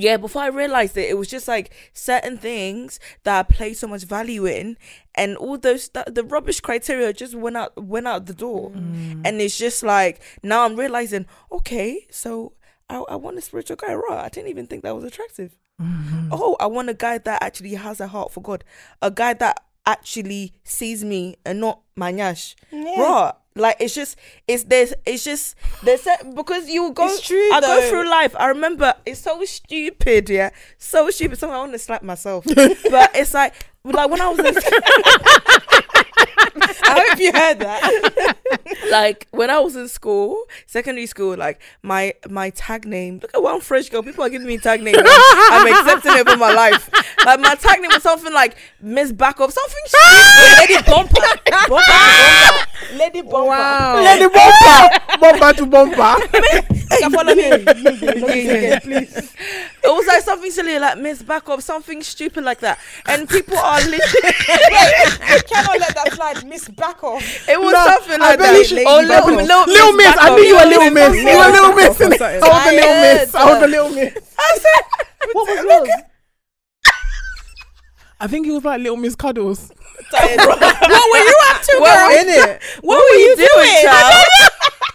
yeah, 0.00 0.16
before 0.16 0.42
I 0.42 0.48
realized 0.48 0.96
it, 0.96 1.10
it 1.10 1.18
was 1.18 1.28
just 1.28 1.46
like 1.46 1.72
certain 1.92 2.38
things 2.38 2.98
that 3.24 3.38
I 3.38 3.42
placed 3.42 3.80
so 3.80 3.86
much 3.86 4.04
value 4.04 4.46
in, 4.46 4.76
and 5.14 5.36
all 5.36 5.58
those 5.58 5.88
th- 5.88 6.06
the 6.06 6.24
rubbish 6.24 6.60
criteria 6.60 7.12
just 7.12 7.34
went 7.34 7.56
out 7.56 7.76
went 7.82 8.08
out 8.08 8.26
the 8.26 8.34
door, 8.34 8.70
mm. 8.70 9.20
and 9.24 9.40
it's 9.40 9.58
just 9.58 9.82
like 9.82 10.20
now 10.42 10.64
I'm 10.64 10.76
realizing, 10.76 11.26
okay, 11.52 12.06
so 12.10 12.54
I, 12.88 12.96
I 12.96 13.16
want 13.16 13.38
a 13.38 13.42
spiritual 13.42 13.76
guy, 13.76 13.94
right? 13.94 14.24
I 14.24 14.28
didn't 14.28 14.48
even 14.48 14.66
think 14.66 14.82
that 14.82 14.94
was 14.94 15.04
attractive. 15.04 15.56
Mm-hmm. 15.80 16.28
Oh, 16.32 16.56
I 16.60 16.66
want 16.66 16.90
a 16.90 16.94
guy 16.94 17.18
that 17.18 17.42
actually 17.42 17.74
has 17.74 18.00
a 18.00 18.06
heart 18.06 18.32
for 18.32 18.40
God, 18.40 18.64
a 19.02 19.10
guy 19.10 19.34
that 19.34 19.62
actually 19.86 20.54
sees 20.64 21.04
me 21.04 21.36
and 21.44 21.60
not 21.60 21.80
my 21.96 22.12
nyash, 22.12 22.54
right? 22.72 23.34
Like 23.56 23.76
it's 23.80 23.94
just 23.94 24.16
it's 24.46 24.62
there's 24.64 24.94
it's 25.04 25.24
just 25.24 25.56
there's 25.82 26.06
a- 26.06 26.24
because 26.36 26.68
you 26.68 26.92
go 26.92 27.06
It's 27.06 27.20
true, 27.26 27.52
I 27.52 27.60
go 27.60 27.88
through 27.90 28.08
life. 28.08 28.34
I 28.38 28.46
remember 28.46 28.94
it's 29.04 29.20
so 29.20 29.44
stupid, 29.44 30.30
yeah, 30.30 30.50
so 30.78 31.10
stupid. 31.10 31.38
Sometimes 31.38 31.56
I 31.56 31.60
want 31.60 31.72
to 31.72 31.78
slap 31.78 32.02
myself, 32.04 32.44
but 32.54 33.10
it's 33.14 33.34
like 33.34 33.54
like 33.82 34.08
when 34.10 34.20
I 34.20 34.28
was 34.28 34.38
in, 34.38 34.54
I 36.82 37.06
hope 37.08 37.18
you 37.18 37.32
heard 37.32 37.58
that. 37.60 38.36
like 38.90 39.26
when 39.30 39.50
I 39.50 39.58
was 39.60 39.74
in 39.76 39.88
school, 39.88 40.44
secondary 40.66 41.06
school, 41.06 41.36
like 41.36 41.60
my 41.82 42.14
my 42.28 42.50
tag 42.50 42.86
name. 42.86 43.18
Look 43.20 43.32
at 43.34 43.42
one 43.42 43.60
French 43.60 43.90
girl. 43.90 44.02
People 44.02 44.24
are 44.24 44.28
giving 44.28 44.46
me 44.46 44.58
tag 44.58 44.82
names. 44.82 44.98
I'm, 45.00 45.66
accepting 45.66 46.12
it 46.16 46.28
for 46.28 46.36
my 46.36 46.52
life. 46.52 46.88
Like 47.24 47.40
my 47.40 47.54
tag 47.54 47.80
name 47.80 47.90
was 47.92 48.02
something 48.02 48.32
like 48.32 48.56
Miss 48.80 49.12
Backup, 49.12 49.50
something 49.50 49.84
stupid. 49.86 50.68
Lady 50.70 50.82
Bumper. 50.86 51.14
Bumper. 51.50 51.68
Bumper. 51.68 52.66
Lady 52.94 53.22
Bumper. 53.22 53.44
Wow. 53.46 54.02
Lady 54.02 54.26
bumper, 54.34 55.18
bumper 55.20 55.52
to 55.58 55.66
bumper. 55.66 56.16
Can 56.98 57.10
follow 57.12 57.34
me. 57.34 57.50
Please. 58.80 59.34
It 59.82 59.86
was 59.88 60.06
like 60.06 60.22
something 60.22 60.50
silly, 60.50 60.78
like 60.78 60.98
Miss 60.98 61.22
Backup, 61.22 61.62
something 61.62 62.02
stupid 62.02 62.42
like 62.44 62.58
that. 62.60 62.78
And 63.06 63.28
people 63.28 63.56
are 63.56 63.78
literally. 63.80 64.00
I 64.50 65.40
cannot 65.48 65.78
let 65.78 65.94
that 65.94 66.12
slide. 66.14 66.44
Miss 66.46 66.68
Back 66.68 67.02
off. 67.04 67.48
It 67.48 67.60
was 67.60 67.72
No, 67.72 67.84
something 67.84 68.20
I 68.20 68.30
like 68.30 68.38
that. 68.40 68.66
should- 68.66 68.78
Oh, 68.86 68.96
Lady 68.96 69.08
little, 69.08 69.34
little, 69.36 69.66
Little 69.66 69.92
Miss, 69.92 70.16
I 70.18 70.34
knew 70.34 70.42
you 70.42 70.54
were 70.56 70.64
Little 70.64 70.90
Little 70.90 70.90
Miss. 70.90 71.10
Miss 71.10 71.22
You 71.22 71.38
were 71.38 71.50
Little 71.52 71.74
Miss. 71.74 71.98
Backup 71.98 72.00
or 72.00 72.14
innit? 72.16 72.18
something. 72.18 72.40
I 72.50 72.50
was 72.50 72.64
the 72.64 72.72
Little 72.72 72.94
Miss. 73.00 73.34
I 73.34 73.44
was 73.44 73.54
the 73.54 73.60
Tired. 73.60 73.70
Little 73.70 73.90
Miss. 73.90 74.34
I 74.38 74.58
said, 74.58 74.82
What 75.32 75.48
was 75.48 75.64
yours? 75.88 76.02
I 78.22 78.26
think 78.26 78.46
he 78.46 78.52
was 78.52 78.64
like 78.64 78.80
Little 78.80 78.96
Miss 78.98 79.14
Cuddles. 79.14 79.70
what 80.46 81.06
were 81.12 81.18
you 81.18 81.36
up 81.50 81.62
to, 81.62 81.78
Well, 81.80 82.08
girl? 82.08 82.18
in 82.18 82.28
it. 82.28 82.62
What, 82.82 82.98
were 82.98 83.18
you 83.18 83.36
doing, 83.36 83.74
child? 83.82 84.26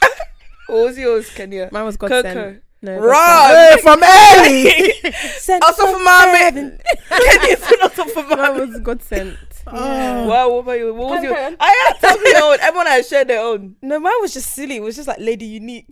what 0.67 0.85
was 0.85 0.97
yours, 0.97 1.29
Kenya? 1.29 1.69
Mine 1.71 1.85
was 1.85 1.97
God 1.97 2.09
Coco. 2.09 2.33
sent. 2.33 2.61
No, 2.81 2.99
Right. 2.99 3.71
Hey, 3.75 3.81
from 3.81 4.03
early. 4.03 5.59
Also 5.61 5.85
for 5.87 5.99
mommy. 6.03 6.77
Kenya's 7.09 7.73
also 7.81 8.03
for 8.05 8.23
Mine 8.35 8.59
was 8.69 8.79
God 8.81 9.01
sent. 9.01 9.37
Oh. 9.67 10.27
Wow, 10.27 10.49
what 10.49 10.59
about 10.59 10.71
you? 10.73 10.93
What 10.93 11.09
was 11.09 11.23
your? 11.23 11.35
I 11.35 11.95
had 11.99 12.13
to 12.13 12.29
your 12.29 12.43
own. 12.43 12.57
Everyone 12.61 12.85
had 12.85 13.03
shared 13.05 13.27
their 13.27 13.41
own. 13.41 13.75
No, 13.81 13.99
mine 13.99 14.13
was 14.21 14.33
just 14.33 14.51
silly. 14.51 14.75
It 14.77 14.83
was 14.83 14.95
just 14.95 15.07
like 15.07 15.19
Lady 15.19 15.45
Unique. 15.45 15.87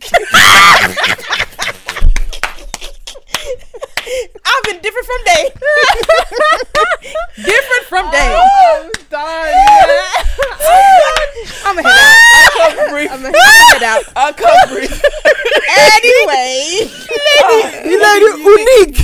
I've 4.46 4.64
been 4.64 4.80
different 4.80 5.06
from 5.06 5.24
day. 5.24 5.50
different 7.36 7.84
from 7.88 8.10
day. 8.10 8.36
I'm 8.36 8.90
done. 9.10 9.54
I'm 11.66 11.78
a 11.78 11.82
head 11.82 11.90
out. 11.90 11.92
I 12.36 12.48
can't 12.74 12.90
breathe. 12.90 13.10
I'm 13.10 13.24
a 13.24 13.32
head 13.38 13.82
out. 13.82 14.04
I 14.16 14.32
can't 14.32 14.70
breathe. 14.70 14.92
Anyway, 15.94 16.90
You 17.88 17.98
lady 18.00 18.26
unique. 18.44 18.98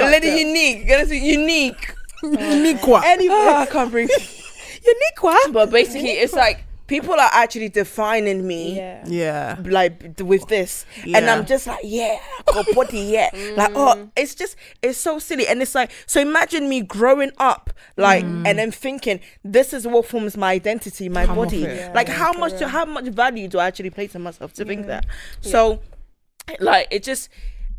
Lady 0.00 0.28
unique. 0.40 0.88
Gotta 0.88 1.06
say 1.06 1.18
unique. 1.18 1.94
Unique 2.22 2.82
anyway, 2.82 3.34
Oh, 3.36 3.56
I 3.56 3.66
can't 3.66 3.90
breathe. 3.90 4.08
unique. 4.10 5.52
But 5.52 5.70
basically, 5.70 6.10
it's 6.12 6.32
like 6.32 6.63
people 6.86 7.14
are 7.14 7.30
actually 7.32 7.68
defining 7.68 8.46
me. 8.46 8.76
Yeah. 8.76 9.04
Yeah. 9.06 9.56
like 9.64 10.20
with 10.20 10.46
this 10.48 10.86
and 11.04 11.28
i'm 11.28 11.46
just 11.46 11.66
like 11.66 11.80
yeah 11.84 12.18
I 12.48 12.64
body 12.74 13.00
yeah 13.00 13.30
mm. 13.30 13.56
like 13.56 13.72
oh 13.74 14.08
it's 14.16 14.34
just 14.34 14.56
it's 14.82 14.98
so 14.98 15.18
silly 15.18 15.46
and 15.46 15.60
it's 15.62 15.74
like 15.74 15.90
so 16.06 16.20
imagine 16.20 16.68
me 16.68 16.80
growing 16.80 17.32
up 17.38 17.70
like 17.96 18.24
mm. 18.24 18.46
and 18.46 18.58
then 18.58 18.70
thinking 18.70 19.20
this 19.44 19.72
is 19.72 19.86
what 19.86 20.06
forms 20.06 20.36
my 20.36 20.52
identity 20.52 21.08
my 21.08 21.26
Come 21.26 21.36
body. 21.36 21.58
Yeah, 21.58 21.92
like 21.94 22.08
yeah, 22.08 22.14
how 22.14 22.32
much 22.32 22.52
real. 22.54 22.68
how 22.68 22.84
much 22.84 23.06
value 23.06 23.48
do 23.48 23.58
i 23.58 23.66
actually 23.66 23.90
place 23.90 24.14
on 24.16 24.22
myself 24.22 24.52
to 24.54 24.64
think 24.64 24.86
that 24.86 25.06
so 25.40 25.80
like 26.60 26.88
it 26.90 27.02
just 27.02 27.28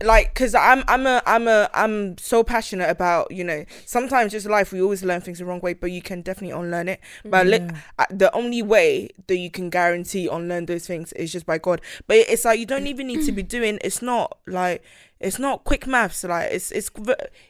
like 0.03 0.33
because 0.33 0.53
i'm 0.53 0.83
i'm 0.87 1.07
a 1.07 1.21
i'm 1.25 1.47
a 1.47 1.69
i'm 1.73 2.17
so 2.17 2.43
passionate 2.43 2.89
about 2.89 3.31
you 3.31 3.43
know 3.43 3.63
sometimes 3.85 4.31
just 4.33 4.45
life 4.45 4.73
we 4.73 4.81
always 4.81 5.03
learn 5.03 5.21
things 5.21 5.39
the 5.39 5.45
wrong 5.45 5.61
way 5.61 5.73
but 5.73 5.89
you 5.91 6.01
can 6.01 6.21
definitely 6.21 6.57
unlearn 6.57 6.89
it. 6.89 6.99
But 7.23 7.47
li- 7.47 7.67
uh, 7.97 8.05
the 8.09 8.33
only 8.35 8.61
way 8.61 9.09
that 9.27 9.37
you 9.37 9.49
can 9.49 9.69
guarantee 9.69 10.27
unlearn 10.27 10.65
those 10.65 10.85
things 10.85 11.13
is 11.13 11.31
just 11.31 11.45
by 11.45 11.57
god. 11.57 11.81
But 12.07 12.17
it's 12.17 12.45
like 12.45 12.59
you 12.59 12.65
don't 12.65 12.87
even 12.87 13.07
need 13.07 13.25
to 13.25 13.31
be 13.31 13.43
doing 13.43 13.79
it's 13.83 14.01
not 14.01 14.37
like 14.47 14.83
it's 15.19 15.39
not 15.39 15.63
quick 15.63 15.87
maths 15.87 16.23
like 16.23 16.51
it's 16.51 16.71
it's 16.71 16.91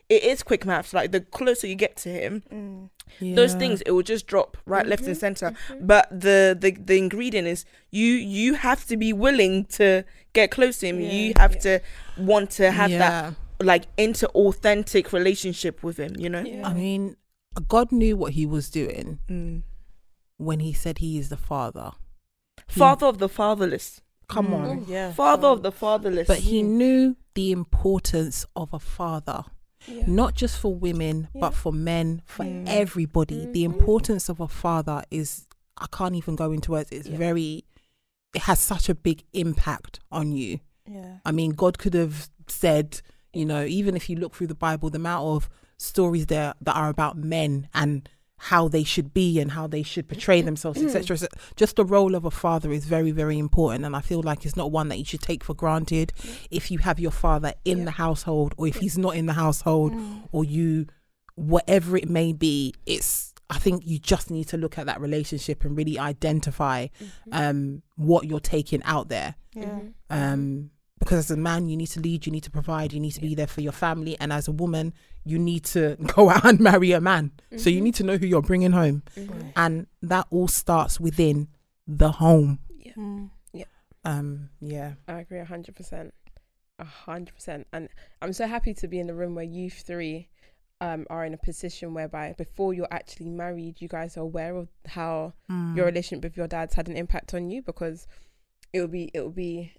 it 0.09 0.24
is 0.24 0.43
quick 0.43 0.66
maths 0.66 0.93
like 0.93 1.11
the 1.11 1.22
closer 1.22 1.66
you 1.68 1.76
get 1.76 1.95
to 1.97 2.09
him 2.09 2.43
mm. 2.51 3.36
those 3.36 3.53
Yeah. 3.53 3.59
things 3.59 3.82
it 3.82 3.91
will 3.91 4.03
just 4.03 4.28
drop 4.28 4.57
right 4.66 4.86
left 4.86 5.03
and 5.03 5.16
mm-hmm. 5.16 5.20
center. 5.20 5.51
Mm-hmm. 5.51 5.88
But 5.88 6.07
the, 6.09 6.57
the 6.59 6.72
the 6.72 6.97
ingredient 6.97 7.47
is 7.47 7.66
you 7.91 8.05
you 8.13 8.55
have 8.55 8.86
to 8.88 8.97
be 8.97 9.13
willing 9.13 9.66
to 9.66 10.03
get 10.34 10.51
close 10.51 10.80
to 10.80 10.88
him. 10.88 10.99
You 10.99 11.34
have 11.38 11.53
yeah. 11.53 11.59
to 11.61 11.82
want 12.18 12.51
to 12.51 12.72
have 12.72 12.91
that 12.91 13.36
like 13.61 13.86
into 13.97 14.28
authentic 14.30 15.13
relationship 15.13 15.82
with 15.82 15.97
him 15.97 16.13
you 16.18 16.30
know? 16.30 16.43
I 16.63 16.74
mean, 16.74 17.16
God 17.68 17.91
knew 17.91 18.18
what 18.18 18.34
he 18.34 18.45
was 18.45 18.70
doing 18.70 19.20
Mm. 19.30 19.63
when 20.38 20.59
he 20.59 20.74
said 20.74 20.97
he 20.99 21.18
is 21.18 21.30
the 21.30 21.38
father. 21.38 21.91
father 22.68 23.07
of 23.07 23.18
the 23.20 23.30
fatherless 23.30 24.01
Come 24.28 24.48
Mm. 24.48 24.54
on. 24.54 24.86
Yeah. 24.88 25.12
father 25.14 25.48
of 25.50 25.62
the 25.64 25.72
fatherless 25.72 26.28
But 26.28 26.40
he 26.40 26.64
knew 26.64 27.16
the 27.36 27.52
importance 27.52 28.46
of 28.56 28.74
a 28.74 28.80
father, 28.80 29.44
not 30.08 30.34
just 30.36 30.58
for 30.60 30.74
women, 30.74 31.28
but 31.36 31.52
for 31.54 31.72
men, 31.72 32.22
for 32.26 32.44
Mm. 32.44 32.64
everybody. 32.68 33.46
The 33.46 33.64
importance 33.64 34.30
of 34.30 34.40
a 34.40 34.48
father 34.48 35.04
is, 35.12 35.48
I 35.78 35.88
can't 35.92 36.16
even 36.16 36.36
go 36.36 36.52
into 36.52 36.72
words, 36.72 36.90
it's 36.92 37.08
very, 37.08 37.66
it 38.34 38.42
has 38.44 38.60
such 38.60 38.90
a 38.90 38.96
big 38.96 39.24
impact 39.34 40.00
on 40.12 40.32
you. 40.32 40.60
Yeah. 40.90 41.18
I 41.26 41.32
mean, 41.32 41.52
God 41.52 41.78
could 41.78 41.94
have 41.94 42.30
said, 42.48 43.02
you 43.34 43.46
know, 43.46 43.64
even 43.66 43.96
if 43.96 44.10
you 44.10 44.16
look 44.16 44.34
through 44.36 44.48
the 44.48 44.56
Bible, 44.56 44.90
the 44.90 44.98
amount 44.98 45.26
of 45.26 45.50
stories 45.78 46.28
there 46.28 46.54
that 46.62 46.76
are 46.76 46.90
about 46.90 47.18
men 47.18 47.68
and 47.74 48.08
how 48.52 48.68
they 48.68 48.84
should 48.84 49.12
be 49.14 49.39
and 49.39 49.52
how 49.52 49.66
they 49.68 49.82
should 49.82 50.08
portray 50.08 50.39
themselves, 50.41 50.80
etc. 50.88 51.18
So 51.18 51.28
just 51.56 51.76
the 51.78 51.86
role 51.86 52.14
of 52.16 52.26
a 52.26 52.32
father 52.32 52.72
is 52.72 52.86
very, 52.86 53.12
very 53.12 53.38
important, 53.39 53.86
and 53.86 53.96
I 53.96 54.02
feel 54.02 54.22
like 54.22 54.46
it's 54.46 54.56
not 54.56 54.72
one 54.72 54.88
that 54.89 54.98
you 55.00 55.06
should 55.06 55.22
take 55.22 55.43
for 55.43 55.56
granted. 55.56 56.14
If 56.52 56.70
you 56.72 56.78
have 56.80 57.00
your 57.00 57.12
father 57.12 57.54
in 57.64 57.86
the 57.86 57.91
household, 57.91 58.54
or 58.58 58.68
if 58.68 58.76
he's 58.78 58.98
not 58.98 59.16
in 59.16 59.26
the 59.26 59.34
household, 59.34 59.93
or 60.32 60.43
you, 60.46 60.86
whatever 61.36 61.98
it 61.98 62.10
may 62.10 62.34
be, 62.34 62.74
it's. 62.86 63.34
I 63.48 63.60
think 63.60 63.84
you 63.86 64.00
just 64.00 64.32
need 64.32 64.48
to 64.50 64.58
look 64.58 64.78
at 64.80 64.88
that 64.88 65.00
relationship 65.00 65.64
and 65.66 65.78
really 65.78 66.00
identify 66.00 66.88
um, 67.32 67.84
what 67.96 68.26
you're 68.26 68.39
taking 68.39 68.82
out 68.84 69.10
there 69.10 69.36
Yeah. 69.54 69.80
um 70.10 70.72
because 71.00 71.18
as 71.20 71.32
a 71.32 71.38
man 71.38 71.68
you 71.68 71.76
need 71.78 71.88
to 71.88 72.00
lead 72.00 72.26
you 72.26 72.32
need 72.32 72.43
to 72.43 72.52
provide 72.52 72.93
you 72.93 73.00
need 73.00 73.12
to 73.12 73.22
be 73.22 73.36
there 73.36 73.48
for 73.48 73.62
your 73.62 73.72
family 73.72 74.18
and 74.20 74.32
as 74.32 74.48
a 74.48 74.52
woman 74.52 74.93
you 75.24 75.38
need 75.38 75.64
to 75.64 75.96
go 76.16 76.30
out 76.30 76.46
and 76.46 76.60
marry 76.60 76.91
a 76.91 77.02
man 77.02 77.32
so 77.58 77.70
you 77.70 77.80
Mhm. 77.80 77.84
need 77.84 77.96
to 77.96 78.04
know 78.04 78.18
who 78.18 78.26
you're 78.26 78.41
bringing 78.41 78.72
home 78.72 79.04
Mhm. 79.16 79.52
and 79.56 79.88
that 80.02 80.28
all 80.30 80.48
starts 80.48 81.00
within 81.00 81.48
the 81.88 82.14
home 82.14 82.60
Yeah. 82.78 82.93
Mm. 82.98 83.30
um 84.06 84.50
yeah 84.62 84.93
I 85.08 85.20
agree 85.20 85.39
a 85.39 85.46
hundred 85.46 85.76
percent, 85.76 86.14
a 86.80 86.86
hundred 86.86 87.34
percent, 87.36 87.68
and 87.74 87.89
I'm 88.22 88.34
so 88.34 88.46
happy 88.48 88.74
to 88.76 88.88
be 88.88 89.00
in 89.00 89.08
the 89.08 89.16
room 89.16 89.34
where 89.36 89.46
you 89.46 89.70
three 89.70 90.30
um, 90.82 91.08
are 91.10 91.26
in 91.26 91.34
a 91.34 91.38
position 91.38 91.93
whereby 91.93 92.34
before 92.38 92.74
you're 92.74 92.91
actually 92.91 93.30
married, 93.30 93.80
you 93.82 93.88
guys 93.88 94.18
are 94.18 94.22
aware 94.22 94.56
of 94.58 94.68
how 94.88 95.34
Mm. 95.50 95.76
your 95.76 95.86
relationship 95.86 96.24
with 96.24 96.36
your 96.38 96.48
dad's 96.48 96.76
had 96.76 96.89
an 96.89 96.98
impact 96.98 97.34
on 97.34 97.50
you 97.50 97.62
because 97.62 98.08
it 98.74 98.82
would 98.82 98.91
be 98.91 99.10
it 99.14 99.22
would 99.24 99.36
be 99.36 99.72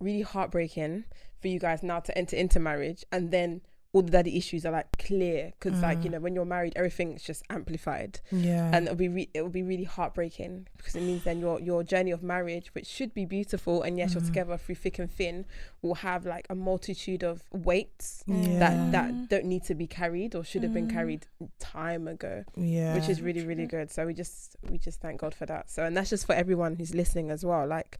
really 0.00 0.22
heartbreaking 0.22 1.04
for 1.40 1.48
you 1.48 1.58
guys 1.58 1.82
now 1.82 2.00
to 2.00 2.16
enter 2.16 2.36
into 2.36 2.58
marriage. 2.60 3.04
And 3.12 3.30
then 3.30 3.60
all 3.92 4.02
the 4.02 4.10
daddy 4.10 4.36
issues 4.36 4.66
are 4.66 4.72
like 4.72 4.98
clear. 4.98 5.52
Because 5.58 5.80
like 5.80 5.98
you 6.04 6.10
Mm. 6.10 6.12
know 6.14 6.20
when 6.20 6.34
you're 6.34 6.44
married 6.44 6.74
everything's 6.76 7.22
just 7.22 7.42
amplified. 7.48 8.20
Yeah. 8.30 8.70
And 8.74 8.84
it'll 8.86 8.96
be 8.96 9.08
re- 9.08 9.30
it 9.32 9.40
will 9.40 9.48
be 9.48 9.62
really 9.62 9.84
heartbreaking 9.84 10.66
because 10.76 10.96
it 10.96 11.00
means 11.02 11.24
then 11.24 11.38
your 11.40 11.60
your 11.60 11.82
journey 11.82 12.10
of 12.10 12.22
marriage 12.22 12.74
which 12.74 12.86
should 12.86 13.14
be 13.14 13.24
beautiful 13.24 13.82
and 13.82 13.96
yes 13.96 14.12
you're 14.12 14.22
Mhm. 14.22 14.26
together 14.26 14.56
through 14.58 14.74
thick 14.74 14.98
and 14.98 15.10
thin 15.10 15.46
will 15.80 15.94
have 15.94 16.26
like 16.26 16.46
a 16.50 16.54
multitude 16.54 17.22
of 17.22 17.42
weights 17.52 18.22
yeah. 18.26 18.58
that 18.58 18.92
that 18.92 19.28
don't 19.30 19.46
need 19.46 19.64
to 19.64 19.74
be 19.74 19.86
carried 19.86 20.34
or 20.34 20.44
should 20.44 20.62
have 20.62 20.74
been 20.74 20.88
Mm. 20.88 20.92
carried 20.92 21.26
time 21.58 22.06
ago 22.06 22.44
yeah. 22.54 22.94
which 22.94 23.08
is 23.08 23.22
really 23.22 23.46
really 23.46 23.66
good. 23.66 23.90
So 23.90 24.04
we 24.04 24.12
just 24.12 24.56
we 24.70 24.76
just 24.76 25.00
thank 25.00 25.20
god 25.20 25.34
for 25.34 25.46
that. 25.46 25.70
So 25.70 25.84
and 25.84 25.96
that's 25.96 26.10
just 26.10 26.26
for 26.26 26.34
everyone 26.34 26.76
who's 26.76 26.94
listening 26.94 27.30
as 27.30 27.46
well. 27.46 27.66
Like 27.66 27.98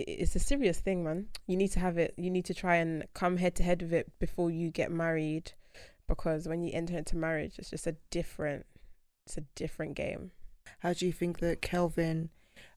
it's 0.00 0.36
a 0.36 0.40
serious 0.40 0.80
thing 0.80 1.04
man. 1.04 1.26
You 1.46 1.56
need 1.56 1.72
to 1.72 1.80
have 1.80 1.98
it. 1.98 2.14
You 2.16 2.30
need 2.30 2.44
to 2.46 2.54
try 2.54 2.76
and 2.76 3.04
come 3.14 3.36
head 3.36 3.54
to 3.56 3.62
head 3.62 3.82
with 3.82 3.92
it 3.92 4.18
before 4.18 4.50
you 4.50 4.70
get 4.70 4.90
married 4.90 5.52
because 6.08 6.46
when 6.46 6.62
you 6.62 6.72
enter 6.72 6.96
into 6.96 7.16
marriage 7.16 7.58
it's 7.58 7.70
just 7.70 7.86
a 7.86 7.96
different 8.10 8.64
it's 9.26 9.36
a 9.36 9.42
different 9.54 9.94
game. 9.94 10.30
How 10.80 10.92
do 10.92 11.06
you 11.06 11.12
think 11.12 11.40
that 11.40 11.62
Kelvin, 11.62 12.30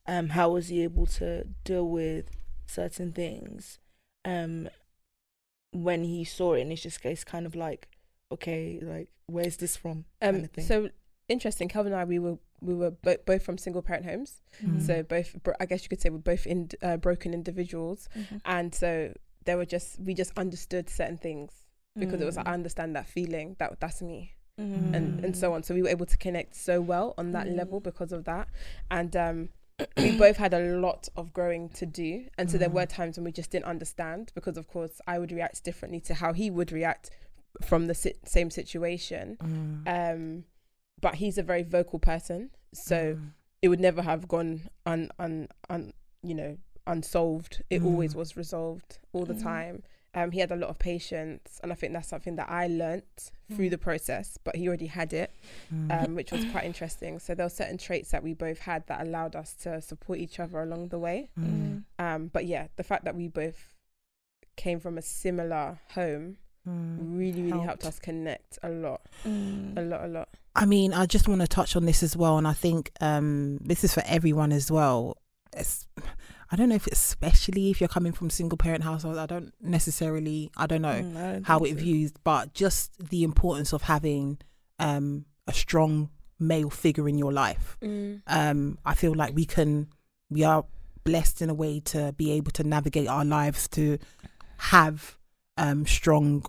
um, 0.07 0.29
how 0.29 0.49
was 0.49 0.69
he 0.69 0.83
able 0.83 1.05
to 1.07 1.45
deal 1.63 1.87
with 1.87 2.29
certain 2.65 3.11
things, 3.11 3.79
um, 4.25 4.69
when 5.71 6.03
he 6.03 6.23
saw 6.23 6.53
it 6.53 6.61
and 6.61 6.71
it's 6.71 6.81
just 6.81 7.05
it's 7.05 7.23
kind 7.23 7.45
of 7.45 7.55
like, 7.55 7.87
okay, 8.31 8.79
like 8.81 9.09
where's 9.27 9.57
this 9.57 9.77
from? 9.77 10.05
Um, 10.21 10.35
kind 10.35 10.49
of 10.57 10.63
so 10.63 10.89
interesting. 11.29 11.67
Kelvin 11.69 11.93
and 11.93 12.01
I, 12.01 12.05
we 12.05 12.19
were 12.19 12.37
we 12.61 12.73
were 12.73 12.91
bo- 12.91 13.17
both 13.25 13.43
from 13.43 13.57
single 13.57 13.81
parent 13.81 14.05
homes, 14.05 14.41
Mm. 14.63 14.81
so 14.85 15.03
both 15.03 15.41
bro- 15.43 15.53
I 15.59 15.65
guess 15.65 15.83
you 15.83 15.89
could 15.89 16.01
say 16.01 16.09
we're 16.09 16.17
both 16.17 16.45
in 16.45 16.69
uh, 16.81 16.97
broken 16.97 17.33
individuals, 17.33 18.09
Mhm. 18.17 18.41
and 18.45 18.75
so 18.75 19.13
there 19.45 19.57
were 19.57 19.65
just 19.65 19.99
we 19.99 20.13
just 20.13 20.31
understood 20.37 20.89
certain 20.89 21.17
things 21.17 21.51
because 21.97 22.19
it 22.21 22.25
was 22.25 22.35
like 22.37 22.47
I 22.47 22.51
Mm. 22.51 22.55
understand 22.55 22.95
that 22.95 23.07
feeling 23.07 23.55
that 23.59 23.79
that's 23.79 24.01
me 24.01 24.33
Mhm. 24.59 24.93
and 24.95 25.25
and 25.25 25.37
so 25.37 25.53
on. 25.53 25.63
So 25.63 25.73
we 25.73 25.81
were 25.81 25.89
able 25.89 26.05
to 26.07 26.17
connect 26.17 26.55
so 26.55 26.81
well 26.81 27.13
on 27.17 27.31
that 27.31 27.47
Mm. 27.47 27.55
level 27.55 27.79
because 27.79 28.11
of 28.11 28.25
that, 28.25 28.47
and 28.91 29.15
um. 29.15 29.49
we 29.97 30.17
both 30.17 30.35
had 30.35 30.53
a 30.53 30.59
lot 30.77 31.07
of 31.15 31.31
growing 31.31 31.69
to 31.69 31.85
do 31.85 32.25
and 32.37 32.51
so 32.51 32.57
there 32.57 32.67
Mm. 32.67 32.73
were 32.73 32.85
times 32.85 33.15
when 33.17 33.23
we 33.23 33.31
just 33.31 33.49
didn't 33.49 33.63
understand 33.63 34.29
because 34.35 34.57
of 34.57 34.67
course 34.67 34.99
i 35.07 35.17
would 35.17 35.31
react 35.31 35.63
differently 35.63 36.01
to 36.01 36.13
how 36.15 36.33
he 36.33 36.49
would 36.51 36.69
react 36.73 37.09
from 37.63 37.87
the 37.87 37.95
si- 37.95 38.15
same 38.25 38.49
situation 38.51 39.37
Mm. 39.41 39.87
um 39.87 40.43
but 41.01 41.15
he's 41.15 41.37
a 41.37 41.43
very 41.43 41.63
vocal 41.63 41.99
person 41.99 42.49
so 42.73 43.15
Mm. 43.15 43.31
it 43.61 43.67
would 43.69 43.79
never 43.79 44.01
have 44.01 44.27
gone 44.27 44.69
un 44.85 45.09
un, 45.19 45.47
un 45.69 45.93
you 46.23 46.33
know 46.35 46.57
unsolved 46.87 47.61
it 47.69 47.81
always 47.83 48.13
Mm. 48.13 48.17
was 48.17 48.37
resolved 48.37 48.99
all 49.13 49.25
the 49.25 49.33
Mhm. 49.35 49.41
time 49.43 49.83
um 50.15 50.31
he 50.31 50.39
had 50.39 50.51
a 50.51 50.55
lot 50.55 50.69
of 50.69 50.79
patience 50.79 51.59
and 51.61 51.71
i 51.71 51.75
think 51.75 51.93
that's 51.93 52.07
something 52.07 52.35
that 52.35 52.49
i 52.49 52.65
learnt 52.67 53.31
through 53.53 53.67
Mm. 53.67 53.71
the 53.71 53.77
process 53.77 54.37
but 54.43 54.55
he 54.55 54.67
already 54.67 54.87
had 54.87 55.13
it 55.13 55.31
Mm. 55.71 55.91
um 56.03 56.15
which 56.15 56.31
was 56.31 56.43
quite 56.45 56.63
interesting 56.65 57.19
so 57.19 57.35
there 57.35 57.45
were 57.45 57.49
certain 57.49 57.77
traits 57.77 58.09
that 58.11 58.23
we 58.23 58.33
both 58.33 58.59
had 58.59 58.85
that 58.87 59.01
allowed 59.01 59.35
us 59.35 59.53
to 59.63 59.79
support 59.81 60.17
each 60.19 60.39
other 60.39 60.59
along 60.61 60.87
the 60.89 60.99
way 60.99 61.29
Mm. 61.37 61.83
um 61.99 62.27
but 62.27 62.45
yeah 62.45 62.67
the 62.75 62.83
fact 62.83 63.03
that 63.05 63.15
we 63.15 63.27
both 63.27 63.75
came 64.55 64.79
from 64.79 64.97
a 64.97 65.01
similar 65.01 65.79
home 65.95 66.37
Mm. 66.67 67.17
really 67.17 67.41
really 67.43 67.51
helped 67.69 67.83
Helped. 67.83 67.85
us 67.85 67.99
connect 67.99 68.59
a 68.63 68.69
lot 68.69 69.01
Mm. 69.23 69.77
a 69.77 69.81
lot 69.81 70.03
a 70.03 70.07
lot 70.07 70.29
I 70.55 70.65
mean, 70.65 70.93
I 70.93 71.05
just 71.05 71.27
want 71.27 71.41
to 71.41 71.47
touch 71.47 71.75
on 71.75 71.85
this 71.85 72.03
as 72.03 72.17
well, 72.17 72.37
and 72.37 72.47
I 72.47 72.53
think 72.53 72.91
um, 73.01 73.57
this 73.61 73.83
is 73.83 73.93
for 73.93 74.03
everyone 74.05 74.51
as 74.51 74.71
well. 74.71 75.17
It's, 75.55 75.87
I 76.51 76.55
don't 76.55 76.69
know 76.69 76.75
if 76.75 76.87
especially 76.87 77.69
if 77.69 77.79
you're 77.79 77.87
coming 77.87 78.11
from 78.11 78.29
single 78.29 78.57
parent 78.57 78.83
households. 78.83 79.17
I 79.17 79.25
don't 79.25 79.53
necessarily, 79.61 80.51
I 80.57 80.65
don't 80.67 80.81
know 80.81 80.89
Mm, 81.01 81.17
I 81.17 81.31
don't 81.33 81.43
how 81.45 81.59
it 81.59 81.69
so. 81.69 81.75
views, 81.75 82.11
but 82.23 82.53
just 82.53 82.91
the 83.09 83.23
importance 83.23 83.73
of 83.73 83.83
having 83.83 84.39
um, 84.79 85.25
a 85.47 85.53
strong 85.53 86.09
male 86.39 86.69
figure 86.69 87.07
in 87.07 87.17
your 87.17 87.31
life. 87.33 87.77
Um, 88.27 88.77
I 88.85 88.93
feel 88.95 89.13
like 89.13 89.35
we 89.35 89.45
can, 89.45 89.87
we 90.29 90.43
are 90.43 90.65
blessed 91.03 91.41
in 91.41 91.49
a 91.49 91.53
way 91.53 91.79
to 91.81 92.13
be 92.17 92.31
able 92.31 92.51
to 92.51 92.63
navigate 92.63 93.07
our 93.07 93.25
lives 93.25 93.67
to 93.69 93.97
have 94.57 95.17
um, 95.57 95.85
strong 95.85 96.45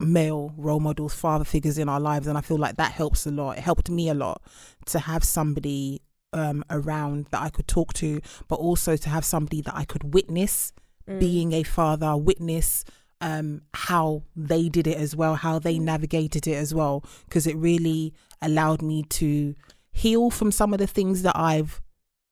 male 0.00 0.52
role 0.56 0.80
models, 0.80 1.14
father 1.14 1.44
figures 1.44 1.78
in 1.78 1.88
our 1.88 2.00
lives, 2.00 2.26
and 2.26 2.36
I 2.36 2.40
feel 2.40 2.58
like 2.58 2.76
that 2.76 2.92
helps 2.92 3.26
a 3.26 3.30
lot. 3.30 3.58
It 3.58 3.62
helped 3.64 3.88
me 3.90 4.08
a 4.08 4.14
lot 4.14 4.42
to 4.86 4.98
have 4.98 5.24
somebody 5.24 6.02
um, 6.32 6.64
around 6.70 7.26
that 7.30 7.42
I 7.42 7.48
could 7.50 7.66
talk 7.66 7.94
to, 7.94 8.20
but 8.48 8.56
also 8.56 8.96
to 8.96 9.08
have 9.08 9.24
somebody 9.24 9.60
that 9.62 9.74
I 9.74 9.84
could 9.84 10.14
witness 10.14 10.72
Mm. 11.08 11.20
being 11.20 11.52
a 11.52 11.62
father, 11.62 12.16
witness 12.16 12.84
um, 13.20 13.62
how 13.74 14.24
they 14.34 14.68
did 14.68 14.88
it 14.88 14.96
as 14.96 15.14
well, 15.14 15.36
how 15.36 15.60
they 15.60 15.78
navigated 15.78 16.48
it 16.48 16.56
as 16.56 16.74
well, 16.74 17.04
because 17.26 17.46
it 17.46 17.56
really 17.56 18.12
allowed 18.42 18.82
me 18.82 19.04
to 19.04 19.54
heal 19.92 20.30
from 20.30 20.50
some 20.50 20.72
of 20.72 20.80
the 20.80 20.86
things 20.88 21.22
that 21.22 21.36
I've 21.36 21.80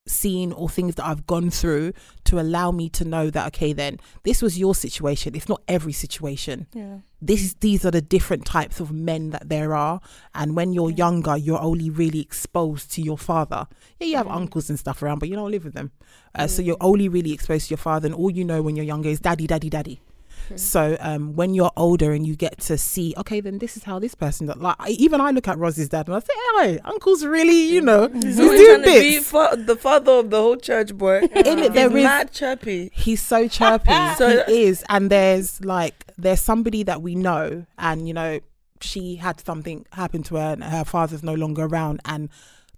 seen 0.08 0.52
or 0.52 0.68
things 0.68 0.96
that 0.96 1.06
I've 1.06 1.26
gone 1.26 1.50
through 1.50 1.92
to 2.24 2.38
allow 2.38 2.70
me 2.70 2.88
to 2.90 3.04
know 3.04 3.30
that 3.30 3.46
okay 3.48 3.72
then 3.72 3.98
this 4.22 4.42
was 4.42 4.58
your 4.58 4.74
situation 4.74 5.34
it's 5.34 5.48
not 5.48 5.62
every 5.66 5.92
situation 5.92 6.66
Yeah. 6.74 6.98
this 7.22 7.42
is 7.42 7.54
these 7.60 7.86
are 7.86 7.90
the 7.90 8.02
different 8.02 8.44
types 8.44 8.80
of 8.80 8.92
men 8.92 9.30
that 9.30 9.48
there 9.48 9.74
are 9.74 10.00
and 10.34 10.54
when 10.56 10.72
you're 10.74 10.90
Yeah. 10.90 10.96
younger 10.96 11.36
you're 11.38 11.60
only 11.60 11.88
really 11.88 12.20
exposed 12.20 12.92
to 12.92 13.02
your 13.02 13.16
father 13.16 13.66
yeah 13.98 14.06
you 14.06 14.16
have 14.16 14.26
Mm. 14.26 14.36
uncles 14.36 14.68
and 14.68 14.78
stuff 14.78 15.02
around 15.02 15.20
but 15.20 15.28
you 15.30 15.36
don't 15.36 15.50
live 15.50 15.64
with 15.64 15.74
them 15.74 15.90
uh, 16.34 16.46
so 16.48 16.62
Mm. 16.62 16.66
you're 16.66 16.76
only 16.82 17.08
really 17.08 17.32
exposed 17.32 17.68
to 17.68 17.72
your 17.72 17.78
father 17.78 18.06
and 18.06 18.14
all 18.14 18.30
you 18.30 18.44
know 18.44 18.60
when 18.60 18.76
you're 18.76 18.84
younger 18.84 19.08
is 19.08 19.20
daddy 19.20 19.46
daddy 19.46 19.70
daddy 19.70 20.00
Mm. 20.50 20.58
so 20.58 20.96
um, 21.00 21.34
when 21.34 21.54
you're 21.54 21.70
older 21.76 22.12
and 22.12 22.26
you 22.26 22.36
get 22.36 22.58
to 22.60 22.76
see, 22.78 23.14
okay, 23.16 23.40
then 23.40 23.58
this 23.58 23.76
is 23.76 23.84
how 23.84 23.98
this 23.98 24.14
person 24.14 24.46
does. 24.46 24.56
Like 24.56 24.76
I, 24.78 24.90
even 24.90 25.20
I 25.20 25.30
look 25.30 25.48
at 25.48 25.58
Rosie's 25.58 25.88
dad 25.88 26.06
and 26.08 26.16
I 26.16 26.20
say, 26.20 26.34
"Hey, 26.60 26.78
uncle's 26.84 27.24
really, 27.24 27.72
you 27.72 27.80
know, 27.80 28.08
He's 28.08 28.24
he's 28.24 28.36
doing 28.36 28.66
trying 28.66 28.82
to 28.82 29.00
be 29.00 29.18
fa- 29.20 29.56
the 29.58 29.76
father 29.76 30.12
of 30.12 30.30
the 30.30 30.40
whole 30.40 30.56
church, 30.56 30.94
boy. 30.94 31.18
In 31.34 31.58
it, 31.58 31.72
there 31.72 31.88
He's 31.88 31.98
is 31.98 32.04
mad 32.04 32.32
chirpy. 32.32 32.90
he's 32.94 33.22
so 33.22 33.48
chirpy. 33.48 33.92
So- 34.18 34.44
he 34.46 34.64
is, 34.64 34.84
and 34.88 35.10
there's 35.10 35.64
like 35.64 36.04
there's 36.18 36.40
somebody 36.40 36.82
that 36.84 37.00
we 37.02 37.14
know, 37.14 37.64
and 37.78 38.06
you 38.06 38.14
know, 38.14 38.40
she 38.80 39.16
had 39.16 39.40
something 39.44 39.86
happen 39.92 40.22
to 40.24 40.36
her, 40.36 40.52
and 40.52 40.62
her 40.64 40.84
father's 40.84 41.22
no 41.22 41.34
longer 41.34 41.64
around, 41.64 42.00
and 42.04 42.28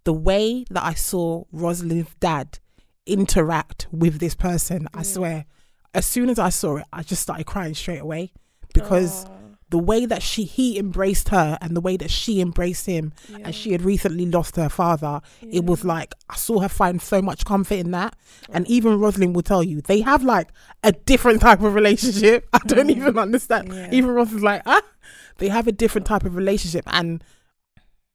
the 0.04 0.12
way 0.12 0.64
that 0.70 0.84
I 0.84 0.94
saw 0.94 1.44
Rosalind's 1.52 2.14
dad 2.20 2.60
interact 3.06 3.86
with 3.92 4.18
this 4.18 4.34
person, 4.34 4.88
I 4.94 5.00
Mm. 5.02 5.06
swear, 5.06 5.44
as 5.96 6.06
soon 6.06 6.28
as 6.30 6.38
I 6.38 6.50
saw 6.50 6.76
it, 6.76 6.86
I 6.92 7.02
just 7.02 7.22
started 7.22 7.46
crying 7.46 7.74
straight 7.74 8.00
away 8.08 8.32
because 8.74 9.24
Aw, 9.24 9.30
the 9.70 9.78
way 9.78 10.06
that 10.06 10.22
she 10.22 10.44
he 10.44 10.78
embraced 10.78 11.30
her 11.30 11.58
and 11.60 11.74
the 11.76 11.80
way 11.80 11.96
that 11.96 12.10
she 12.10 12.40
embraced 12.40 12.86
him 12.86 13.12
yeah, 13.28 13.38
and 13.44 13.54
she 13.54 13.72
had 13.72 13.82
recently 13.82 14.26
lost 14.26 14.54
her 14.56 14.68
father 14.68 15.20
it 15.58 15.64
was 15.64 15.84
like 15.84 16.14
i 16.30 16.36
saw 16.36 16.60
her 16.60 16.68
find 16.68 17.02
so 17.02 17.20
much 17.20 17.44
comfort 17.44 17.74
in 17.84 17.90
that. 17.90 18.14
And 18.54 18.62
even 18.68 19.00
rosalind 19.00 19.34
will 19.34 19.42
tell 19.52 19.64
you 19.64 19.80
they 19.80 20.00
have 20.02 20.22
like 20.22 20.48
a 20.84 20.92
different 20.92 21.40
type 21.40 21.60
of 21.62 21.74
relationship. 21.74 22.48
I 22.52 22.58
don't 22.72 22.86
Mm. 22.88 22.96
even 22.96 23.18
understand. 23.18 23.72
Yeah. 23.72 23.88
even 23.98 24.10
ross 24.10 24.32
is 24.32 24.42
like 24.42 24.62
ah 24.66 24.82
they 25.38 25.48
have 25.48 25.66
a 25.66 25.72
different 25.72 26.06
type 26.06 26.24
of 26.24 26.36
relationship. 26.36 26.84
And 26.86 27.24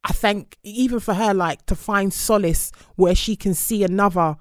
i 0.03 0.13
think 0.13 0.57
even 0.63 0.99
for 0.99 1.13
her 1.15 1.33
like 1.33 1.65
to 1.65 1.75
find 1.75 2.13
solace 2.13 2.71
where 2.95 3.15
she 3.23 3.35
can 3.35 3.53
see 3.53 3.83
another 3.83 4.37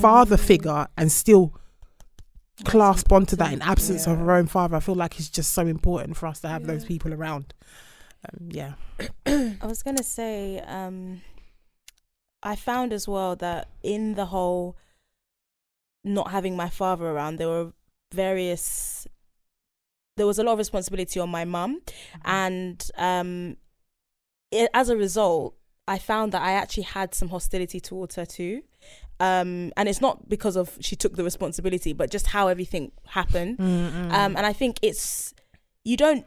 father 0.00 0.36
Mm. 0.36 0.46
figure 0.50 0.86
and 0.96 1.12
still 1.12 1.44
clasp 2.62 3.10
onto 3.12 3.34
that 3.36 3.52
in 3.52 3.62
absence 3.62 4.06
of 4.06 4.18
yeah. 4.18 4.24
her 4.24 4.32
own 4.32 4.46
father. 4.46 4.76
I 4.76 4.80
feel 4.80 4.94
like 4.94 5.18
it's 5.18 5.28
just 5.28 5.52
so 5.52 5.66
important 5.66 6.16
for 6.16 6.26
us 6.26 6.40
to 6.40 6.48
have 6.48 6.66
those 6.66 6.84
people 6.84 7.12
around. 7.12 7.52
Um, 8.24 8.48
yeah. 8.50 8.72
I 9.26 9.66
was 9.66 9.82
gonna 9.82 10.04
say, 10.04 10.60
um, 10.60 11.22
I 12.42 12.56
found 12.56 12.92
as 12.92 13.08
well 13.08 13.34
that 13.36 13.68
in 13.82 14.14
the 14.14 14.26
whole 14.26 14.76
not 16.04 16.30
having 16.30 16.56
my 16.56 16.68
father 16.68 17.06
around, 17.06 17.36
there 17.36 17.48
were 17.48 17.72
various. 18.12 19.08
There 20.16 20.26
was 20.26 20.38
a 20.38 20.44
lot 20.44 20.52
of 20.52 20.58
responsibility 20.58 21.18
on 21.18 21.28
my 21.28 21.44
mum, 21.44 21.80
and 22.24 22.88
um, 22.96 23.56
it, 24.52 24.70
as 24.72 24.88
a 24.88 24.96
result, 24.96 25.56
I 25.88 25.98
found 25.98 26.32
that 26.32 26.42
I 26.42 26.52
actually 26.52 26.84
had 26.84 27.14
some 27.14 27.30
hostility 27.30 27.80
towards 27.80 28.14
her 28.14 28.24
too. 28.24 28.62
Um, 29.20 29.72
and 29.76 29.88
it's 29.88 30.00
not 30.00 30.28
because 30.28 30.56
of 30.56 30.76
she 30.80 30.96
took 30.96 31.14
the 31.16 31.24
responsibility, 31.24 31.92
but 31.92 32.10
just 32.10 32.26
how 32.28 32.48
everything 32.48 32.90
happened. 33.06 33.58
Mm-mm. 33.58 34.12
Um, 34.12 34.36
and 34.36 34.44
I 34.44 34.52
think 34.52 34.78
it's 34.82 35.32
you 35.84 35.96
don't 35.96 36.26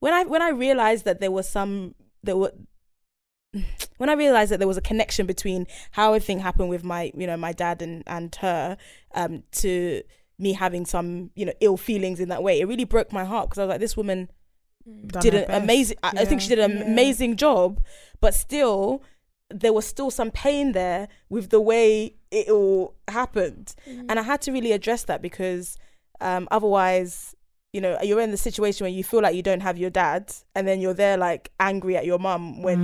when 0.00 0.12
I 0.14 0.24
when 0.24 0.40
I 0.42 0.48
realized 0.50 1.04
that 1.04 1.20
there 1.20 1.30
was 1.30 1.48
some 1.48 1.94
there 2.22 2.36
were 2.36 2.52
when 3.98 4.08
I 4.08 4.14
realized 4.14 4.52
that 4.52 4.58
there 4.58 4.68
was 4.68 4.76
a 4.76 4.82
connection 4.82 5.26
between 5.26 5.66
how 5.92 6.14
everything 6.14 6.38
happened 6.38 6.70
with 6.70 6.84
my 6.84 7.10
you 7.14 7.26
know 7.26 7.36
my 7.36 7.52
dad 7.52 7.82
and 7.82 8.02
and 8.06 8.34
her 8.36 8.76
um 9.14 9.42
to 9.52 10.02
me 10.38 10.52
having 10.54 10.86
some 10.86 11.30
you 11.34 11.44
know 11.44 11.52
ill 11.60 11.76
feelings 11.76 12.20
in 12.20 12.28
that 12.28 12.42
way 12.42 12.60
it 12.60 12.66
really 12.68 12.84
broke 12.84 13.12
my 13.12 13.24
heart 13.24 13.48
because 13.50 13.58
I 13.58 13.64
was 13.64 13.70
like 13.70 13.80
this 13.80 13.96
woman 13.96 14.30
Done 15.06 15.22
did 15.22 15.34
an 15.34 15.46
best. 15.48 15.62
amazing 15.64 15.96
I 16.02 16.12
I 16.18 16.24
think 16.24 16.40
she 16.40 16.48
did 16.48 16.60
an 16.60 16.78
Yeah. 16.78 16.84
amazing 16.84 17.36
job 17.36 17.82
but 18.20 18.34
still 18.34 19.02
there 19.50 19.72
was 19.72 19.86
still 19.86 20.10
some 20.10 20.30
pain 20.30 20.72
there 20.72 21.08
with 21.28 21.50
the 21.50 21.60
way 21.60 22.14
it 22.30 22.48
all 22.48 22.94
happened. 23.08 23.74
And 23.86 24.12
I 24.18 24.22
had 24.22 24.40
to 24.42 24.52
really 24.52 24.72
address 24.72 25.04
that 25.04 25.20
because 25.22 25.76
um 26.20 26.46
otherwise 26.50 27.34
you 27.72 27.80
know 27.80 27.96
you're 28.02 28.20
in 28.20 28.30
the 28.30 28.36
situation 28.36 28.84
where 28.84 28.90
you 28.92 29.02
feel 29.02 29.22
like 29.22 29.34
you 29.34 29.42
don't 29.42 29.60
have 29.60 29.78
your 29.78 29.90
dad 29.90 30.32
and 30.54 30.66
then 30.68 30.80
you're 30.80 30.92
there 30.94 31.16
like 31.16 31.50
angry 31.60 31.96
at 31.96 32.04
your 32.04 32.18
mum 32.18 32.62
when 32.62 32.80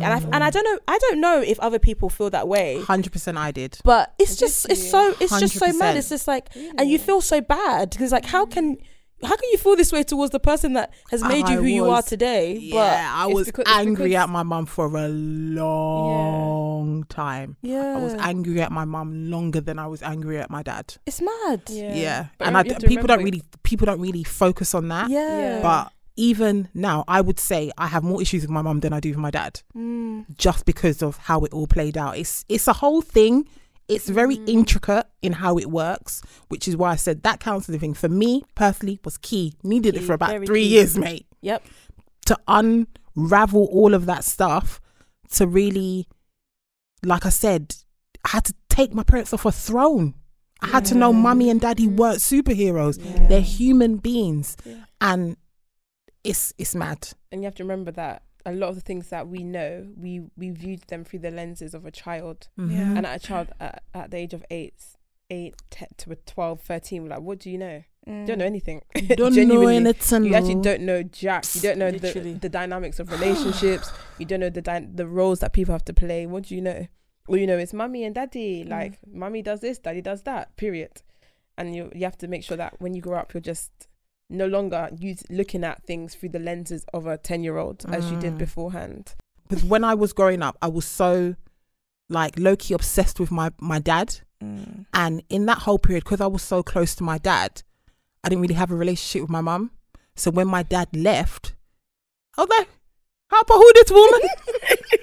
Mm. 0.00 0.04
and 0.04 0.12
I 0.14 0.20
and 0.34 0.44
I 0.44 0.50
don't 0.50 0.64
know 0.64 0.78
I 0.86 0.98
don't 0.98 1.20
know 1.20 1.40
if 1.40 1.58
other 1.60 1.78
people 1.80 2.08
feel 2.08 2.30
that 2.30 2.46
way. 2.46 2.80
Hundred 2.82 3.12
percent, 3.12 3.36
I 3.38 3.50
did. 3.50 3.78
but 3.84 4.14
it's 4.18 4.36
just 4.36 4.68
it's 4.70 4.88
so 4.90 5.14
it's 5.20 5.36
just 5.40 5.58
so 5.58 5.72
mad. 5.72 5.96
It's 5.96 6.08
just 6.08 6.28
like 6.28 6.50
and 6.78 6.88
you 6.88 6.98
feel 6.98 7.20
so 7.20 7.40
bad 7.40 7.90
because 7.90 8.12
like 8.12 8.24
how 8.26 8.44
can 8.46 8.76
how 9.22 9.34
can 9.36 9.48
you 9.50 9.58
feel 9.58 9.74
this 9.76 9.90
way 9.92 10.02
towards 10.02 10.30
the 10.30 10.40
person 10.40 10.74
that 10.74 10.92
has 11.10 11.22
made 11.24 11.48
you 11.48 11.58
I 11.58 11.62
who 11.62 11.66
you 11.66 11.86
are 11.90 12.02
today 12.02 12.56
Yeah, 12.56 13.10
I 13.14 13.26
was 13.26 13.46
because- 13.46 13.64
angry 13.66 14.10
because- 14.10 14.22
at 14.24 14.28
my 14.28 14.42
mum 14.44 14.66
for 14.66 14.86
a 14.96 15.08
long 15.08 17.04
time. 17.08 17.56
yeah 17.62 17.96
I 17.96 18.02
was 18.02 18.14
angry 18.14 18.60
at 18.60 18.72
my 18.72 18.84
mum 18.84 19.30
longer 19.30 19.60
than 19.60 19.78
I 19.78 19.86
was 19.86 20.02
angry 20.02 20.38
at 20.38 20.50
my 20.50 20.62
dad. 20.62 20.96
it's 21.06 21.20
mad 21.20 21.62
Yeah. 21.68 21.94
Yeah, 21.94 22.26
and 22.40 22.56
I, 22.56 22.62
people 22.62 23.06
don't 23.06 23.22
really 23.24 23.42
people 23.62 23.86
don't 23.86 24.00
really 24.00 24.24
focus 24.24 24.74
on 24.74 24.88
that. 24.88 25.10
yeah, 25.10 25.60
But 25.62 25.92
even 26.16 26.68
now, 26.74 27.04
I 27.06 27.20
would 27.20 27.38
say 27.38 27.70
I 27.78 27.86
have 27.86 28.02
more 28.02 28.20
issues 28.20 28.42
with 28.42 28.50
my 28.50 28.60
mum 28.62 28.80
than 28.80 28.92
I 28.92 28.98
do 29.00 29.10
with 29.10 29.18
my 29.18 29.30
dad, 29.30 29.60
Mm. 29.76 30.24
just 30.36 30.64
because 30.64 31.00
of 31.02 31.16
how 31.28 31.44
it 31.44 31.52
all 31.52 31.68
played 31.68 31.96
out. 31.96 32.18
It's 32.18 32.44
it's 32.48 32.66
a 32.66 32.72
whole 32.72 33.02
thing. 33.02 33.46
It's 33.88 34.08
very 34.08 34.36
Mm. 34.36 34.48
intricate 34.48 35.06
in 35.22 35.32
how 35.32 35.56
it 35.58 35.70
works, 35.70 36.22
which 36.48 36.68
is 36.68 36.76
why 36.76 36.90
I 36.92 36.96
said 36.96 37.22
that 37.22 37.40
counselling 37.40 37.80
thing 37.80 37.94
for 37.94 38.08
me 38.08 38.42
personally 38.54 39.00
was 39.04 39.16
key. 39.18 39.54
Needed 39.62 39.96
it 39.96 40.02
for 40.02 40.12
about 40.12 40.44
three 40.46 40.64
key. 40.64 40.68
years, 40.74 40.96
mate. 40.98 41.26
yep 41.40 41.62
to 42.26 42.36
unravel 42.46 43.64
all 43.72 43.94
of 43.94 44.04
that 44.06 44.22
stuff 44.24 44.80
to 45.30 45.46
really 45.46 46.06
like 47.04 47.24
I 47.24 47.30
said, 47.30 47.74
I 48.24 48.30
had 48.30 48.44
to 48.46 48.54
take 48.68 48.92
my 48.92 49.02
parents 49.04 49.32
off 49.32 49.44
a 49.46 49.52
throne. 49.52 50.14
I 50.60 50.66
had 50.66 50.84
to 50.86 50.94
know 50.96 51.12
mummy 51.12 51.48
and 51.48 51.60
daddy 51.60 51.86
weren't 51.86 52.18
superheroes. 52.18 52.98
Yeah. 53.02 53.28
They're 53.28 53.40
human 53.40 53.96
beings. 53.98 54.56
Yeah. 54.66 54.84
And 55.00 55.36
it's 56.24 56.52
it's 56.58 56.74
mad. 56.74 57.08
and 57.32 57.40
you 57.40 57.46
have 57.46 57.54
to 57.54 57.62
remember 57.64 57.92
that 57.92 58.22
a 58.48 58.52
lot 58.52 58.68
of 58.70 58.74
the 58.76 58.80
things 58.80 59.08
that 59.10 59.28
we 59.28 59.42
know, 59.44 59.86
we 59.96 60.22
we 60.36 60.50
viewed 60.50 60.82
them 60.88 61.04
through 61.04 61.20
the 61.20 61.30
lenses 61.30 61.74
of 61.74 61.84
a 61.86 61.90
child, 61.90 62.48
Mhm. 62.58 62.96
and 62.96 63.06
at 63.06 63.16
a 63.16 63.26
child 63.26 63.48
at, 63.60 63.82
at 63.94 64.10
the 64.10 64.16
age 64.16 64.34
of 64.34 64.44
eight, 64.50 64.74
eight 65.30 65.54
te- 65.70 65.86
to 65.98 66.12
a 66.12 66.16
12, 66.16 66.60
13, 66.60 67.02
we're 67.02 67.10
like, 67.10 67.20
what 67.20 67.38
do 67.38 67.50
you 67.50 67.58
know? 67.58 67.82
Mm. 68.06 68.20
You 68.22 68.26
don't 68.26 68.38
know 68.38 68.44
anything. 68.46 68.82
You 68.94 69.16
don't 69.22 69.34
know 69.36 69.66
anything. 69.66 70.24
You 70.24 70.34
actually 70.34 70.62
don't 70.62 70.80
know 70.82 71.02
jack. 71.02 71.44
You 71.54 71.60
don't 71.60 71.78
know 71.78 71.90
the, 71.90 71.98
Literally. 71.98 72.34
the 72.34 72.48
dynamics 72.48 72.98
of 72.98 73.10
relationships. 73.16 73.90
you 74.18 74.24
don't 74.26 74.40
know 74.40 74.48
the 74.50 74.62
dy- 74.62 74.88
the 74.94 75.06
roles 75.06 75.40
that 75.40 75.52
people 75.52 75.72
have 75.72 75.84
to 75.84 75.92
play. 75.94 76.26
What 76.26 76.44
do 76.44 76.54
you 76.54 76.62
know? 76.62 76.86
All 77.28 77.36
you 77.36 77.46
know 77.46 77.58
is 77.58 77.74
mommy 77.74 78.04
and 78.04 78.14
daddy. 78.14 78.64
Mm. 78.64 78.70
Like 78.70 78.98
mommy 79.06 79.42
does 79.42 79.60
this, 79.60 79.78
daddy 79.78 80.00
does 80.00 80.22
that. 80.22 80.56
Period. 80.56 81.02
And 81.58 81.74
you 81.76 81.90
you 81.94 82.04
have 82.04 82.16
to 82.18 82.28
make 82.28 82.42
sure 82.44 82.56
that 82.56 82.80
when 82.80 82.94
you 82.94 83.02
grow 83.02 83.18
up, 83.18 83.34
you're 83.34 83.40
just 83.42 83.70
no 84.30 84.46
longer 84.46 84.90
use 84.98 85.22
looking 85.30 85.64
at 85.64 85.82
things 85.84 86.14
through 86.14 86.28
the 86.30 86.38
lenses 86.38 86.84
of 86.92 87.06
a 87.06 87.16
ten 87.16 87.42
year 87.42 87.56
old 87.58 87.84
as 87.88 88.10
you 88.10 88.18
did 88.18 88.34
Mm. 88.34 88.38
beforehand. 88.38 89.14
Because 89.48 89.64
when 89.64 89.84
I 89.84 89.94
was 89.94 90.12
growing 90.12 90.42
up, 90.42 90.56
I 90.60 90.68
was 90.68 90.84
so 90.84 91.34
like 92.10 92.38
low 92.38 92.56
key 92.56 92.74
obsessed 92.74 93.18
with 93.20 93.30
my 93.30 93.50
my 93.60 93.78
dad. 93.78 94.20
Mm. 94.42 94.86
And 94.94 95.22
in 95.28 95.46
that 95.46 95.58
whole 95.58 95.78
period, 95.78 96.04
because 96.04 96.20
I 96.20 96.26
was 96.26 96.42
so 96.42 96.62
close 96.62 96.94
to 96.96 97.04
my 97.04 97.18
dad, 97.18 97.62
I 98.22 98.28
didn't 98.28 98.42
really 98.42 98.54
have 98.54 98.70
a 98.70 98.76
relationship 98.76 99.22
with 99.22 99.30
my 99.30 99.40
mum. 99.40 99.70
So 100.14 100.30
when 100.30 100.46
my 100.48 100.62
dad 100.62 100.88
left, 100.94 101.54
I 102.36 102.42
was 102.42 102.50
like, 102.50 102.68
how 103.30 103.40
about 103.40 103.54
who 103.56 103.72
this 103.74 103.90
woman? 103.90 104.20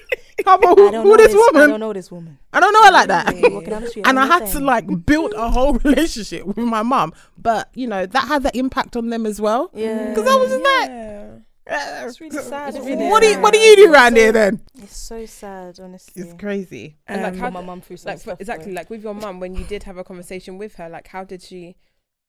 how 0.46 0.56
about 0.56 0.78
who, 0.78 0.88
I 0.88 0.92
don't 0.92 1.04
who 1.04 1.10
know 1.12 1.18
this 1.18 1.34
this 1.34 1.50
I 1.56 1.68
don't 1.68 1.80
know 1.80 1.94
this 1.94 2.12
woman 2.12 2.38
I 2.54 2.60
don't 2.60 2.72
know 2.74 2.84
her 2.86 2.92
like 2.92 3.08
that. 3.08 3.34
Really? 3.34 3.54
Walking 3.54 3.70
down 3.72 3.84
and 4.06 4.20
I 4.20 4.26
had 4.28 4.48
to 4.54 4.60
like 4.60 5.06
build 5.06 5.34
a 5.34 5.50
whole 5.50 5.74
relationship 5.84 6.46
with 6.46 6.58
my 6.58 6.84
mom. 6.84 7.14
But, 7.38 7.70
you 7.74 7.88
know, 7.88 8.06
that 8.06 8.28
had 8.28 8.44
that 8.44 8.56
impact 8.56 8.96
on 8.96 9.10
them 9.10 9.26
as 9.26 9.42
well. 9.42 9.72
yeah 9.74 10.10
Because 10.10 10.28
I 10.28 10.36
was 10.36 10.50
just 10.50 10.64
like, 10.64 10.90
Yeah. 10.90 11.28
eh, 11.68 12.06
It's 12.08 12.22
really 12.22 12.38
sad, 12.38 12.74
What, 12.74 12.80
isn't 12.82 13.22
do 13.22 13.28
you, 13.28 13.40
what 13.42 13.54
do 13.54 13.60
you 13.60 13.76
do 13.76 13.94
around 13.94 14.16
here 14.16 14.32
then? 14.32 14.62
it's 14.82 14.96
so 14.98 15.26
sad 15.26 15.80
honestly 15.82 16.22
It's 16.24 16.34
crazy. 16.40 16.96
And 17.08 17.24
like 17.24 17.34
Um, 17.34 17.40
how 17.40 17.50
my 17.50 17.62
mum 17.62 17.82
through 17.82 17.98
like 18.06 18.18
for, 18.18 18.22
stuff, 18.22 18.40
exactly 18.42 18.72
like 18.72 18.90
with 18.90 19.04
your 19.04 19.14
mum 19.14 19.40
when 19.40 19.56
you 19.56 19.64
did 19.66 19.84
have 19.84 19.98
a 19.98 20.04
conversation 20.04 20.58
with 20.58 20.76
her 20.76 20.88
like 20.90 21.08
how 21.08 21.24
did 21.24 21.42
she 21.42 21.76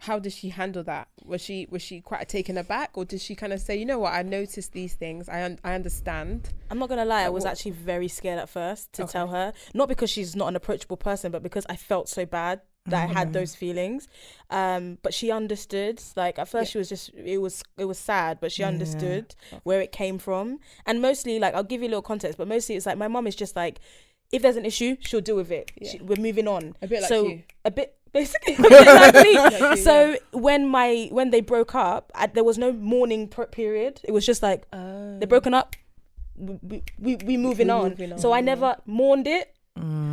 how 0.00 0.18
did 0.18 0.32
she 0.32 0.50
handle 0.50 0.82
that 0.84 1.08
was 1.24 1.40
she 1.40 1.66
was 1.70 1.80
she 1.80 2.00
quite 2.00 2.28
taken 2.28 2.58
aback 2.58 2.90
or 2.94 3.04
did 3.04 3.20
she 3.20 3.34
kind 3.34 3.52
of 3.52 3.60
say 3.60 3.74
you 3.74 3.86
know 3.86 3.98
what 3.98 4.12
i 4.12 4.20
noticed 4.22 4.72
these 4.72 4.92
things 4.94 5.26
i 5.28 5.42
un- 5.42 5.58
i 5.64 5.74
understand 5.74 6.50
I'm 6.70 6.78
not 6.78 6.88
gonna 6.88 7.04
lie, 7.04 7.22
I 7.22 7.28
was 7.28 7.44
what? 7.44 7.52
actually 7.52 7.70
very 7.70 8.08
scared 8.08 8.38
at 8.40 8.48
first 8.48 8.92
to 8.94 9.04
Okay. 9.04 9.12
tell 9.12 9.28
her. 9.28 9.52
Not 9.72 9.88
because 9.88 10.10
she's 10.10 10.34
not 10.34 10.48
an 10.48 10.56
approachable 10.56 10.96
person, 10.96 11.30
but 11.30 11.40
because 11.44 11.64
I 11.68 11.76
felt 11.76 12.08
so 12.08 12.26
bad 12.26 12.60
that 12.86 13.02
I 13.04 13.06
Mm-hmm. 13.06 13.14
had 13.16 13.32
those 13.32 13.54
feelings. 13.54 14.08
Um, 14.50 14.98
but 15.02 15.14
she 15.14 15.30
understood. 15.30 16.02
Like 16.16 16.40
at 16.40 16.48
first, 16.48 16.70
Yeah. 16.70 16.72
she 16.72 16.78
was 16.78 16.88
just 16.88 17.10
it 17.14 17.38
was 17.38 17.62
it 17.78 17.84
was 17.84 17.98
sad, 17.98 18.38
but 18.40 18.50
she 18.50 18.62
Yeah. 18.62 18.68
understood 18.68 19.36
where 19.62 19.80
it 19.80 19.92
came 19.92 20.18
from. 20.18 20.58
And 20.86 21.00
mostly, 21.00 21.38
like 21.38 21.54
I'll 21.54 21.62
give 21.62 21.82
you 21.82 21.86
a 21.86 21.92
little 21.94 22.02
context, 22.02 22.36
but 22.36 22.48
mostly 22.48 22.74
it's 22.74 22.84
like 22.86 22.98
my 22.98 23.06
mom 23.08 23.28
is 23.28 23.36
just 23.36 23.54
like, 23.54 23.78
if 24.32 24.42
there's 24.42 24.56
an 24.56 24.64
issue, 24.66 24.96
she'll 24.98 25.20
deal 25.20 25.36
with 25.36 25.52
it. 25.52 25.70
Yeah. 25.80 25.90
She, 25.92 25.98
we're 26.00 26.20
moving 26.20 26.48
on. 26.48 26.74
a 26.82 26.88
bit 26.88 27.02
like 27.02 27.08
so 27.08 27.28
you 27.28 27.42
a 27.64 27.70
bit 27.70 27.96
basically 28.18 28.54
exactly. 28.58 29.36
So 29.88 30.16
when 30.32 30.60
my 30.78 31.08
when 31.10 31.30
they 31.30 31.42
broke 31.42 31.74
up, 31.74 32.10
I, 32.14 32.26
there 32.26 32.44
was 32.50 32.58
no 32.58 32.72
mourning 32.72 33.28
per- 33.28 33.46
period. 33.60 34.00
It 34.04 34.12
was 34.12 34.24
just 34.30 34.42
like 34.42 34.60
yeah. 34.72 35.16
they're 35.18 35.28
broken 35.36 35.54
up. 35.54 35.76
We 36.36 36.82
we, 36.98 37.16
we 37.28 37.36
moving, 37.36 37.70
on. 37.70 37.90
moving 37.90 38.18
So 38.18 38.32
I 38.32 38.38
on, 38.38 38.44
never 38.44 38.76
mourned 38.86 39.26
it. 39.26 39.46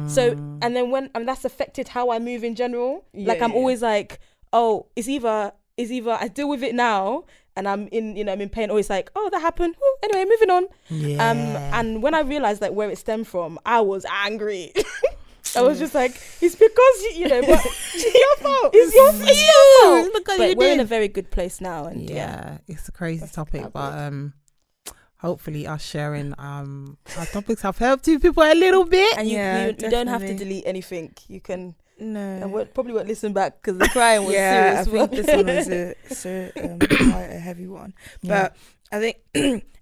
So 0.08 0.36
Mm. 0.36 0.60
and 0.62 0.76
then 0.76 0.92
when 0.92 1.10
and 1.16 1.24
that's 1.26 1.46
affected 1.46 1.88
how 1.88 2.12
I 2.12 2.20
move 2.20 2.44
in 2.44 2.54
general. 2.56 3.06
like 3.14 3.42
I'm 3.42 3.52
yeah. 3.52 3.60
always 3.60 3.82
like, 3.82 4.20
oh, 4.52 4.88
it's 4.98 5.08
either 5.08 5.54
it's 5.78 5.92
either 5.92 6.12
I 6.20 6.28
deal 6.28 6.50
with 6.50 6.64
it 6.64 6.76
now 6.76 7.24
and 7.56 7.68
I'm 7.72 7.88
in 7.88 8.16
you 8.18 8.24
know 8.26 8.34
I'm 8.34 8.42
in 8.42 8.50
pain, 8.50 8.70
or 8.70 8.78
it's 8.80 8.90
like, 8.90 9.10
oh 9.16 9.30
that 9.32 9.40
happened. 9.40 9.76
Whew, 9.80 9.96
anyway, 10.04 10.26
moving 10.34 10.50
on. 10.58 10.64
yeah. 10.90 11.30
Um 11.30 11.38
and 11.80 12.04
when 12.04 12.14
I 12.14 12.22
realized 12.22 12.60
like 12.62 12.74
where 12.74 12.90
it 12.90 12.98
stemmed 12.98 13.28
from, 13.28 13.58
I 13.66 13.80
was 13.80 14.06
angry. 14.28 14.74
I 15.56 15.62
was 15.62 15.80
just 15.80 15.94
like, 15.96 16.12
it's 16.42 16.56
because 16.56 16.96
you, 17.04 17.12
you 17.18 17.28
know, 17.28 17.42
but 17.42 17.60
it's 17.94 18.14
your 18.14 18.36
fault. 18.38 18.72
It's 18.74 18.94
your, 18.96 19.10
it's 19.10 19.42
your 19.42 19.82
fault. 19.82 20.16
At 20.16 20.38
But 20.38 20.50
you 20.50 20.56
we're 20.58 20.74
in 20.74 20.80
a 20.80 20.86
very 20.86 21.08
good 21.08 21.30
place 21.32 21.62
now, 21.62 21.86
and 21.86 22.02
yeah, 22.10 22.16
yeah, 22.16 22.58
it's 22.68 22.88
a 22.88 22.92
crazy 22.92 23.22
That's 23.22 23.34
topic, 23.34 23.72
but 23.74 23.94
um, 23.98 24.34
hopefully 25.18 25.66
us 25.68 25.82
sharing 25.84 26.34
um 26.38 26.98
our 27.18 27.26
topics 27.26 27.62
have 27.62 27.78
helped 27.78 28.08
you 28.08 28.20
people 28.20 28.44
a 28.44 28.54
little 28.54 28.86
bit. 28.86 29.18
and 29.18 29.28
you 29.28 29.38
Yeah, 29.38 29.68
you, 29.68 29.76
you 29.80 29.90
don't 29.90 30.08
have 30.08 30.22
to 30.22 30.34
delete 30.34 30.66
anything. 30.66 31.14
You 31.28 31.40
can 31.42 31.76
No. 32.00 32.20
and 32.20 32.52
won't, 32.52 32.74
probably 32.74 32.94
won't 32.94 33.08
listen 33.08 33.32
back 33.34 33.62
because 33.62 33.78
the 33.78 33.88
crying 33.90 34.26
was 34.26 34.34
yeah, 34.40 34.78
I 34.80 34.84
serious. 34.84 35.08
think 35.10 35.26
this 35.26 35.36
one 35.36 35.48
was 35.48 35.70
a, 35.70 35.96
a 36.60 36.72
um, 36.74 36.80
quite 37.12 37.30
a 37.32 37.40
heavy 37.40 37.68
one. 37.68 37.94
But 38.24 38.56
I 38.92 39.00
think 39.00 39.18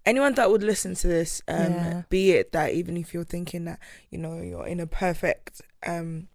anyone 0.06 0.34
that 0.36 0.49
would 0.49 0.64
listen 0.64 0.95
to 0.95 1.08
this, 1.08 1.41
um, 1.47 1.78
Yeah. 1.80 2.02
be 2.10 2.32
it 2.32 2.52
that 2.52 2.74
even 2.74 2.97
if 2.97 3.14
you're 3.14 3.24
thinking 3.24 3.66
that 3.66 3.80
you 4.10 4.18
know 4.18 4.41
you're 4.41 4.68
in 4.68 4.80
a 4.80 4.88
perfect 4.88 5.62
um 5.86 6.28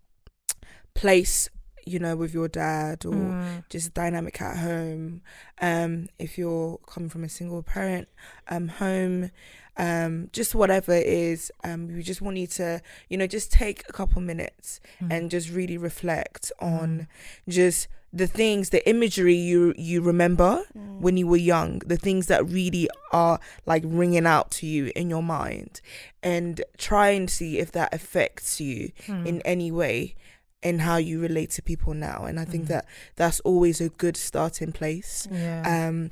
place, 0.95 1.49
you 1.85 1.99
know, 1.99 2.17
with 2.17 2.33
your 2.35 2.49
dad 2.49 3.05
or 3.05 3.13
Mm. 3.13 3.65
just 3.69 3.95
dynamic 3.95 4.41
at 4.41 4.57
home, 4.59 5.23
um, 5.61 6.09
if 6.19 6.39
you're 6.39 6.79
coming 6.87 7.09
from 7.09 7.25
a 7.25 7.29
single 7.29 7.63
parent 7.63 8.09
um 8.49 8.69
home, 8.69 9.31
um, 9.79 10.29
just 10.33 10.55
whatever 10.55 10.93
it 10.93 11.07
is, 11.07 11.53
um, 11.65 11.89
we 11.89 12.03
just 12.03 12.23
want 12.23 12.37
you 12.37 12.47
to, 12.47 12.81
you 13.11 13.17
know, 13.19 13.27
just 13.27 13.53
take 13.53 13.83
a 13.89 13.93
couple 13.93 14.21
minutes 14.23 14.81
Mm. 15.01 15.13
and 15.13 15.31
just 15.31 15.51
really 15.51 15.77
reflect 15.79 16.51
on 16.61 17.07
just 17.49 17.89
the 18.13 18.27
things, 18.27 18.71
the 18.71 18.89
imagery 18.89 19.35
you 19.35 19.75
you 19.77 20.01
remember 20.01 20.63
Mm. 20.75 21.01
when 21.01 21.17
you 21.19 21.27
were 21.27 21.37
young, 21.37 21.81
the 21.81 21.99
things 21.99 22.27
that 22.29 22.49
really 22.49 22.89
are 23.13 23.39
like 23.67 23.83
ringing 23.85 24.27
out 24.27 24.51
to 24.53 24.67
you 24.67 24.91
in 24.97 25.11
your 25.11 25.23
mind, 25.23 25.81
and 26.23 26.63
try 26.79 27.11
and 27.11 27.29
see 27.29 27.59
if 27.59 27.71
that 27.73 27.93
affects 27.93 28.61
you 28.61 28.93
Mm. 29.07 29.27
in 29.27 29.41
any 29.43 29.71
way 29.71 30.15
in 30.63 30.79
how 30.81 30.97
you 30.97 31.21
relate 31.21 31.51
to 31.51 31.63
people 31.63 31.93
now. 31.95 32.25
And 32.25 32.41
I 32.41 32.45
think 32.47 32.65
Mhm. 32.65 32.69
that 32.69 32.87
that's 33.17 33.41
always 33.41 33.81
a 33.81 33.91
good 33.91 34.17
starting 34.17 34.73
place. 34.73 35.29
yeah. 35.31 35.63
Um, 35.89 36.11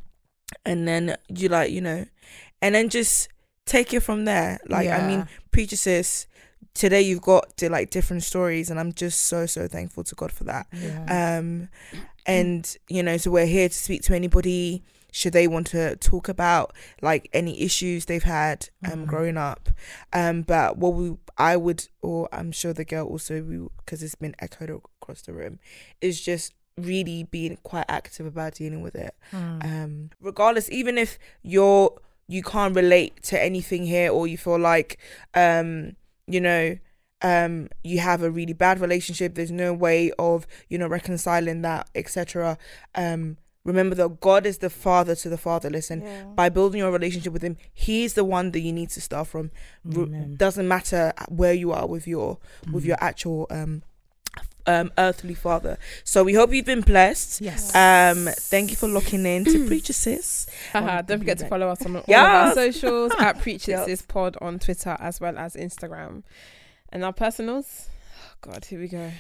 and 0.66 0.86
then 0.86 1.16
you 1.28 1.48
like 1.48 1.70
you 1.72 1.80
know, 1.80 2.04
and 2.60 2.74
then 2.74 2.88
just 2.90 3.28
take 3.66 3.92
it 3.94 4.00
from 4.00 4.24
there. 4.24 4.58
Like 4.68 4.88
I 4.90 5.06
mean, 5.06 5.20
Yeah. 5.20 5.26
preacher 5.50 5.76
sis, 5.76 6.26
today 6.74 7.02
you've 7.02 7.22
got 7.22 7.56
to 7.58 7.68
like 7.70 7.90
different 7.90 8.22
stories, 8.22 8.70
and 8.70 8.78
I'm 8.80 8.92
just 8.92 9.22
so 9.22 9.46
so 9.46 9.66
thankful 9.68 10.04
to 10.04 10.14
God 10.14 10.32
for 10.32 10.44
that. 10.44 10.66
Yeah. 10.72 11.36
Um, 11.38 11.68
and 12.26 12.76
you 12.88 13.02
know, 13.02 13.16
so 13.16 13.30
we're 13.30 13.46
here 13.46 13.68
to 13.68 13.74
speak 13.74 14.02
to 14.02 14.14
anybody 14.14 14.82
should 15.12 15.32
they 15.32 15.46
want 15.46 15.68
to 15.68 15.94
talk 15.96 16.28
about 16.28 16.74
like 17.00 17.28
any 17.32 17.60
issues 17.60 18.06
they've 18.06 18.24
had 18.24 18.68
um 18.84 19.04
Mhm. 19.04 19.06
growing 19.06 19.36
up. 19.36 19.68
Um, 20.12 20.42
but 20.42 20.76
what 20.76 20.94
we 20.94 21.16
I 21.38 21.56
would, 21.56 21.86
or 22.02 22.28
I'm 22.32 22.50
sure 22.52 22.72
the 22.72 22.84
girl 22.84 23.06
also, 23.06 23.68
because 23.84 24.02
it's 24.02 24.14
been 24.16 24.34
echoed 24.40 24.70
across 24.70 25.22
the 25.22 25.32
room, 25.32 25.58
is 26.00 26.20
just 26.20 26.52
really 26.76 27.22
being 27.22 27.56
quite 27.62 27.84
active 27.88 28.26
about 28.26 28.54
dealing 28.54 28.82
with 28.82 28.96
it 28.96 29.14
Mm. 29.30 29.64
um 29.64 30.10
regardless 30.20 30.68
even 30.70 30.98
if 30.98 31.20
you're 31.40 31.96
you 32.28 32.42
can't 32.42 32.74
relate 32.74 33.22
to 33.22 33.42
anything 33.42 33.84
here 33.86 34.10
or 34.10 34.26
you 34.26 34.36
feel 34.38 34.58
like 34.58 34.98
um 35.34 35.94
you 36.26 36.40
know 36.40 36.76
um 37.22 37.68
you 37.82 37.98
have 37.98 38.22
a 38.22 38.30
really 38.30 38.52
bad 38.52 38.80
relationship 38.80 39.34
there's 39.34 39.50
no 39.50 39.72
way 39.72 40.10
of 40.18 40.46
you 40.68 40.78
know 40.78 40.86
reconciling 40.86 41.62
that 41.62 41.88
etc 41.94 42.56
um 42.94 43.36
remember 43.64 43.94
that 43.94 44.20
god 44.20 44.44
is 44.46 44.58
the 44.58 44.68
father 44.70 45.14
to 45.14 45.28
the 45.28 45.38
fatherless 45.38 45.90
and 45.90 46.02
Yeah. 46.02 46.24
by 46.34 46.48
building 46.50 46.80
your 46.80 46.90
relationship 46.92 47.32
with 47.32 47.42
him 47.42 47.56
he's 47.72 48.14
the 48.14 48.24
one 48.24 48.50
that 48.52 48.60
you 48.60 48.72
need 48.72 48.90
to 48.90 49.00
start 49.00 49.26
from 49.28 49.50
R- 49.94 50.02
Amen. 50.02 50.36
doesn't 50.36 50.68
matter 50.68 51.12
where 51.28 51.54
you 51.54 51.72
are 51.72 51.86
with 51.86 52.06
your 52.06 52.38
with 52.72 52.84
Mhm. 52.84 52.88
your 52.88 52.96
actual 53.00 53.46
um 53.50 53.82
um 54.66 54.90
earthly 54.98 55.34
father 55.34 55.76
so 56.04 56.24
we 56.24 56.32
hope 56.34 56.52
you've 56.52 56.64
been 56.64 56.80
blessed 56.80 57.40
Yes. 57.40 57.74
um, 57.74 58.28
thank 58.34 58.70
you 58.70 58.76
for 58.76 58.88
locking 58.88 59.26
in 59.26 59.44
to 59.44 59.66
Preacher 59.68 59.92
Sis. 59.92 60.46
Haha, 60.72 61.02
don't 61.02 61.18
forget 61.18 61.38
to 61.38 61.48
follow 61.48 61.68
us 61.68 61.84
on 61.84 61.96
all 61.96 62.02
of 62.02 62.08
our 62.10 62.52
socials 62.54 63.12
at 63.18 63.40
Preach 63.40 63.68
It 63.68 63.72
Yes. 63.72 63.84
Sis 63.86 64.02
Pod 64.02 64.36
on 64.40 64.58
Twitter 64.58 64.96
as 65.00 65.20
well 65.20 65.36
as 65.36 65.54
Instagram. 65.54 66.22
And 66.90 67.04
our 67.04 67.12
personals, 67.12 67.88
oh 68.26 68.50
God, 68.52 68.64
here 68.66 68.78
we 68.80 68.88
go. 68.88 69.10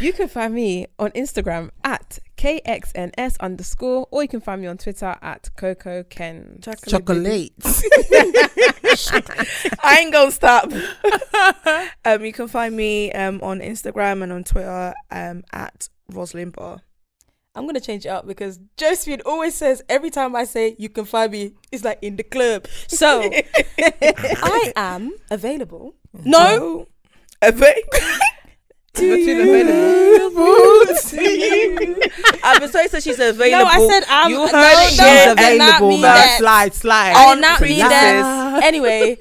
You 0.00 0.12
can 0.12 0.28
find 0.28 0.54
me 0.54 0.86
on 0.98 1.10
Instagram 1.12 1.70
at 1.82 2.18
KXNS 2.36 3.38
underscore, 3.40 4.06
or 4.10 4.22
you 4.22 4.28
can 4.28 4.40
find 4.40 4.60
me 4.60 4.66
on 4.66 4.78
Twitter 4.78 5.16
at 5.22 5.50
Coco 5.56 6.02
Ken. 6.04 6.58
Chocolate. 6.62 7.52
I 9.82 9.98
ain't 10.00 10.12
gonna 10.12 10.30
stop. 10.30 10.72
um, 12.04 12.24
you 12.24 12.32
can 12.32 12.48
find 12.48 12.76
me 12.76 13.12
um 13.12 13.40
on 13.42 13.60
Instagram 13.60 14.22
and 14.22 14.32
on 14.32 14.44
Twitter 14.44 14.94
um 15.10 15.42
at 15.52 15.88
Rosalind 16.12 16.52
Bar. 16.52 16.80
I'm 17.56 17.66
gonna 17.66 17.80
change 17.80 18.04
it 18.04 18.08
up 18.08 18.26
because 18.26 18.58
Josephine 18.76 19.20
always 19.24 19.54
says 19.54 19.82
every 19.88 20.10
time 20.10 20.34
I 20.34 20.44
say 20.44 20.74
you 20.78 20.88
can 20.88 21.04
find 21.04 21.30
me, 21.30 21.52
it's 21.70 21.84
like 21.84 21.98
in 22.02 22.16
the 22.16 22.24
club. 22.24 22.66
So 22.88 23.22
I 23.78 24.72
am 24.74 25.12
available. 25.30 25.94
No, 26.24 26.88
Oh, 30.36 30.86
okay. 30.88 31.94
I've 32.42 32.60
been 32.60 32.70
saying 32.70 32.88
so 32.88 33.00
she's 33.00 33.18
available. 33.18 33.64
no, 33.64 33.70
I 33.70 33.88
said 33.88 34.04
I'm. 34.08 34.30
You 34.30 34.40
heard 34.40 34.52
no, 34.52 34.82
it. 34.82 34.90
She's 34.90 35.00
I 35.00 35.32
available. 35.32 35.88
mean 35.88 36.00
that. 36.02 36.38
Slide, 36.38 36.74
slide. 36.74 37.12
I 37.16 37.30
on 37.30 37.36
did 37.36 37.40
not 37.42 37.60
mean 37.60 37.78
that. 37.78 38.60
Anyway, 38.64 39.16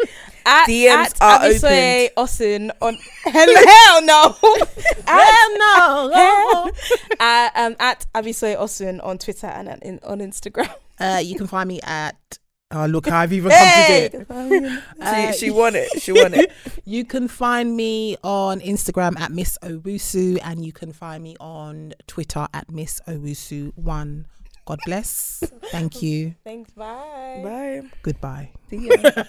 at, 0.46 0.68
DMs 0.68 0.90
at 0.90 1.22
are 1.22 1.40
Abisoye 1.40 2.10
Osin 2.18 2.72
on 2.82 2.98
hell, 3.24 3.48
hell 3.56 4.02
no. 4.04 4.36
Hell 5.08 5.58
no. 5.58 6.12
Hell. 6.14 6.72
uh, 7.20 7.50
um, 7.56 7.76
at 7.80 8.06
Abisoye 8.16 8.58
Osin 8.58 9.04
on 9.04 9.18
Twitter 9.18 9.48
and 9.48 9.70
on, 9.70 9.80
in, 9.80 10.00
on 10.04 10.20
Instagram. 10.20 10.74
Uh, 11.00 11.20
you 11.24 11.36
can 11.38 11.48
find 11.48 11.68
me 11.68 11.80
at. 11.84 12.40
Oh, 12.74 12.86
look, 12.88 13.08
I've 13.08 13.32
even 13.32 13.52
come 13.52 13.60
to 13.60 13.94
it. 13.94 14.28
Uh, 15.00 15.32
she, 15.32 15.46
she 15.46 15.52
won 15.52 15.76
it. 15.76 16.02
She 16.02 16.12
won 16.12 16.34
it. 16.34 16.52
You 16.86 17.06
can 17.06 17.28
find 17.28 17.78
me 17.78 18.18
on 18.24 18.60
Instagram 18.60 19.18
at 19.20 19.32
Miss 19.32 19.58
Owusu, 19.62 20.40
and 20.44 20.66
you 20.66 20.74
can 20.74 20.92
find 20.92 21.24
me 21.24 21.36
on 21.40 21.94
Twitter 22.08 22.48
at 22.54 22.70
Miss 22.72 23.00
Owusu1. 23.08 24.26
God 24.66 24.80
bless. 24.86 25.44
Thank 25.72 26.02
you. 26.02 26.36
Thanks. 26.44 26.72
Bye. 26.72 27.42
Bye. 27.44 27.84
Goodbye. 28.02 28.52
See 28.70 28.90
ya. 28.90 29.24